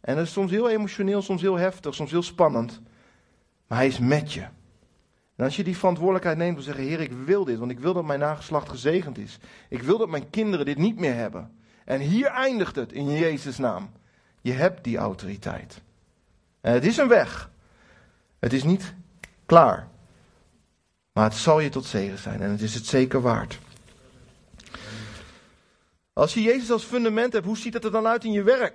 En 0.00 0.16
dat 0.16 0.24
is 0.24 0.32
soms 0.32 0.50
heel 0.50 0.70
emotioneel, 0.70 1.22
soms 1.22 1.42
heel 1.42 1.56
heftig, 1.56 1.94
soms 1.94 2.10
heel 2.10 2.22
spannend. 2.22 2.80
Maar 3.66 3.78
hij 3.78 3.86
is 3.86 3.98
met 3.98 4.32
je. 4.32 4.42
En 5.36 5.44
als 5.44 5.56
je 5.56 5.64
die 5.64 5.76
verantwoordelijkheid 5.76 6.36
neemt 6.36 6.56
om 6.56 6.62
zeggen: 6.62 6.84
Heer, 6.84 7.00
ik 7.00 7.12
wil 7.12 7.44
dit, 7.44 7.58
want 7.58 7.70
ik 7.70 7.80
wil 7.80 7.94
dat 7.94 8.04
mijn 8.04 8.20
nageslacht 8.20 8.68
gezegend 8.68 9.18
is. 9.18 9.38
Ik 9.68 9.82
wil 9.82 9.98
dat 9.98 10.08
mijn 10.08 10.30
kinderen 10.30 10.66
dit 10.66 10.78
niet 10.78 10.98
meer 10.98 11.14
hebben. 11.14 11.58
En 11.84 12.00
hier 12.00 12.26
eindigt 12.26 12.76
het 12.76 12.92
in 12.92 13.10
Jezus' 13.10 13.58
naam. 13.58 13.90
Je 14.42 14.52
hebt 14.52 14.84
die 14.84 14.96
autoriteit. 14.96 15.80
En 16.60 16.72
het 16.72 16.84
is 16.84 16.96
een 16.96 17.08
weg. 17.08 17.50
Het 18.38 18.52
is 18.52 18.62
niet 18.62 18.94
klaar. 19.46 19.88
Maar 21.12 21.24
het 21.24 21.34
zal 21.34 21.60
je 21.60 21.68
tot 21.68 21.84
zegen 21.84 22.18
zijn 22.18 22.40
en 22.40 22.50
het 22.50 22.60
is 22.60 22.74
het 22.74 22.86
zeker 22.86 23.20
waard. 23.20 23.58
Als 26.12 26.34
je 26.34 26.42
Jezus 26.42 26.70
als 26.70 26.84
fundament 26.84 27.32
hebt, 27.32 27.46
hoe 27.46 27.56
ziet 27.56 27.74
het 27.74 27.84
er 27.84 27.90
dan 27.90 28.06
uit 28.06 28.24
in 28.24 28.32
je 28.32 28.42
werk? 28.42 28.74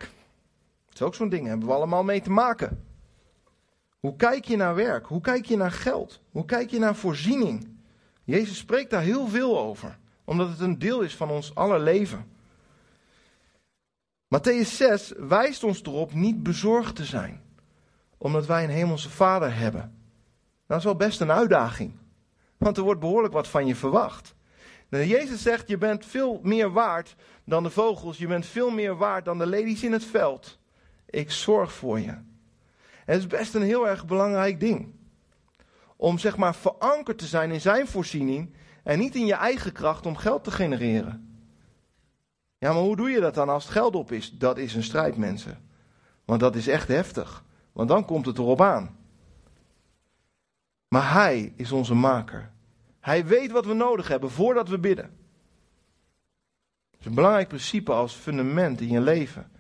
Dat 0.86 0.94
is 0.94 1.02
ook 1.02 1.16
zo'n 1.16 1.30
ding, 1.30 1.48
hebben 1.48 1.68
we 1.68 1.74
allemaal 1.74 2.04
mee 2.04 2.22
te 2.22 2.30
maken. 2.30 2.86
Hoe 4.00 4.16
kijk 4.16 4.46
je 4.46 4.56
naar 4.56 4.76
werk? 4.76 5.06
Hoe 5.06 5.22
kijk 5.22 5.46
je 5.46 5.58
naar 5.58 5.72
geld? 5.72 6.20
Hoe 6.32 6.46
kijk 6.46 6.70
je 6.70 6.80
naar 6.80 6.96
voorziening? 6.96 7.68
Jezus 8.24 8.58
spreekt 8.58 8.90
daar 8.90 9.02
heel 9.02 9.28
veel 9.28 9.60
over, 9.60 9.98
omdat 10.24 10.50
het 10.50 10.60
een 10.60 10.80
deel 10.80 11.02
is 11.02 11.16
van 11.16 11.30
ons 11.30 11.56
aller 11.56 11.80
leven. 11.80 12.26
Matthäus 14.28 14.76
6 14.76 15.14
wijst 15.18 15.64
ons 15.64 15.82
erop 15.84 16.14
niet 16.14 16.44
bezorgd 16.44 16.96
te 16.96 17.06
zijn, 17.06 17.42
omdat 18.18 18.46
wij 18.46 18.64
een 18.64 18.70
hemelse 18.70 19.10
vader 19.10 19.56
hebben. 19.56 19.98
Dat 20.66 20.78
is 20.78 20.84
wel 20.84 20.96
best 20.96 21.22
een 21.22 21.32
uitdaging, 21.32 21.94
want 22.58 22.78
er 22.78 22.84
wordt 22.84 23.00
behoorlijk 23.00 23.34
wat 23.34 23.48
van 23.48 23.66
je 23.66 23.76
verwacht. 23.76 24.36
Jezus 24.90 25.42
zegt, 25.42 25.68
je 25.68 25.78
bent 25.78 26.06
veel 26.06 26.40
meer 26.44 26.72
waard 26.72 27.16
dan 27.44 27.64
de 27.64 27.70
vogels, 27.70 28.18
je 28.18 28.28
bent 28.28 28.46
veel 28.46 28.70
meer 28.70 28.98
waard 28.98 29.26
dan 29.26 29.38
de 29.38 29.48
ladies 29.48 29.84
in 29.84 29.92
het 29.92 30.04
veld. 30.06 30.60
Ik 31.06 31.32
zorg 31.32 31.74
voor 31.74 32.00
je. 32.00 32.18
Het 33.06 33.18
is 33.18 33.28
best 33.28 33.54
een 33.54 33.62
heel 33.62 33.88
erg 33.88 34.06
belangrijk 34.06 34.60
ding. 34.60 34.94
Om 35.96 36.18
zeg 36.18 36.38
maar 36.38 36.56
verankerd 36.56 37.18
te 37.18 37.26
zijn 37.26 37.52
in 37.52 37.62
zijn 37.62 37.88
voorziening 37.88 38.54
en 38.84 39.00
niet 39.00 39.16
in 39.16 39.26
je 39.26 39.34
eigen 39.34 39.72
kracht 39.72 40.06
om 40.06 40.16
geld 40.16 40.44
te 40.44 40.52
genereren. 40.52 41.27
Ja, 42.58 42.74
maar 42.74 42.82
hoe 42.82 42.96
doe 42.96 43.10
je 43.10 43.20
dat 43.20 43.34
dan 43.34 43.50
als 43.50 43.64
het 43.64 43.74
geld 43.74 43.96
op 43.96 44.12
is? 44.12 44.32
Dat 44.32 44.58
is 44.58 44.76
een 44.76 44.84
strijd, 44.84 45.18
mensen. 45.18 45.66
Want 46.26 46.40
dat 46.40 46.56
is 46.56 46.68
echt 46.68 46.88
heftig. 46.88 47.44
Want 47.72 47.90
dan 47.90 48.06
komt 48.06 48.26
het 48.26 48.38
erop 48.38 48.62
aan. 48.62 48.98
Maar 50.88 51.14
Hij 51.14 51.54
is 51.56 51.72
onze 51.72 51.94
maker. 51.94 52.52
Hij 53.00 53.26
weet 53.26 53.52
wat 53.52 53.66
we 53.66 53.74
nodig 53.74 54.08
hebben 54.08 54.32
voordat 54.32 54.70
we 54.70 54.80
bidden. 54.80 55.18
Dat 56.92 57.00
is 57.00 57.06
een 57.06 57.14
belangrijk 57.14 57.48
principe 57.48 57.92
als 57.92 58.14
fundament 58.14 58.82
in 58.82 58.90
je 58.90 59.02
leven. 59.02 59.52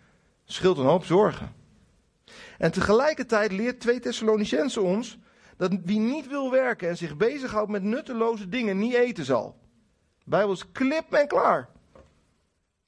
Het 0.43 0.53
scheelt 0.53 0.77
een 0.77 0.85
hoop 0.85 1.05
zorgen. 1.05 1.53
En 2.57 2.71
tegelijkertijd 2.71 3.51
leert 3.51 3.79
2 3.79 3.99
Thessalonicense 3.99 4.81
ons 4.81 5.17
dat 5.57 5.77
wie 5.83 5.99
niet 5.99 6.27
wil 6.27 6.51
werken 6.51 6.89
en 6.89 6.97
zich 6.97 7.17
bezighoudt 7.17 7.71
met 7.71 7.83
nutteloze 7.83 8.49
dingen 8.49 8.77
niet 8.77 8.93
eten 8.93 9.25
zal. 9.25 9.59
De 10.23 10.29
Bijbel 10.29 10.53
is 10.53 10.71
klip 10.71 11.13
en 11.13 11.27
klaar. 11.27 11.69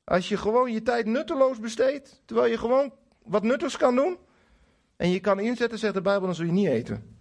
Als 0.09 0.29
je 0.29 0.37
gewoon 0.37 0.71
je 0.71 0.81
tijd 0.81 1.05
nutteloos 1.05 1.59
besteedt, 1.59 2.21
terwijl 2.25 2.51
je 2.51 2.57
gewoon 2.57 2.93
wat 3.23 3.43
nuttigs 3.43 3.77
kan 3.77 3.95
doen, 3.95 4.17
en 4.95 5.09
je 5.09 5.19
kan 5.19 5.39
inzetten, 5.39 5.79
zegt 5.79 5.93
de 5.93 6.01
Bijbel, 6.01 6.25
dan 6.25 6.35
zul 6.35 6.45
je 6.45 6.51
niet 6.51 6.67
eten. 6.67 7.17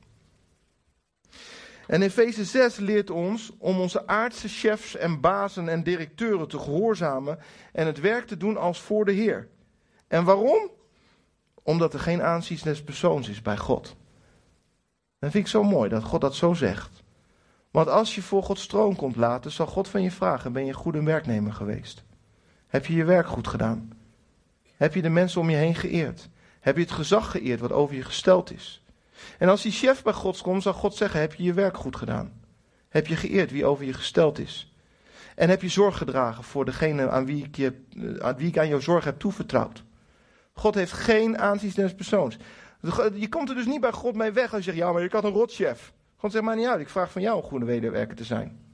En 1.87 2.03
Efeze 2.03 2.45
6 2.45 2.77
leert 2.77 3.11
ons 3.11 3.53
om 3.59 3.81
onze 3.81 4.07
aardse 4.07 4.49
chefs 4.49 4.97
en 4.97 5.21
bazen 5.21 5.69
en 5.69 5.83
directeuren 5.83 6.49
te 6.49 6.59
gehoorzamen 6.59 7.39
en 7.73 7.87
het 7.87 8.01
werk 8.01 8.27
te 8.27 8.37
doen 8.37 8.57
als 8.57 8.81
voor 8.81 9.05
de 9.05 9.13
Heer. 9.13 9.49
En 10.07 10.25
waarom? 10.25 10.71
Omdat 11.63 11.95
er 11.95 12.01
geen 12.01 12.23
aanzien 12.23 12.85
persoons 12.85 13.29
is 13.29 13.43
bij 13.43 13.57
God. 13.57 13.97
Dat 15.19 15.31
vind 15.31 15.45
ik 15.45 15.51
zo 15.51 15.63
mooi 15.63 15.89
dat 15.89 16.03
God 16.03 16.21
dat 16.21 16.35
zo 16.35 16.55
zegt. 16.55 17.03
Want 17.71 17.89
als 17.89 18.15
je 18.15 18.23
voor 18.23 18.43
Gods 18.43 18.67
troon 18.67 18.97
komt 18.97 19.17
laten, 19.17 19.51
zal 19.51 19.67
God 19.67 19.89
van 19.89 20.03
je 20.03 20.11
vragen: 20.11 20.53
ben 20.53 20.67
je 20.67 20.75
een 20.85 21.05
werknemer 21.05 21.53
geweest? 21.53 22.07
Heb 22.69 22.87
je 22.87 22.95
je 22.95 23.05
werk 23.05 23.27
goed 23.27 23.49
gedaan? 23.49 23.93
Heb 24.77 24.95
je 24.95 25.03
de 25.03 25.09
mensen 25.09 25.41
om 25.41 25.51
je 25.51 25.57
heen 25.57 25.75
geëerd? 25.75 26.29
Heb 26.61 26.77
je 26.77 26.83
het 26.83 26.91
gezag 26.91 27.31
geëerd 27.31 27.61
wat 27.61 27.73
over 27.73 27.97
je 27.97 28.05
gesteld 28.05 28.53
is? 28.53 28.83
En 29.39 29.49
als 29.49 29.63
die 29.63 29.73
chef 29.73 30.03
bij 30.03 30.13
God 30.13 30.41
komt, 30.41 30.63
zal 30.63 30.73
God 30.73 30.95
zeggen: 30.95 31.21
Heb 31.21 31.35
je 31.35 31.43
je 31.43 31.53
werk 31.53 31.77
goed 31.77 31.97
gedaan? 31.97 32.33
Heb 32.89 33.07
je 33.07 33.17
geëerd 33.17 33.51
wie 33.51 33.65
over 33.65 33.85
je 33.85 33.93
gesteld 33.93 34.39
is? 34.39 34.73
En 35.35 35.49
heb 35.49 35.63
je 35.63 35.69
zorg 35.69 35.99
gedragen 35.99 36.45
voor 36.45 36.65
degene 36.65 37.09
aan 37.09 37.25
wie 37.25 37.45
ik, 37.45 37.57
je, 37.57 37.73
aan 38.21 38.37
wie 38.37 38.51
jouw 38.51 38.81
zorg 38.81 39.05
heb 39.05 39.19
toevertrouwd? 39.19 39.83
God 40.53 40.75
heeft 40.75 40.93
geen 40.93 41.39
aanzien 41.39 41.95
persoons. 41.97 42.37
Je 43.15 43.29
komt 43.29 43.49
er 43.49 43.55
dus 43.55 43.67
niet 43.67 43.81
bij 43.81 43.93
God 43.93 44.15
mee 44.15 44.31
weg 44.31 44.55
als 44.55 44.65
je 44.65 44.71
zegt: 44.71 44.77
Ja, 44.77 44.93
maar 44.93 45.03
ik 45.03 45.13
had 45.13 45.25
een 45.25 45.31
rotchef. 45.31 45.93
God 46.17 46.33
zegt 46.33 46.45
maar 46.45 46.57
niet 46.57 46.67
uit. 46.67 46.81
Ik 46.81 46.89
vraag 46.89 47.13
van 47.13 47.23
jou 47.23 47.37
een 47.37 47.49
goede 47.49 47.65
wederwerker 47.65 48.17
te 48.17 48.25
zijn. 48.25 48.68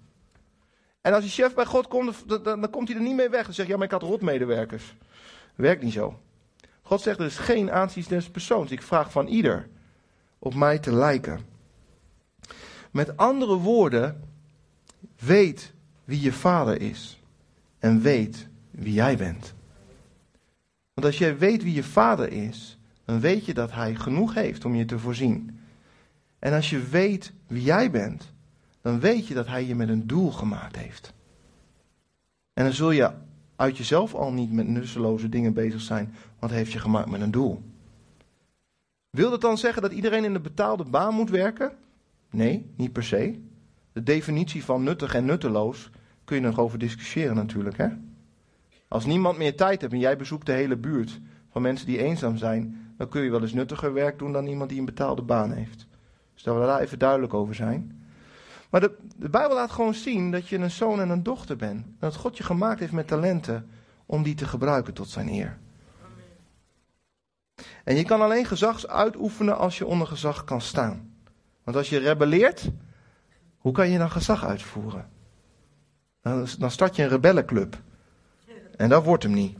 En 1.04 1.12
als 1.12 1.22
die 1.22 1.32
chef 1.32 1.54
bij 1.54 1.64
God 1.64 1.88
komt, 1.88 2.28
dan, 2.28 2.42
dan, 2.42 2.70
komt 2.70 2.88
hij 2.88 2.96
er 2.96 3.02
niet 3.02 3.14
mee 3.14 3.28
weg. 3.28 3.44
Dan 3.44 3.54
zegt 3.54 3.68
ja, 3.68 3.76
maar 3.76 3.84
ik 3.84 3.90
had 3.90 4.02
rotmedewerkers. 4.02 4.94
Werkt 5.54 5.82
niet 5.82 5.92
zo. 5.92 6.20
God 6.82 7.00
zegt 7.00 7.18
er 7.18 7.26
is 7.26 7.38
geen 7.38 7.70
aanzien 7.70 8.04
des 8.08 8.30
persoons. 8.30 8.70
Ik 8.70 8.82
vraag 8.82 9.10
van 9.10 9.26
ieder 9.26 9.68
op 10.38 10.54
mij 10.54 10.78
te 10.78 10.92
lijken. 10.92 11.40
Met 12.90 13.16
andere 13.16 13.54
woorden, 13.54 14.22
weet 15.18 15.72
wie 16.04 16.20
je 16.20 16.32
vader 16.32 16.80
is. 16.80 17.20
En 17.78 18.00
weet 18.00 18.48
wie 18.70 18.92
jij 18.92 19.16
bent. 19.16 19.54
Want 20.94 21.06
als 21.06 21.18
jij 21.18 21.38
weet 21.38 21.62
wie 21.62 21.74
je 21.74 21.84
vader 21.84 22.32
is, 22.32 22.78
dan 23.04 23.20
weet 23.20 23.46
je 23.46 23.54
dat 23.54 23.72
hij 23.72 23.94
genoeg 23.94 24.34
heeft 24.34 24.64
om 24.64 24.74
je 24.74 24.84
te 24.84 24.98
voorzien. 24.98 25.60
En 26.38 26.52
als 26.52 26.70
je 26.70 26.78
weet 26.78 27.32
wie 27.46 27.62
jij 27.62 27.90
bent, 27.90 28.34
dan 28.85 29.01
weet 29.01 29.27
je 29.27 29.35
dat 29.35 29.47
hij 29.47 29.66
je 29.66 29.75
met 29.75 29.88
een 29.88 30.07
doel 30.07 30.31
gemaakt 30.31 30.77
heeft. 30.77 31.12
En 32.53 32.64
dan 32.64 32.73
zul 32.73 32.90
je 32.90 33.11
uit 33.57 33.77
jezelf 33.77 34.14
al 34.14 34.33
niet 34.33 34.53
met 34.53 34.68
nutteloze 34.68 35.29
dingen 35.29 35.53
bezig 35.53 35.81
zijn, 35.81 36.14
want 36.38 36.53
hij 36.53 36.61
heeft 36.61 36.73
je 36.73 36.79
gemaakt 36.79 37.11
met 37.11 37.20
een 37.20 37.31
doel. 37.31 37.62
Wil 39.11 39.31
dat 39.31 39.40
dan 39.40 39.59
zeggen 39.59 39.83
dat 39.83 39.92
iedereen 39.92 40.25
in 40.25 40.33
de 40.33 40.40
betaalde 40.40 40.85
baan 40.85 41.14
moet 41.14 41.31
werken? 41.31 41.73
Nee, 42.31 42.70
niet 42.77 42.92
per 42.92 43.05
se. 43.05 43.40
De 43.92 44.03
definitie 44.03 44.64
van 44.64 44.83
nuttig 44.83 45.14
en 45.14 45.25
nutteloos 45.25 45.90
kun 46.25 46.37
je 46.37 46.42
nog 46.42 46.59
over 46.59 46.79
discussiëren 46.79 47.37
natuurlijk. 47.37 47.77
Hè? 47.77 47.88
Als 48.88 49.07
niemand 49.07 49.38
meer 49.38 49.57
tijd 49.57 49.81
heeft 49.81 49.92
en 49.92 49.99
jij 49.99 50.16
bezoekt 50.16 50.47
de 50.47 50.53
hele 50.53 50.77
buurt 50.77 51.20
van 51.51 51.62
mensen 51.62 51.87
die 51.87 51.99
eenzaam 51.99 52.37
zijn, 52.37 52.92
dan 52.97 53.09
kun 53.09 53.23
je 53.23 53.31
wel 53.31 53.42
eens 53.42 53.53
nuttiger 53.53 53.92
werk 53.92 54.18
doen 54.18 54.33
dan 54.33 54.47
iemand 54.47 54.70
die 54.70 54.79
een 54.79 54.85
betaalde 54.85 55.23
baan 55.23 55.53
heeft. 55.53 55.87
Dus 56.35 56.42
dat 56.42 56.55
we 56.55 56.61
daar 56.61 56.81
even 56.81 56.99
duidelijk 56.99 57.35
over 57.35 57.55
zijn. 57.55 58.03
Maar 58.74 58.82
de, 58.82 58.96
de 59.16 59.28
Bijbel 59.28 59.56
laat 59.56 59.70
gewoon 59.70 59.94
zien 59.94 60.30
dat 60.30 60.48
je 60.48 60.58
een 60.58 60.70
zoon 60.70 61.00
en 61.00 61.08
een 61.08 61.22
dochter 61.22 61.56
bent. 61.56 61.84
En 61.84 61.96
dat 61.98 62.14
God 62.14 62.37
je 62.37 62.42
gemaakt 62.42 62.80
heeft 62.80 62.92
met 62.92 63.06
talenten 63.06 63.70
om 64.06 64.22
die 64.22 64.34
te 64.34 64.46
gebruiken 64.46 64.94
tot 64.94 65.08
zijn 65.08 65.28
eer. 65.28 65.58
En 67.84 67.96
je 67.96 68.04
kan 68.04 68.20
alleen 68.20 68.44
gezag 68.44 68.87
uitoefenen 68.87 69.58
als 69.58 69.78
je 69.78 69.87
onder 69.87 70.06
gezag 70.06 70.44
kan 70.44 70.60
staan. 70.60 71.14
Want 71.64 71.76
als 71.76 71.88
je 71.88 71.98
rebelleert, 71.98 72.70
hoe 73.58 73.72
kan 73.72 73.90
je 73.90 73.98
dan 73.98 74.10
gezag 74.10 74.44
uitvoeren? 74.44 75.10
Dan 76.58 76.70
start 76.70 76.96
je 76.96 77.02
een 77.02 77.08
rebellenclub. 77.08 77.76
En 78.76 78.88
dat 78.88 79.04
wordt 79.04 79.22
hem 79.22 79.32
niet. 79.32 79.58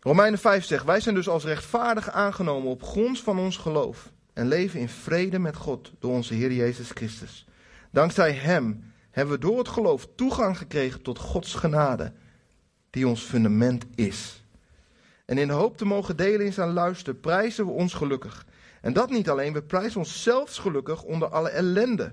Romeinen 0.00 0.38
5 0.38 0.64
zegt: 0.64 0.84
Wij 0.84 1.00
zijn 1.00 1.14
dus 1.14 1.28
als 1.28 1.44
rechtvaardig 1.44 2.10
aangenomen 2.10 2.70
op 2.70 2.82
grond 2.82 3.20
van 3.20 3.38
ons 3.38 3.56
geloof 3.56 4.14
en 4.36 4.48
leven 4.48 4.80
in 4.80 4.88
vrede 4.88 5.38
met 5.38 5.56
God 5.56 5.92
door 5.98 6.12
onze 6.12 6.34
Heer 6.34 6.52
Jezus 6.52 6.90
Christus. 6.90 7.46
Dankzij 7.90 8.32
Hem 8.32 8.92
hebben 9.10 9.34
we 9.34 9.40
door 9.40 9.58
het 9.58 9.68
geloof 9.68 10.08
toegang 10.14 10.58
gekregen 10.58 11.02
tot 11.02 11.18
Gods 11.18 11.54
genade, 11.54 12.12
die 12.90 13.08
ons 13.08 13.20
fundament 13.20 13.84
is. 13.94 14.44
En 15.24 15.38
in 15.38 15.46
de 15.46 15.52
hoop 15.52 15.76
te 15.76 15.84
mogen 15.84 16.16
delen 16.16 16.46
in 16.46 16.52
zijn 16.52 16.72
luister 16.72 17.14
prijzen 17.14 17.64
we 17.66 17.70
ons 17.70 17.94
gelukkig. 17.94 18.46
En 18.80 18.92
dat 18.92 19.10
niet 19.10 19.30
alleen, 19.30 19.52
we 19.52 19.62
prijzen 19.62 19.98
ons 19.98 20.22
zelfs 20.22 20.58
gelukkig 20.58 21.02
onder 21.02 21.28
alle 21.28 21.48
ellende. 21.48 22.12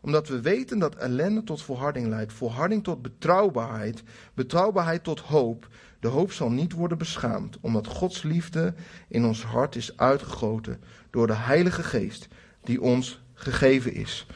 Omdat 0.00 0.28
we 0.28 0.40
weten 0.40 0.78
dat 0.78 0.94
ellende 0.94 1.44
tot 1.44 1.62
volharding 1.62 2.06
leidt, 2.06 2.32
volharding 2.32 2.84
tot 2.84 3.02
betrouwbaarheid, 3.02 4.02
betrouwbaarheid 4.34 5.04
tot 5.04 5.20
hoop. 5.20 5.68
De 6.00 6.08
hoop 6.08 6.32
zal 6.32 6.50
niet 6.50 6.72
worden 6.72 6.98
beschaamd, 6.98 7.58
omdat 7.60 7.86
Gods 7.86 8.22
liefde 8.22 8.74
in 9.08 9.24
ons 9.24 9.44
hart 9.44 9.76
is 9.76 9.96
uitgegoten 9.96 10.80
door 11.16 11.26
de 11.26 11.34
Heilige 11.34 11.82
Geest 11.82 12.28
die 12.62 12.80
ons 12.82 13.20
gegeven 13.34 13.94
is. 13.94 14.26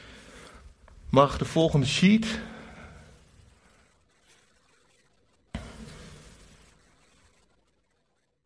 Mag 1.11 1.39
de 1.39 1.45
volgende 1.45 1.87
sheet. 1.87 2.41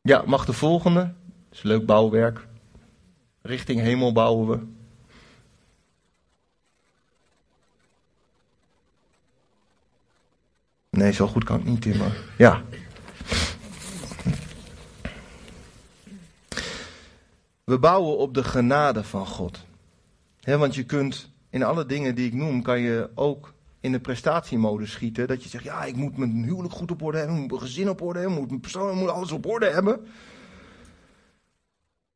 Ja, 0.01 0.23
mag 0.27 0.45
de 0.45 0.53
volgende. 0.53 1.15
Is 1.51 1.63
leuk 1.63 1.87
bouwwerk. 1.87 2.47
Richting 3.43 3.81
hemel 3.81 4.13
bouwen 4.13 4.49
we. 4.49 4.67
Nee, 10.91 11.13
zo 11.13 11.27
goed 11.27 11.45
kan 11.45 11.59
ik 11.59 11.65
niet, 11.65 11.83
Tim. 11.83 12.01
Ja. 12.39 12.63
We 17.65 17.79
bouwen 17.79 18.19
op 18.19 18.35
de 18.35 18.45
genade 18.45 19.05
van 19.05 19.27
God. 19.27 19.65
want 20.41 20.75
je 20.75 20.85
kunt 20.85 21.31
in 21.51 21.63
alle 21.63 21.87
dingen 21.87 22.15
die 22.15 22.27
ik 22.27 22.35
noem, 22.35 22.63
kan 22.63 22.81
je 22.81 23.11
ook 23.15 23.53
in 23.81 23.93
de 23.93 24.01
prestatiemodus 24.01 24.93
schieten. 24.93 25.27
Dat 25.27 25.43
je 25.43 25.49
zegt, 25.49 25.65
ja, 25.65 25.85
ik 25.85 25.97
moet 25.97 26.17
mijn 26.17 26.45
huwelijk 26.45 26.75
goed 26.75 26.91
op 26.91 27.03
orde 27.03 27.19
hebben, 27.19 27.35
ik 27.35 27.41
moet 27.41 27.51
mijn 27.51 27.63
gezin 27.63 27.89
op 27.89 28.03
orde 28.03 28.19
hebben, 28.19 28.35
ik 28.35 28.41
moet 28.41 28.51
mijn 28.51 28.61
persoon, 28.61 28.97
moet 28.97 29.09
alles 29.09 29.33
op 29.33 29.47
orde 29.47 29.71
hebben. 29.71 30.07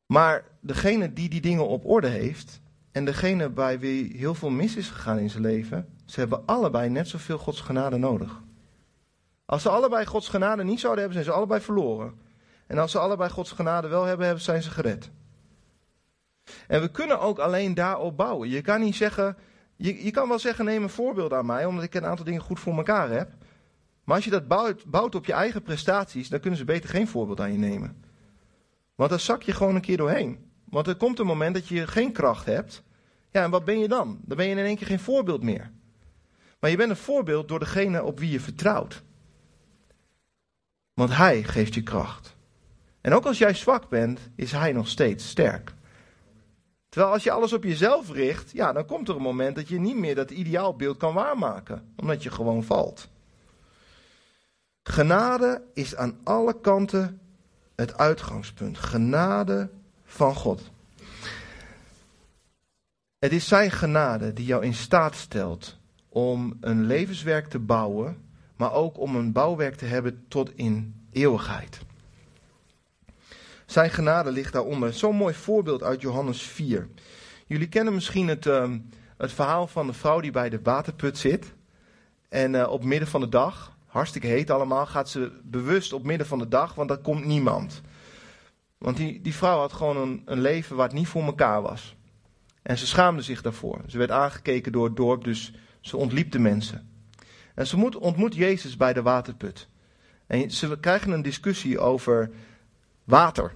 Maar 0.05 0.43
degene 0.59 1.13
die 1.13 1.29
die 1.29 1.41
dingen 1.41 1.67
op 1.67 1.85
orde 1.85 2.07
heeft, 2.07 2.61
en 2.91 3.05
degene 3.05 3.49
bij 3.49 3.79
wie 3.79 4.17
heel 4.17 4.35
veel 4.35 4.49
mis 4.49 4.75
is 4.75 4.89
gegaan 4.89 5.17
in 5.17 5.29
zijn 5.29 5.43
leven, 5.43 5.87
ze 6.05 6.19
hebben 6.19 6.45
allebei 6.45 6.89
net 6.89 7.07
zoveel 7.07 7.37
Gods 7.37 7.61
genade 7.61 7.97
nodig. 7.97 8.41
Als 9.45 9.61
ze 9.61 9.69
allebei 9.69 10.05
Gods 10.05 10.27
genade 10.27 10.63
niet 10.63 10.79
zouden 10.79 11.03
hebben, 11.03 11.23
zijn 11.23 11.33
ze 11.33 11.39
allebei 11.39 11.61
verloren. 11.61 12.13
En 12.67 12.77
als 12.77 12.91
ze 12.91 12.99
allebei 12.99 13.29
Gods 13.29 13.51
genade 13.51 13.87
wel 13.87 14.03
hebben, 14.03 14.41
zijn 14.41 14.63
ze 14.63 14.69
gered. 14.69 15.11
En 16.67 16.81
we 16.81 16.91
kunnen 16.91 17.19
ook 17.19 17.39
alleen 17.39 17.73
daarop 17.73 18.17
bouwen. 18.17 18.49
Je 18.49 18.61
kan 18.61 18.79
niet 18.81 18.95
zeggen, 18.95 19.37
je, 19.75 20.03
je 20.03 20.11
kan 20.11 20.27
wel 20.27 20.39
zeggen, 20.39 20.65
neem 20.65 20.83
een 20.83 20.89
voorbeeld 20.89 21.33
aan 21.33 21.45
mij, 21.45 21.65
omdat 21.65 21.83
ik 21.83 21.93
een 21.93 22.05
aantal 22.05 22.25
dingen 22.25 22.41
goed 22.41 22.59
voor 22.59 22.77
elkaar 22.77 23.09
heb. 23.09 23.31
Maar 24.03 24.15
als 24.15 24.25
je 24.25 24.31
dat 24.31 24.47
bouwt, 24.47 24.85
bouwt 24.85 25.15
op 25.15 25.25
je 25.25 25.33
eigen 25.33 25.61
prestaties, 25.61 26.29
dan 26.29 26.39
kunnen 26.39 26.59
ze 26.59 26.65
beter 26.65 26.89
geen 26.89 27.07
voorbeeld 27.07 27.39
aan 27.39 27.51
je 27.51 27.57
nemen. 27.57 28.03
Want 28.95 29.09
dan 29.09 29.19
zak 29.19 29.41
je 29.41 29.51
gewoon 29.51 29.75
een 29.75 29.81
keer 29.81 29.97
doorheen. 29.97 30.51
Want 30.63 30.87
er 30.87 30.95
komt 30.95 31.19
een 31.19 31.25
moment 31.25 31.53
dat 31.53 31.67
je 31.67 31.87
geen 31.87 32.11
kracht 32.11 32.45
hebt. 32.45 32.83
Ja, 33.31 33.43
en 33.43 33.49
wat 33.49 33.65
ben 33.65 33.79
je 33.79 33.87
dan? 33.87 34.19
Dan 34.21 34.37
ben 34.37 34.45
je 34.45 34.55
in 34.55 34.65
één 34.65 34.75
keer 34.75 34.87
geen 34.87 34.99
voorbeeld 34.99 35.43
meer. 35.43 35.71
Maar 36.59 36.69
je 36.69 36.77
bent 36.77 36.89
een 36.89 36.95
voorbeeld 36.95 37.47
door 37.47 37.59
degene 37.59 38.03
op 38.03 38.19
wie 38.19 38.31
je 38.31 38.39
vertrouwt. 38.39 39.03
Want 40.93 41.15
hij 41.15 41.43
geeft 41.43 41.73
je 41.73 41.83
kracht. 41.83 42.35
En 43.01 43.13
ook 43.13 43.25
als 43.25 43.37
jij 43.37 43.53
zwak 43.53 43.89
bent, 43.89 44.19
is 44.35 44.51
hij 44.51 44.71
nog 44.71 44.87
steeds 44.87 45.29
sterk. 45.29 45.73
Terwijl 46.89 47.13
als 47.13 47.23
je 47.23 47.31
alles 47.31 47.53
op 47.53 47.63
jezelf 47.63 48.11
richt, 48.11 48.51
ja, 48.51 48.73
dan 48.73 48.85
komt 48.85 49.09
er 49.09 49.15
een 49.15 49.21
moment 49.21 49.55
dat 49.55 49.67
je 49.67 49.79
niet 49.79 49.95
meer 49.95 50.15
dat 50.15 50.31
ideaalbeeld 50.31 50.97
kan 50.97 51.13
waarmaken, 51.13 51.93
omdat 51.95 52.23
je 52.23 52.31
gewoon 52.31 52.63
valt. 52.63 53.09
Genade 54.83 55.61
is 55.73 55.95
aan 55.95 56.17
alle 56.23 56.59
kanten 56.61 57.19
het 57.75 57.97
uitgangspunt. 57.97 58.77
Genade 58.77 59.69
van 60.05 60.35
God. 60.35 60.61
Het 63.19 63.31
is 63.31 63.47
zijn 63.47 63.71
genade 63.71 64.33
die 64.33 64.45
jou 64.45 64.63
in 64.63 64.73
staat 64.73 65.15
stelt 65.15 65.77
om 66.09 66.57
een 66.61 66.85
levenswerk 66.85 67.47
te 67.47 67.59
bouwen, 67.59 68.17
maar 68.55 68.73
ook 68.73 68.97
om 68.97 69.15
een 69.15 69.31
bouwwerk 69.31 69.75
te 69.75 69.85
hebben 69.85 70.25
tot 70.27 70.51
in 70.55 71.05
eeuwigheid. 71.11 71.79
Zijn 73.69 73.89
genade 73.89 74.31
ligt 74.31 74.53
daaronder. 74.53 74.93
Zo'n 74.93 75.15
mooi 75.15 75.33
voorbeeld 75.33 75.83
uit 75.83 76.01
Johannes 76.01 76.41
4. 76.41 76.87
Jullie 77.47 77.67
kennen 77.67 77.93
misschien 77.93 78.27
het, 78.27 78.45
uh, 78.45 78.71
het 79.17 79.31
verhaal 79.31 79.67
van 79.67 79.87
de 79.87 79.93
vrouw 79.93 80.19
die 80.19 80.31
bij 80.31 80.49
de 80.49 80.59
waterput 80.63 81.17
zit. 81.17 81.53
En 82.29 82.53
uh, 82.53 82.69
op 82.69 82.83
midden 82.83 83.07
van 83.07 83.21
de 83.21 83.29
dag, 83.29 83.77
hartstikke 83.85 84.27
heet 84.27 84.49
allemaal, 84.49 84.85
gaat 84.85 85.09
ze 85.09 85.31
bewust 85.43 85.93
op 85.93 86.03
midden 86.03 86.27
van 86.27 86.39
de 86.39 86.47
dag, 86.47 86.75
want 86.75 86.89
er 86.89 86.97
komt 86.97 87.25
niemand. 87.25 87.81
Want 88.77 88.97
die, 88.97 89.21
die 89.21 89.35
vrouw 89.35 89.59
had 89.59 89.73
gewoon 89.73 89.97
een, 89.97 90.21
een 90.25 90.41
leven 90.41 90.75
waar 90.75 90.87
het 90.87 90.97
niet 90.97 91.07
voor 91.07 91.23
elkaar 91.23 91.61
was. 91.61 91.95
En 92.61 92.77
ze 92.77 92.87
schaamde 92.87 93.21
zich 93.21 93.41
daarvoor. 93.41 93.81
Ze 93.87 93.97
werd 93.97 94.11
aangekeken 94.11 94.71
door 94.71 94.85
het 94.85 94.95
dorp, 94.95 95.23
dus 95.23 95.53
ze 95.81 95.97
ontliep 95.97 96.31
de 96.31 96.39
mensen. 96.39 96.89
En 97.55 97.67
ze 97.67 97.77
moet, 97.77 97.95
ontmoet 97.95 98.35
Jezus 98.35 98.77
bij 98.77 98.93
de 98.93 99.01
waterput. 99.01 99.67
En 100.27 100.51
ze 100.51 100.79
krijgen 100.79 101.11
een 101.11 101.21
discussie 101.21 101.79
over 101.79 102.31
water. 103.09 103.53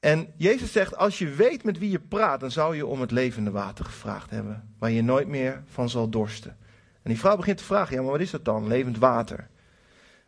En 0.00 0.32
Jezus 0.36 0.72
zegt, 0.72 0.96
als 0.96 1.18
je 1.18 1.28
weet 1.28 1.64
met 1.64 1.78
wie 1.78 1.90
je 1.90 2.00
praat, 2.00 2.40
dan 2.40 2.50
zou 2.50 2.76
je 2.76 2.86
om 2.86 3.00
het 3.00 3.10
levende 3.10 3.50
water 3.50 3.84
gevraagd 3.84 4.30
hebben, 4.30 4.74
waar 4.78 4.90
je 4.90 5.02
nooit 5.02 5.28
meer 5.28 5.62
van 5.66 5.88
zal 5.88 6.08
dorsten. 6.08 6.56
En 7.02 7.10
die 7.10 7.18
vrouw 7.18 7.36
begint 7.36 7.58
te 7.58 7.64
vragen, 7.64 7.94
ja 7.96 8.02
maar 8.02 8.10
wat 8.10 8.20
is 8.20 8.30
dat 8.30 8.44
dan, 8.44 8.66
levend 8.66 8.98
water? 8.98 9.48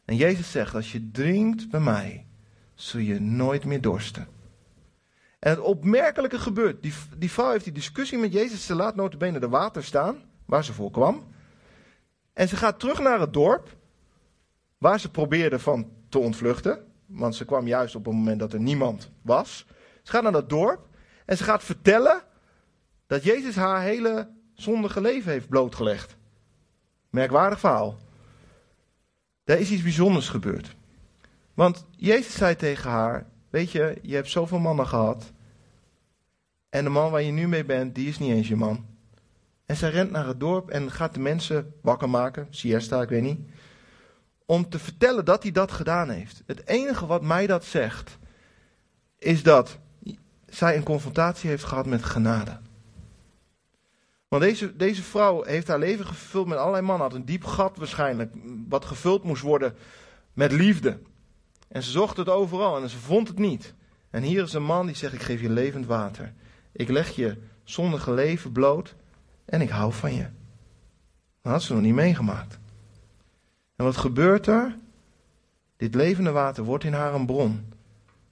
En 0.05 0.17
Jezus 0.17 0.51
zegt, 0.51 0.75
als 0.75 0.93
je 0.93 1.11
drinkt 1.11 1.71
bij 1.71 1.81
mij, 1.81 2.27
zul 2.75 3.01
je 3.01 3.21
nooit 3.21 3.65
meer 3.65 3.81
dorsten. 3.81 4.27
En 5.39 5.51
het 5.51 5.61
opmerkelijke 5.61 6.39
gebeurt, 6.39 6.83
die, 6.83 6.93
die 7.17 7.31
vrouw 7.31 7.51
heeft 7.51 7.65
die 7.65 7.73
discussie 7.73 8.19
met 8.19 8.33
Jezus, 8.33 8.67
ze 8.67 8.75
laat 8.75 8.97
notabene 8.97 9.41
de 9.41 9.49
water 9.49 9.85
staan, 9.85 10.23
waar 10.45 10.65
ze 10.65 10.73
voor 10.73 10.91
kwam. 10.91 11.25
En 12.33 12.49
ze 12.49 12.57
gaat 12.57 12.79
terug 12.79 13.01
naar 13.01 13.21
het 13.21 13.33
dorp, 13.33 13.77
waar 14.79 15.01
ze 15.01 15.11
probeerde 15.11 15.59
van 15.59 15.91
te 16.09 16.19
ontvluchten. 16.19 16.86
Want 17.07 17.35
ze 17.35 17.45
kwam 17.45 17.67
juist 17.67 17.95
op 17.95 18.05
het 18.05 18.15
moment 18.15 18.39
dat 18.39 18.53
er 18.53 18.61
niemand 18.61 19.11
was. 19.23 19.67
Ze 20.03 20.11
gaat 20.11 20.23
naar 20.23 20.33
dat 20.33 20.49
dorp 20.49 20.89
en 21.25 21.37
ze 21.37 21.45
gaat 21.45 21.65
vertellen 21.65 22.23
dat 23.07 23.25
Jezus 23.25 23.57
haar 23.57 23.83
hele 23.83 24.29
zondige 24.55 25.01
leven 25.01 25.33
heeft 25.33 25.49
blootgelegd. 25.49 26.17
Merkwaardig 27.11 27.61
verhaal. 27.61 27.99
Daar 29.45 29.59
is 29.59 29.71
iets 29.71 29.83
bijzonders 29.83 30.29
gebeurd. 30.29 30.77
Want 31.55 31.87
Jezus 31.91 32.35
zei 32.35 32.57
tegen 32.57 32.91
haar: 32.91 33.27
Weet 33.51 33.71
je, 33.71 33.99
je 34.03 34.15
hebt 34.15 34.31
zoveel 34.31 34.59
mannen 34.59 34.87
gehad. 34.87 35.33
En 36.69 36.85
de 36.85 36.91
man 36.91 37.11
waar 37.11 37.23
je 37.23 37.33
nu 37.33 37.49
mee 37.49 37.65
bent, 37.65 37.95
die 37.95 38.09
is 38.09 38.19
niet 38.19 38.31
eens 38.31 38.49
je 38.49 38.57
man. 38.57 38.87
En 39.67 39.77
zij 39.77 39.91
rent 39.91 40.11
naar 40.11 40.27
het 40.27 40.41
dorp 40.41 40.71
en 40.71 40.91
gaat 40.91 41.15
de 41.15 41.21
mensen 41.21 41.75
wakker 41.83 42.11
maken. 42.11 42.47
Siesta, 42.51 43.03
ik 43.03 43.09
weet 43.09 43.23
niet 43.23 43.41
om 44.47 44.69
te 44.69 44.79
vertellen 44.79 45.25
dat 45.25 45.43
hij 45.43 45.53
dat 45.53 45.73
gedaan 45.73 46.11
heeft. 46.11 46.43
Het 46.47 46.67
enige 46.67 47.07
wat 47.07 47.23
mij 47.23 47.47
dat 47.47 47.65
zegt, 47.65 48.19
is 49.19 49.43
dat 49.43 49.79
zij 50.47 50.77
een 50.77 50.83
confrontatie 50.83 51.51
heeft 51.51 51.65
gehad 51.65 51.87
met 51.87 52.05
genade. 52.05 52.59
Want 54.29 54.43
deze, 54.43 54.77
deze 54.77 55.03
vrouw 55.03 55.43
heeft 55.43 55.69
haar 55.69 55.79
leven 55.79 56.07
gevuld 56.07 56.47
met 56.47 56.59
allerlei 56.59 56.83
mannen. 56.83 57.07
Had 57.07 57.17
een 57.17 57.25
diep 57.25 57.45
gat 57.45 57.77
waarschijnlijk, 57.77 58.35
wat 58.69 58.85
gevuld 58.85 59.25
moest 59.25 59.43
worden 59.43 59.75
met 60.33 60.53
liefde. 60.53 60.99
En 61.69 61.83
ze 61.83 61.91
zocht 61.91 62.17
het 62.17 62.29
overal 62.29 62.83
en 62.83 62.89
ze 62.89 62.99
vond 62.99 63.29
het 63.29 63.39
niet. 63.39 63.75
En 64.11 64.23
hier 64.23 64.43
is 64.43 64.53
een 64.53 64.65
man 64.65 64.87
die 64.87 64.97
zegt, 64.97 65.13
ik 65.13 65.23
geef 65.23 65.41
je 65.41 65.51
levend 65.51 65.87
water. 65.87 66.33
Ik 66.73 66.89
leg 66.89 67.11
je 67.11 67.37
zondige 67.65 68.13
leven 68.13 68.53
bloot 68.53 68.95
en 69.45 69.61
ik 69.61 69.69
hou 69.69 69.93
van 69.93 70.15
je. 70.15 70.27
Dat 71.43 71.53
had 71.53 71.63
ze 71.63 71.73
nog 71.73 71.83
niet 71.83 71.95
meegemaakt. 71.95 72.59
En 73.77 73.85
wat 73.85 73.97
gebeurt 73.97 74.47
er? 74.47 74.79
Dit 75.77 75.95
levende 75.95 76.31
water 76.31 76.65
wordt 76.65 76.85
in 76.85 76.93
haar 76.93 77.15
een 77.15 77.27
bron. 77.27 77.73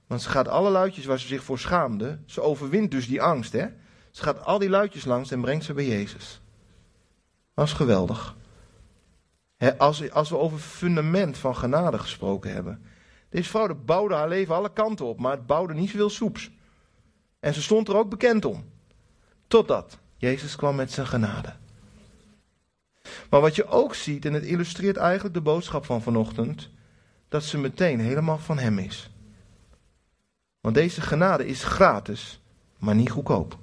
Want 0.07 0.21
ze 0.21 0.29
gaat 0.29 0.47
alle 0.47 0.69
luidjes 0.69 1.05
waar 1.05 1.19
ze 1.19 1.27
zich 1.27 1.43
voor 1.43 1.59
schaamde, 1.59 2.19
ze 2.25 2.41
overwint 2.41 2.91
dus 2.91 3.07
die 3.07 3.21
angst. 3.21 3.51
Hè? 3.51 3.67
Ze 4.11 4.23
gaat 4.23 4.45
al 4.45 4.59
die 4.59 4.69
luidjes 4.69 5.05
langs 5.05 5.31
en 5.31 5.41
brengt 5.41 5.65
ze 5.65 5.73
bij 5.73 5.87
Jezus. 5.87 6.41
Dat 7.53 7.65
is 7.65 7.73
geweldig. 7.73 8.35
als, 9.77 10.11
als 10.11 10.29
we 10.29 10.37
over 10.37 10.59
fundament 10.59 11.37
van 11.37 11.55
genade 11.55 11.99
gesproken 11.99 12.53
hebben. 12.53 12.85
Deze 13.29 13.49
vrouw 13.49 13.75
bouwde 13.75 14.15
haar 14.15 14.29
leven 14.29 14.55
alle 14.55 14.73
kanten 14.73 15.05
op, 15.05 15.19
maar 15.19 15.31
het 15.31 15.45
bouwde 15.45 15.73
niet 15.73 15.89
zoveel 15.89 16.09
soeps. 16.09 16.51
En 17.39 17.53
ze 17.53 17.61
stond 17.61 17.87
er 17.87 17.95
ook 17.95 18.09
bekend 18.09 18.45
om. 18.45 18.65
Totdat 19.47 19.97
Jezus 20.17 20.55
kwam 20.55 20.75
met 20.75 20.91
zijn 20.91 21.07
genade. 21.07 21.53
Maar 23.29 23.41
wat 23.41 23.55
je 23.55 23.67
ook 23.67 23.95
ziet, 23.95 24.25
en 24.25 24.33
het 24.33 24.43
illustreert 24.43 24.97
eigenlijk 24.97 25.33
de 25.33 25.41
boodschap 25.41 25.85
van 25.85 26.01
vanochtend, 26.01 26.69
dat 27.27 27.43
ze 27.43 27.57
meteen 27.57 27.99
helemaal 27.99 28.37
van 28.37 28.57
Hem 28.57 28.79
is. 28.79 29.09
Want 30.61 30.75
deze 30.75 31.01
genade 31.01 31.47
is 31.47 31.63
gratis, 31.63 32.41
maar 32.77 32.95
niet 32.95 33.11
goedkoop. 33.11 33.57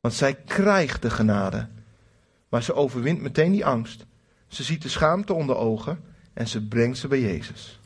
Want 0.00 0.14
zij 0.14 0.34
krijgt 0.34 1.02
de 1.02 1.10
genade, 1.10 1.68
maar 2.48 2.62
ze 2.62 2.74
overwint 2.74 3.20
meteen 3.20 3.52
die 3.52 3.66
angst. 3.66 4.06
Ze 4.48 4.62
ziet 4.62 4.82
de 4.82 4.88
schaamte 4.88 5.32
onder 5.32 5.56
ogen 5.56 6.04
en 6.32 6.48
ze 6.48 6.66
brengt 6.66 6.98
ze 6.98 7.08
bij 7.08 7.20
Jezus. 7.20 7.80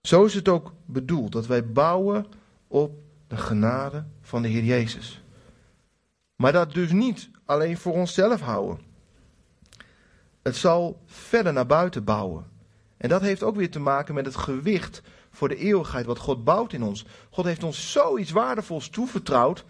Zo 0.00 0.24
is 0.24 0.34
het 0.34 0.48
ook 0.48 0.74
bedoeld 0.84 1.32
dat 1.32 1.46
wij 1.46 1.66
bouwen 1.66 2.26
op 2.68 3.02
de 3.26 3.36
genade 3.36 4.04
van 4.20 4.42
de 4.42 4.48
Heer 4.48 4.64
Jezus. 4.64 5.22
Maar 6.40 6.52
dat 6.52 6.72
dus 6.72 6.92
niet 6.92 7.30
alleen 7.44 7.78
voor 7.78 7.92
onszelf 7.92 8.40
houden. 8.40 8.80
Het 10.42 10.56
zal 10.56 11.00
verder 11.06 11.52
naar 11.52 11.66
buiten 11.66 12.04
bouwen. 12.04 12.46
En 12.96 13.08
dat 13.08 13.20
heeft 13.20 13.42
ook 13.42 13.56
weer 13.56 13.70
te 13.70 13.78
maken 13.78 14.14
met 14.14 14.26
het 14.26 14.36
gewicht 14.36 15.02
voor 15.30 15.48
de 15.48 15.56
eeuwigheid 15.56 16.06
wat 16.06 16.18
God 16.18 16.44
bouwt 16.44 16.72
in 16.72 16.82
ons. 16.82 17.06
God 17.30 17.44
heeft 17.44 17.62
ons 17.62 17.92
zoiets 17.92 18.30
waardevols 18.30 18.88
toevertrouwd 18.88 19.64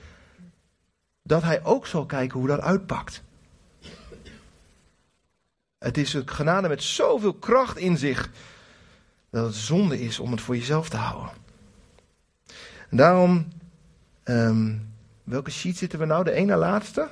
dat 1.23 1.43
hij 1.43 1.65
ook 1.65 1.87
zal 1.87 2.07
kijken 2.07 2.39
hoe 2.39 2.49
dat 2.49 2.61
uitpakt. 2.61 3.23
Het 5.79 5.99
is 5.99 6.15
een 6.15 6.29
genade 6.29 6.69
met 6.69 6.83
zoveel 6.83 7.35
kracht 7.35 7.77
in 7.77 7.99
zich 7.99 8.31
dat 9.31 9.47
het 9.47 9.55
zonde 9.55 10.01
is 10.01 10.19
om 10.19 10.31
het 10.31 10.41
voor 10.41 10.57
jezelf 10.57 10.89
te 10.89 10.97
houden. 10.97 11.31
En 12.89 12.97
daarom 12.97 13.49
um, 14.25 14.90
Welke 15.31 15.51
sheet 15.51 15.77
zitten 15.77 15.99
we 15.99 16.05
nou? 16.05 16.25
De 16.25 16.33
ene 16.33 16.57
laatste? 16.57 17.09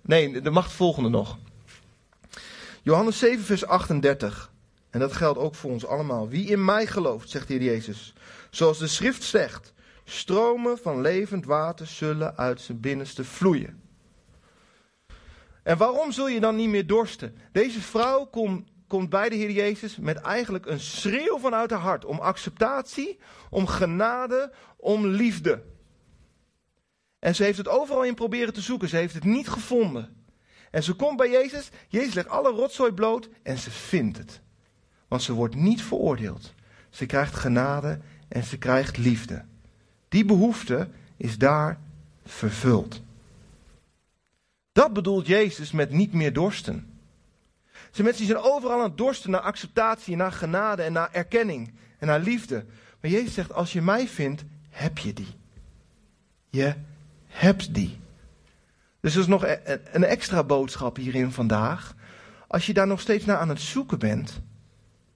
Nee, 0.00 0.40
de 0.40 0.50
mag 0.50 0.72
volgende 0.72 1.08
nog. 1.08 1.38
Johannes 2.82 3.18
7, 3.18 3.44
vers 3.44 3.66
38. 3.66 4.52
En 4.90 5.00
dat 5.00 5.12
geldt 5.12 5.38
ook 5.38 5.54
voor 5.54 5.70
ons 5.70 5.86
allemaal. 5.86 6.28
Wie 6.28 6.46
in 6.46 6.64
mij 6.64 6.86
gelooft, 6.86 7.30
zegt 7.30 7.48
de 7.48 7.54
Heer 7.54 7.62
Jezus. 7.62 8.14
Zoals 8.50 8.78
de 8.78 8.86
schrift 8.86 9.22
zegt. 9.22 9.72
Stromen 10.04 10.78
van 10.78 11.00
levend 11.00 11.44
water 11.44 11.86
zullen 11.86 12.36
uit 12.36 12.60
zijn 12.60 12.80
binnenste 12.80 13.24
vloeien. 13.24 13.82
En 15.62 15.76
waarom 15.76 16.12
zul 16.12 16.28
je 16.28 16.40
dan 16.40 16.56
niet 16.56 16.68
meer 16.68 16.86
dorsten? 16.86 17.36
Deze 17.52 17.80
vrouw 17.80 18.24
komt, 18.24 18.68
komt 18.86 19.10
bij 19.10 19.28
de 19.28 19.36
Heer 19.36 19.50
Jezus 19.50 19.96
met 19.96 20.16
eigenlijk 20.16 20.66
een 20.66 20.80
schreeuw 20.80 21.38
vanuit 21.38 21.70
haar 21.70 21.80
hart. 21.80 22.04
Om 22.04 22.18
acceptatie, 22.18 23.18
om 23.50 23.66
genade, 23.66 24.52
om 24.76 25.06
liefde. 25.06 25.62
En 27.22 27.34
ze 27.34 27.42
heeft 27.42 27.58
het 27.58 27.68
overal 27.68 28.04
in 28.04 28.14
proberen 28.14 28.52
te 28.52 28.60
zoeken. 28.60 28.88
Ze 28.88 28.96
heeft 28.96 29.14
het 29.14 29.24
niet 29.24 29.48
gevonden. 29.48 30.16
En 30.70 30.82
ze 30.82 30.92
komt 30.92 31.16
bij 31.16 31.30
Jezus. 31.30 31.70
Jezus 31.88 32.14
legt 32.14 32.28
alle 32.28 32.50
rotzooi 32.50 32.92
bloot 32.92 33.28
en 33.42 33.58
ze 33.58 33.70
vindt 33.70 34.18
het. 34.18 34.40
Want 35.08 35.22
ze 35.22 35.32
wordt 35.32 35.54
niet 35.54 35.82
veroordeeld. 35.82 36.54
Ze 36.90 37.06
krijgt 37.06 37.34
genade 37.34 38.00
en 38.28 38.44
ze 38.44 38.58
krijgt 38.58 38.96
liefde. 38.96 39.44
Die 40.08 40.24
behoefte 40.24 40.88
is 41.16 41.38
daar 41.38 41.80
vervuld. 42.24 43.02
Dat 44.72 44.92
bedoelt 44.92 45.26
Jezus 45.26 45.70
met 45.70 45.90
niet 45.90 46.12
meer 46.12 46.32
dorsten. 46.32 47.00
zijn 47.90 48.06
mensen 48.06 48.26
die 48.26 48.34
zijn 48.34 48.52
overal 48.52 48.78
aan 48.78 48.88
het 48.88 48.98
dorsten 48.98 49.30
naar 49.30 49.40
acceptatie, 49.40 50.16
naar 50.16 50.32
genade 50.32 50.82
en 50.82 50.92
naar 50.92 51.12
erkenning 51.12 51.74
en 51.98 52.06
naar 52.06 52.20
liefde. 52.20 52.64
Maar 53.00 53.10
Jezus 53.10 53.34
zegt, 53.34 53.52
als 53.52 53.72
je 53.72 53.82
mij 53.82 54.08
vindt, 54.08 54.44
heb 54.70 54.98
je 54.98 55.12
die. 55.12 55.34
Je 56.50 56.74
hebt 57.32 57.74
die. 57.74 57.98
Dus 59.00 59.14
er 59.14 59.20
is 59.20 59.26
nog 59.26 59.44
e- 59.44 59.78
een 59.92 60.04
extra 60.04 60.44
boodschap 60.44 60.96
hierin 60.96 61.32
vandaag. 61.32 61.94
Als 62.48 62.66
je 62.66 62.72
daar 62.72 62.86
nog 62.86 63.00
steeds 63.00 63.24
naar 63.24 63.36
aan 63.36 63.48
het 63.48 63.60
zoeken 63.60 63.98
bent, 63.98 64.40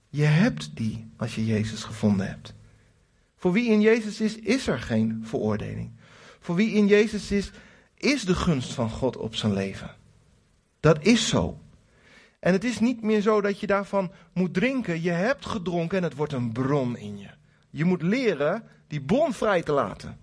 je 0.09 0.23
hebt 0.23 0.75
die 0.75 1.11
als 1.17 1.35
je 1.35 1.45
Jezus 1.45 1.83
gevonden 1.83 2.27
hebt. 2.27 2.53
Voor 3.35 3.51
wie 3.51 3.69
in 3.69 3.81
Jezus 3.81 4.21
is, 4.21 4.39
is 4.39 4.67
er 4.67 4.79
geen 4.79 5.21
veroordeling. 5.23 5.91
Voor 6.39 6.55
wie 6.55 6.71
in 6.71 6.87
Jezus 6.87 7.31
is, 7.31 7.51
is 7.97 8.25
de 8.25 8.35
gunst 8.35 8.73
van 8.73 8.89
God 8.89 9.17
op 9.17 9.35
zijn 9.35 9.53
leven. 9.53 9.95
Dat 10.79 11.05
is 11.05 11.27
zo. 11.27 11.59
En 12.39 12.53
het 12.53 12.63
is 12.63 12.79
niet 12.79 13.01
meer 13.01 13.21
zo 13.21 13.41
dat 13.41 13.59
je 13.59 13.67
daarvan 13.67 14.11
moet 14.33 14.53
drinken. 14.53 15.01
Je 15.01 15.11
hebt 15.11 15.45
gedronken 15.45 15.97
en 15.97 16.03
het 16.03 16.15
wordt 16.15 16.33
een 16.33 16.51
bron 16.51 16.97
in 16.97 17.17
je. 17.17 17.29
Je 17.69 17.85
moet 17.85 18.01
leren 18.01 18.63
die 18.87 19.01
bron 19.01 19.33
vrij 19.33 19.63
te 19.63 19.71
laten. 19.71 20.17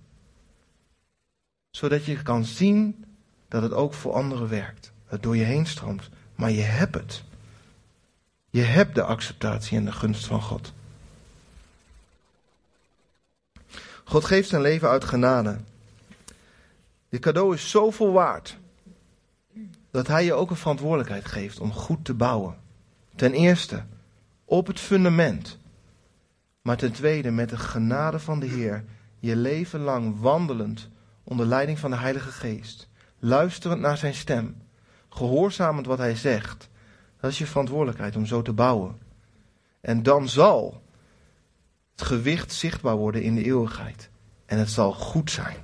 Zodat 1.74 2.04
je 2.04 2.22
kan 2.22 2.44
zien 2.44 3.04
dat 3.48 3.62
het 3.62 3.72
ook 3.72 3.94
voor 3.94 4.12
anderen 4.12 4.48
werkt. 4.48 4.92
Het 5.06 5.22
door 5.22 5.36
je 5.36 5.44
heen 5.44 5.66
stroomt. 5.66 6.08
Maar 6.34 6.50
je 6.50 6.62
hebt 6.62 6.94
het. 6.94 7.22
Je 8.50 8.62
hebt 8.62 8.94
de 8.94 9.02
acceptatie 9.02 9.78
en 9.78 9.84
de 9.84 9.92
gunst 9.92 10.26
van 10.26 10.42
God. 10.42 10.72
God 14.04 14.24
geeft 14.24 14.48
zijn 14.48 14.62
leven 14.62 14.88
uit 14.88 15.04
genade. 15.04 15.58
Dit 17.08 17.20
cadeau 17.20 17.54
is 17.54 17.70
zoveel 17.70 18.12
waard 18.12 18.56
dat 19.90 20.06
hij 20.06 20.24
je 20.24 20.34
ook 20.34 20.50
een 20.50 20.56
verantwoordelijkheid 20.56 21.24
geeft 21.24 21.60
om 21.60 21.72
goed 21.72 22.04
te 22.04 22.14
bouwen. 22.14 22.56
Ten 23.14 23.32
eerste 23.32 23.84
op 24.44 24.66
het 24.66 24.80
fundament, 24.80 25.58
maar 26.62 26.76
ten 26.76 26.92
tweede 26.92 27.30
met 27.30 27.48
de 27.48 27.58
genade 27.58 28.18
van 28.18 28.40
de 28.40 28.46
Heer 28.46 28.84
je 29.18 29.36
leven 29.36 29.80
lang 29.80 30.20
wandelend 30.20 30.88
onder 31.24 31.46
leiding 31.46 31.78
van 31.78 31.90
de 31.90 31.96
Heilige 31.96 32.30
Geest, 32.30 32.88
luisterend 33.18 33.80
naar 33.80 33.96
zijn 33.96 34.14
stem, 34.14 34.62
gehoorzamend 35.08 35.86
wat 35.86 35.98
hij 35.98 36.16
zegt. 36.16 36.68
Dat 37.20 37.30
is 37.30 37.38
je 37.38 37.46
verantwoordelijkheid 37.46 38.16
om 38.16 38.26
zo 38.26 38.42
te 38.42 38.52
bouwen. 38.52 38.98
En 39.80 40.02
dan 40.02 40.28
zal 40.28 40.82
het 41.96 42.06
gewicht 42.06 42.52
zichtbaar 42.52 42.96
worden 42.96 43.22
in 43.22 43.34
de 43.34 43.44
eeuwigheid. 43.44 44.10
En 44.46 44.58
het 44.58 44.70
zal 44.70 44.92
goed 44.92 45.30
zijn. 45.30 45.56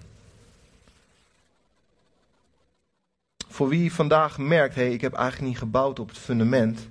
Voor 3.48 3.68
wie 3.68 3.92
vandaag 3.92 4.38
merkt, 4.38 4.74
hé, 4.74 4.82
hey, 4.82 4.92
ik 4.92 5.00
heb 5.00 5.12
eigenlijk 5.12 5.48
niet 5.48 5.58
gebouwd 5.58 5.98
op 5.98 6.08
het 6.08 6.18
fundament, 6.18 6.88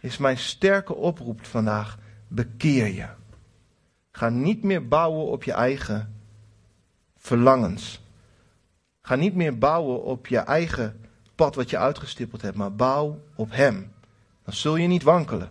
is 0.00 0.16
mijn 0.16 0.38
sterke 0.38 0.94
oproep 0.94 1.44
vandaag, 1.44 1.98
bekeer 2.28 2.86
je. 2.86 3.06
Ga 4.10 4.28
niet 4.28 4.62
meer 4.62 4.88
bouwen 4.88 5.26
op 5.26 5.44
je 5.44 5.52
eigen 5.52 6.13
verlangens. 7.24 8.02
Ga 9.02 9.14
niet 9.14 9.34
meer 9.34 9.58
bouwen 9.58 10.02
op 10.02 10.26
je 10.26 10.38
eigen 10.38 11.00
pad 11.34 11.54
wat 11.54 11.70
je 11.70 11.78
uitgestippeld 11.78 12.42
hebt, 12.42 12.56
maar 12.56 12.74
bouw 12.74 13.20
op 13.34 13.50
Hem. 13.50 13.92
Dan 14.44 14.54
zul 14.54 14.76
je 14.76 14.86
niet 14.86 15.02
wankelen. 15.02 15.50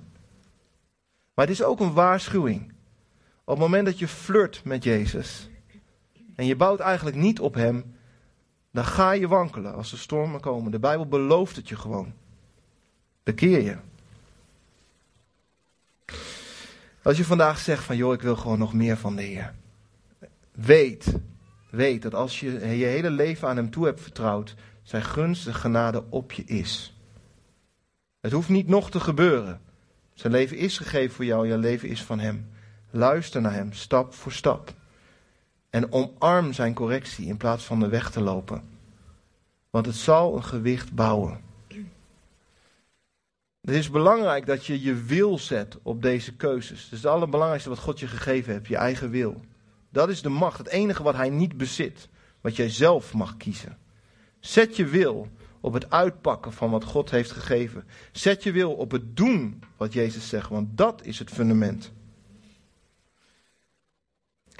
Maar 1.34 1.46
het 1.46 1.54
is 1.56 1.64
ook 1.64 1.80
een 1.80 1.94
waarschuwing. 1.94 2.74
Op 3.44 3.54
het 3.54 3.58
moment 3.58 3.86
dat 3.86 4.00
je 4.00 4.08
flirt 4.08 4.62
met 4.64 4.84
Jezus 4.84 5.50
en 6.36 6.46
je 6.46 6.56
bouwt 6.56 6.80
eigenlijk 6.80 7.18
niet 7.18 7.40
op 7.40 7.54
Hem, 7.54 7.96
dan 8.72 8.86
ga 8.86 9.12
je 9.12 9.28
wankelen 9.28 9.76
als 9.76 9.90
de 9.90 9.98
stormen 9.98 10.40
komen. 10.40 10.72
De 10.72 10.80
Bijbel 10.80 11.08
belooft 11.08 11.56
het 11.56 11.70
je 11.70 11.76
gewoon. 11.76 12.14
Bekeer 13.24 13.62
je. 13.62 13.78
Als 17.02 17.18
je 17.18 17.26
vandaag 17.26 17.60
zegt 17.60 17.84
van 17.84 17.98
joh, 17.98 18.14
ik 18.14 18.22
wil 18.22 18.36
gewoon 18.36 18.60
nog 18.60 18.74
meer 18.74 18.98
van 18.98 19.16
de 19.16 19.22
Heer. 19.22 19.54
Weet, 20.52 21.14
weet 21.76 22.02
dat 22.02 22.14
als 22.14 22.40
je 22.40 22.52
je 22.52 22.86
hele 22.86 23.10
leven 23.10 23.48
aan 23.48 23.56
Hem 23.56 23.70
toe 23.70 23.86
hebt 23.86 24.02
vertrouwd, 24.02 24.56
zijn 24.84 25.04
gunst 25.04 25.48
en 25.48 25.54
genade 25.54 26.04
op 26.10 26.32
je 26.32 26.44
is. 26.44 26.98
Het 28.22 28.32
hoeft 28.32 28.50
niet 28.50 28.68
nog 28.68 28.92
te 28.92 29.00
gebeuren. 29.00 29.62
Zijn 30.14 30.34
leven 30.34 30.58
is 30.58 30.78
gegeven 30.78 31.16
voor 31.16 31.26
jou, 31.26 31.48
jouw 31.48 31.60
leven 31.60 31.90
is 31.90 32.04
van 32.04 32.20
Hem. 32.20 32.50
Luister 32.92 33.42
naar 33.42 33.54
Hem, 33.54 33.74
stap 33.74 34.14
voor 34.14 34.32
stap. 34.32 34.74
En 35.70 35.92
omarm 35.92 36.54
zijn 36.54 36.74
correctie 36.74 37.28
in 37.28 37.38
plaats 37.38 37.64
van 37.64 37.80
de 37.80 37.88
weg 37.88 38.12
te 38.12 38.22
lopen. 38.22 38.64
Want 39.70 39.86
het 39.86 39.96
zal 39.96 40.36
een 40.36 40.44
gewicht 40.44 40.94
bouwen. 40.94 41.42
Het 43.62 43.76
is 43.76 43.90
belangrijk 43.90 44.46
dat 44.46 44.66
je 44.66 44.82
je 44.82 44.94
wil 44.94 45.38
zet 45.38 45.78
op 45.84 46.02
deze 46.02 46.36
keuzes. 46.36 46.84
Het 46.84 46.92
is 46.92 46.98
het 46.98 47.12
allerbelangrijkste 47.12 47.70
wat 47.70 47.80
God 47.80 48.00
je 48.00 48.08
gegeven 48.08 48.54
heeft, 48.54 48.68
je 48.68 48.76
eigen 48.76 49.10
wil. 49.10 49.42
Dat 49.94 50.10
is 50.10 50.22
de 50.22 50.30
macht, 50.30 50.58
het 50.58 50.68
enige 50.68 51.04
wat 51.04 51.16
hij 51.16 51.30
niet 51.30 51.58
bezit, 51.58 52.10
wat 52.42 52.56
jij 52.56 52.70
zelf 52.70 53.14
mag 53.14 53.38
kiezen. 53.38 53.78
Zet 54.40 54.76
je 54.76 54.86
wil 54.86 55.30
op 55.60 55.74
het 55.74 55.90
uitpakken 55.90 56.54
van 56.54 56.70
wat 56.70 56.84
God 56.84 57.10
heeft 57.10 57.32
gegeven. 57.32 57.86
Zet 58.12 58.44
je 58.44 58.52
wil 58.52 58.74
op 58.74 58.92
het 58.92 59.18
doen 59.18 59.64
wat 59.78 59.94
Jezus 59.94 60.30
zegt, 60.30 60.50
want 60.50 60.78
dat 60.78 61.06
is 61.06 61.20
het 61.20 61.30
fundament. 61.30 61.92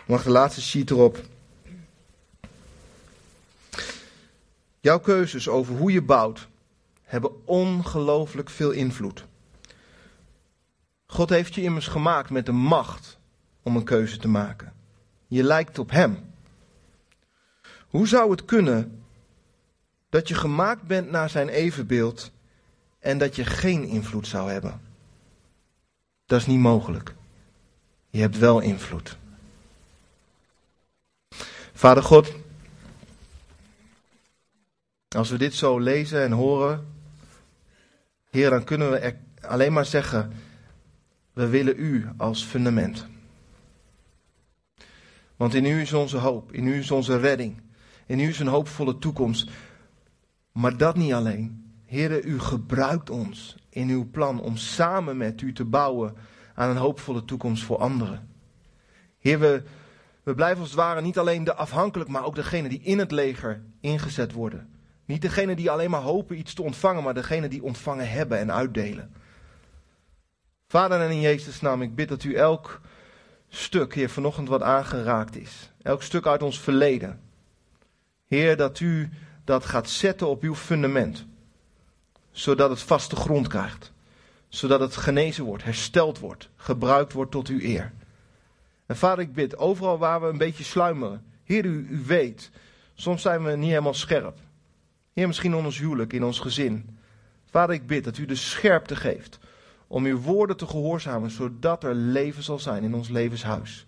Mag 0.06 0.24
de 0.24 0.30
laatste 0.30 0.62
sheet 0.62 0.92
erop. 0.92 1.22
Jouw 4.80 5.00
keuzes 5.00 5.48
over 5.48 5.76
hoe 5.76 5.92
je 5.92 6.02
bouwt 6.02 6.48
hebben 7.02 7.48
ongelooflijk 7.48 8.50
veel 8.50 8.72
invloed. 8.72 9.26
God 11.06 11.30
heeft 11.30 11.56
je 11.56 11.62
immers 11.62 11.88
gemaakt 11.88 12.30
met 12.30 12.46
de 12.46 12.52
macht 12.52 13.20
om 13.62 13.76
een 13.76 13.84
keuze 13.84 14.18
te 14.18 14.28
maken. 14.28 14.73
Je 15.34 15.44
lijkt 15.44 15.80
op 15.80 15.92
Hem. 15.92 16.34
Hoe 17.88 18.08
zou 18.08 18.32
het 18.32 18.46
kunnen 18.46 19.04
dat 20.10 20.28
je 20.28 20.36
gemaakt 20.36 20.84
bent 20.84 21.12
naar 21.12 21.30
Zijn 21.30 21.50
evenbeeld 21.50 22.32
en 23.00 23.18
dat 23.18 23.36
je 23.36 23.46
geen 23.46 23.84
invloed 23.84 24.28
zou 24.28 24.52
hebben? 24.52 24.82
Dat 26.26 26.40
is 26.40 26.48
niet 26.48 26.60
mogelijk. 26.60 27.16
Je 28.10 28.22
hebt 28.22 28.38
wel 28.38 28.60
invloed. 28.60 29.18
Vader 31.74 32.04
God, 32.04 32.34
als 35.16 35.30
we 35.30 35.38
dit 35.38 35.54
zo 35.54 35.80
lezen 35.80 36.22
en 36.24 36.32
horen, 36.32 36.88
Heer, 38.30 38.50
dan 38.50 38.64
kunnen 38.64 38.92
we 38.92 39.16
alleen 39.42 39.74
maar 39.74 39.86
zeggen, 39.86 40.34
we 41.34 41.48
willen 41.48 41.80
U 41.80 42.10
als 42.18 42.44
fundament. 42.44 43.12
Want 45.44 45.56
in 45.56 45.66
U 45.66 45.82
is 45.82 45.94
onze 45.94 46.18
hoop, 46.18 46.52
in 46.52 46.68
U 46.68 46.78
is 46.78 46.92
onze 46.92 47.18
redding, 47.18 47.62
in 48.06 48.20
U 48.20 48.28
is 48.28 48.40
een 48.40 48.48
hoopvolle 48.48 48.98
toekomst. 48.98 49.50
Maar 50.52 50.78
dat 50.78 50.96
niet 50.96 51.14
alleen. 51.14 51.74
Heer, 51.86 52.26
U 52.26 52.40
gebruikt 52.40 53.10
ons 53.10 53.56
in 53.70 53.90
uw 53.90 54.10
plan 54.12 54.42
om 54.42 54.58
samen 54.58 55.18
met 55.18 55.42
U 55.42 55.54
te 55.54 55.66
bouwen 55.66 56.16
aan 56.56 56.70
een 56.70 56.78
hoopvolle 56.78 57.26
toekomst 57.26 57.64
voor 57.64 57.78
anderen. 57.78 58.30
Heer, 59.20 59.40
we, 59.40 59.64
we 60.24 60.36
blijven 60.36 60.60
als 60.60 60.70
het 60.70 60.80
ware 60.80 61.02
niet 61.02 61.18
alleen 61.18 61.44
de 61.44 61.56
afhankelijk, 61.56 62.10
maar 62.10 62.26
ook 62.26 62.36
degene 62.36 62.70
die 62.70 62.82
in 62.82 63.00
het 63.00 63.12
leger 63.12 63.64
ingezet 63.80 64.32
worden. 64.32 64.70
Niet 65.06 65.22
degene 65.22 65.56
die 65.56 65.72
alleen 65.72 65.90
maar 65.90 66.02
hopen 66.02 66.38
iets 66.38 66.54
te 66.54 66.64
ontvangen, 66.64 67.04
maar 67.04 67.14
degene 67.14 67.48
die 67.48 67.64
ontvangen 67.64 68.10
hebben 68.10 68.40
en 68.40 68.52
uitdelen. 68.52 69.14
Vader 70.68 71.02
en 71.02 71.12
in 71.12 71.22
Jezus' 71.22 71.62
naam, 71.62 71.82
ik 71.82 71.96
bid 71.96 72.10
dat 72.10 72.24
u 72.24 72.34
elk 72.34 72.82
stuk, 73.56 73.96
Heer, 73.96 74.10
vanochtend 74.10 74.48
wat 74.48 74.62
aangeraakt 74.62 75.36
is. 75.36 75.72
Elk 75.82 76.04
stuk 76.04 76.26
uit 76.26 76.44
ons 76.44 76.60
verleden. 76.60 77.22
Heer, 78.28 78.58
dat 78.58 78.80
u 78.80 79.10
dat 79.44 79.66
gaat 79.66 79.90
zetten 79.90 80.28
op 80.28 80.42
uw 80.42 80.56
fundament. 80.56 81.26
Zodat 82.32 82.70
het 82.70 82.82
vaste 82.82 83.16
grond 83.16 83.48
krijgt. 83.48 83.92
Zodat 84.48 84.80
het 84.80 84.96
genezen 84.96 85.44
wordt, 85.44 85.64
hersteld 85.64 86.20
wordt, 86.20 86.50
gebruikt 86.56 87.14
wordt 87.14 87.32
tot 87.32 87.48
uw 87.48 87.60
eer. 87.60 87.92
En 88.86 88.98
vader, 88.98 89.24
ik 89.24 89.34
bid, 89.34 89.58
overal 89.58 89.98
waar 89.98 90.22
we 90.22 90.28
een 90.28 90.38
beetje 90.38 90.64
sluimeren. 90.64 91.26
Heer, 91.44 91.66
u, 91.66 91.88
u 91.90 92.04
weet, 92.06 92.52
soms 92.94 93.22
zijn 93.22 93.44
we 93.44 93.56
niet 93.56 93.70
helemaal 93.70 93.94
scherp. 93.94 94.38
Heer, 95.14 95.28
misschien 95.28 95.54
in 95.54 95.66
ons 95.66 95.78
huwelijk, 95.78 96.14
in 96.14 96.24
ons 96.24 96.40
gezin. 96.40 96.98
Vader, 97.50 97.76
ik 97.76 97.88
bid 97.88 98.04
dat 98.04 98.18
u 98.18 98.26
de 98.26 98.36
scherpte 98.36 98.96
geeft 98.96 99.40
om 99.94 100.06
uw 100.06 100.20
woorden 100.20 100.58
te 100.58 100.68
gehoorzamen, 100.68 101.32
zodat 101.32 101.84
er 101.84 101.96
leven 101.96 102.44
zal 102.44 102.60
zijn 102.60 102.84
in 102.84 102.94
ons 102.94 103.10
levenshuis. 103.10 103.86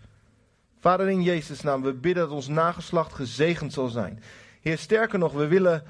Vader, 0.79 1.09
in 1.09 1.23
Jezus' 1.23 1.61
naam, 1.61 1.81
we 1.81 1.93
bidden 1.93 2.23
dat 2.23 2.33
ons 2.33 2.47
nageslacht 2.47 3.13
gezegend 3.13 3.73
zal 3.73 3.87
zijn. 3.87 4.23
Heer, 4.61 4.77
sterker 4.77 5.19
nog, 5.19 5.33
we 5.33 5.47
willen 5.47 5.83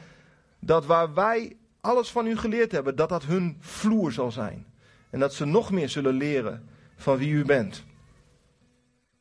dat 0.59 0.85
waar 0.85 1.13
wij 1.13 1.55
alles 1.81 2.11
van 2.11 2.27
u 2.27 2.37
geleerd 2.37 2.71
hebben, 2.71 2.95
dat 2.95 3.09
dat 3.09 3.25
hun 3.25 3.57
vloer 3.59 4.11
zal 4.11 4.31
zijn. 4.31 4.65
En 5.09 5.19
dat 5.19 5.33
ze 5.33 5.45
nog 5.45 5.71
meer 5.71 5.89
zullen 5.89 6.13
leren 6.13 6.69
van 6.95 7.17
wie 7.17 7.31
u 7.31 7.45
bent. 7.45 7.83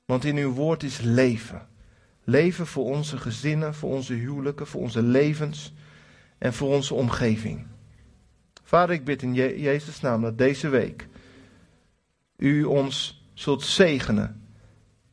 Want 0.05 0.25
in 0.25 0.37
uw 0.37 0.53
woord 0.53 0.83
is 0.83 1.01
leven. 1.01 1.69
Leven 2.25 2.67
voor 2.67 2.85
onze 2.85 3.19
gezinnen, 3.19 3.75
voor 3.75 3.91
onze 3.91 4.13
huwelijken, 4.13 4.67
voor 4.67 4.81
onze 4.81 5.03
levens 5.03 5.73
en 6.39 6.53
voor 6.53 6.75
onze 6.75 6.95
omgeving. 6.95 7.67
Vader, 8.65 8.95
ik 8.95 9.05
bid 9.05 9.23
in 9.23 9.35
Je- 9.35 9.61
Jezus' 9.61 10.01
naam 10.01 10.23
dat 10.23 10.39
deze 10.39 10.69
week 10.69 11.09
u 12.37 12.65
ons 12.65 13.25
zult 13.35 13.63
zegenen 13.63 14.43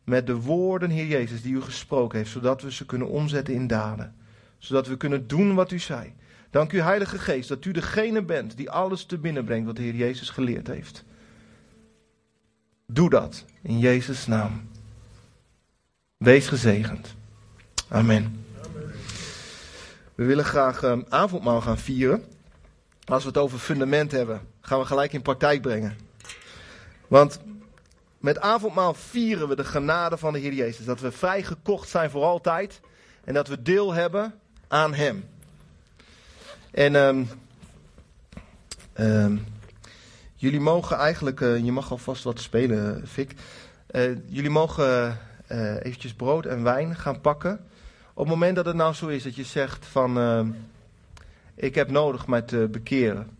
met 0.03 0.27
de 0.27 0.35
woorden, 0.35 0.89
Heer 0.89 1.07
Jezus, 1.07 1.41
die 1.41 1.53
u 1.53 1.61
gesproken 1.61 2.17
heeft, 2.17 2.31
zodat 2.31 2.61
we 2.61 2.71
ze 2.71 2.85
kunnen 2.85 3.07
omzetten 3.07 3.53
in 3.53 3.67
daden. 3.67 4.15
Zodat 4.57 4.87
we 4.87 4.97
kunnen 4.97 5.27
doen 5.27 5.53
wat 5.53 5.71
u 5.71 5.79
zei. 5.79 6.13
Dank 6.49 6.71
u, 6.71 6.79
Heilige 6.79 7.19
Geest, 7.19 7.49
dat 7.49 7.65
u 7.65 7.71
degene 7.71 8.23
bent 8.23 8.57
die 8.57 8.69
alles 8.69 9.05
te 9.05 9.17
binnen 9.17 9.45
brengt 9.45 9.65
wat 9.65 9.75
de 9.75 9.81
Heer 9.81 9.95
Jezus 9.95 10.29
geleerd 10.29 10.67
heeft. 10.67 11.03
Doe 12.87 13.09
dat 13.09 13.45
in 13.61 13.79
Jezus' 13.79 14.27
naam. 14.27 14.69
Wees 16.17 16.47
gezegend. 16.47 17.15
Amen. 17.87 18.45
We 20.15 20.25
willen 20.25 20.45
graag 20.45 20.83
um, 20.83 21.05
avondmaal 21.09 21.61
gaan 21.61 21.77
vieren. 21.77 22.23
Als 23.05 23.23
we 23.23 23.29
het 23.29 23.37
over 23.37 23.59
fundament 23.59 24.11
hebben, 24.11 24.41
gaan 24.61 24.79
we 24.79 24.85
gelijk 24.85 25.13
in 25.13 25.21
praktijk 25.21 25.61
brengen. 25.61 25.97
Want 27.07 27.39
met 28.17 28.39
avondmaal 28.39 28.93
vieren 28.93 29.47
we 29.47 29.55
de 29.55 29.63
genade 29.63 30.17
van 30.17 30.33
de 30.33 30.39
Heer 30.39 30.53
Jezus. 30.53 30.85
Dat 30.85 30.99
we 30.99 31.11
vrijgekocht 31.11 31.89
zijn 31.89 32.09
voor 32.09 32.23
altijd. 32.23 32.79
En 33.23 33.33
dat 33.33 33.47
we 33.47 33.61
deel 33.61 33.93
hebben 33.93 34.33
aan 34.67 34.93
Hem. 34.93 35.23
En 36.71 36.95
um, 36.95 37.29
jullie 40.35 40.59
mogen 40.59 40.97
eigenlijk, 40.97 41.39
uh, 41.39 41.57
je 41.57 41.71
mag 41.71 41.91
alvast 41.91 42.23
wat 42.23 42.39
spelen, 42.39 43.07
Fik. 43.07 43.33
Uh, 43.91 44.17
jullie 44.27 44.49
mogen 44.49 45.17
uh, 45.51 45.85
eventjes 45.85 46.13
brood 46.13 46.45
en 46.45 46.63
wijn 46.63 46.95
gaan 46.95 47.21
pakken. 47.21 47.65
Op 48.13 48.25
het 48.25 48.33
moment 48.33 48.55
dat 48.55 48.65
het 48.65 48.75
nou 48.75 48.93
zo 48.93 49.07
is 49.07 49.23
dat 49.23 49.35
je 49.35 49.43
zegt 49.43 49.85
van, 49.85 50.17
uh, 50.17 50.41
ik 51.62 51.76
heb 51.76 51.91
nodig 51.91 52.28
mij 52.28 52.41
te 52.41 52.68
bekeren. 52.72 53.38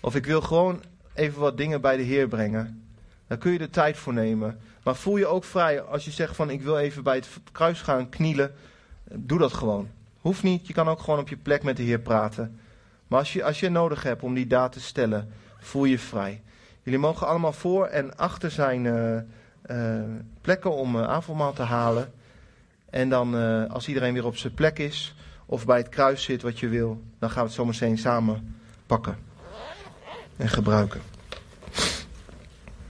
Of 0.00 0.14
ik 0.14 0.26
wil 0.26 0.40
gewoon 0.40 0.82
even 1.14 1.40
wat 1.40 1.56
dingen 1.56 1.80
bij 1.80 1.96
de 1.96 2.02
Heer 2.02 2.28
brengen. 2.28 2.84
Dan 3.26 3.38
kun 3.38 3.52
je 3.52 3.58
er 3.58 3.70
tijd 3.70 3.96
voor 3.96 4.12
nemen. 4.12 4.58
Maar 4.82 4.96
voel 4.96 5.16
je 5.16 5.26
ook 5.26 5.44
vrij 5.44 5.80
als 5.80 6.04
je 6.04 6.10
zegt 6.10 6.36
van, 6.36 6.50
ik 6.50 6.62
wil 6.62 6.78
even 6.78 7.02
bij 7.02 7.16
het 7.16 7.28
kruis 7.52 7.82
gaan 7.82 8.08
knielen. 8.08 8.54
Doe 9.04 9.38
dat 9.38 9.52
gewoon. 9.52 9.88
Hoeft 10.20 10.42
niet, 10.42 10.66
je 10.66 10.72
kan 10.72 10.88
ook 10.88 11.00
gewoon 11.00 11.18
op 11.18 11.28
je 11.28 11.36
plek 11.36 11.62
met 11.62 11.76
de 11.76 11.82
Heer 11.82 11.98
praten. 11.98 12.60
Maar 13.06 13.18
als 13.18 13.32
je, 13.32 13.44
als 13.44 13.60
je 13.60 13.68
nodig 13.68 14.02
hebt 14.02 14.22
om 14.22 14.34
die 14.34 14.46
daad 14.46 14.72
te 14.72 14.80
stellen, 14.80 15.32
voel 15.58 15.84
je 15.84 15.98
vrij. 15.98 16.42
Jullie 16.82 16.98
mogen 16.98 17.26
allemaal 17.26 17.52
voor 17.52 17.86
en 17.86 18.16
achter 18.16 18.50
zijn 18.50 18.84
uh, 18.84 19.16
uh, 19.70 20.02
plekken 20.40 20.74
om 20.74 20.96
uh, 20.96 21.48
te 21.48 21.62
halen. 21.62 22.12
En 22.90 23.08
dan, 23.08 23.34
als 23.68 23.88
iedereen 23.88 24.14
weer 24.14 24.26
op 24.26 24.36
zijn 24.36 24.54
plek 24.54 24.78
is, 24.78 25.14
of 25.50 25.66
bij 25.66 25.78
het 25.78 25.88
kruis 25.88 26.22
zit 26.22 26.42
wat 26.42 26.58
je 26.58 26.68
wil, 26.68 27.02
dan 27.18 27.30
gaan 27.30 27.42
we 27.42 27.46
het 27.46 27.56
zometeen 27.56 27.98
samen 27.98 28.56
pakken 28.86 29.16
en 30.36 30.48
gebruiken. 30.48 31.00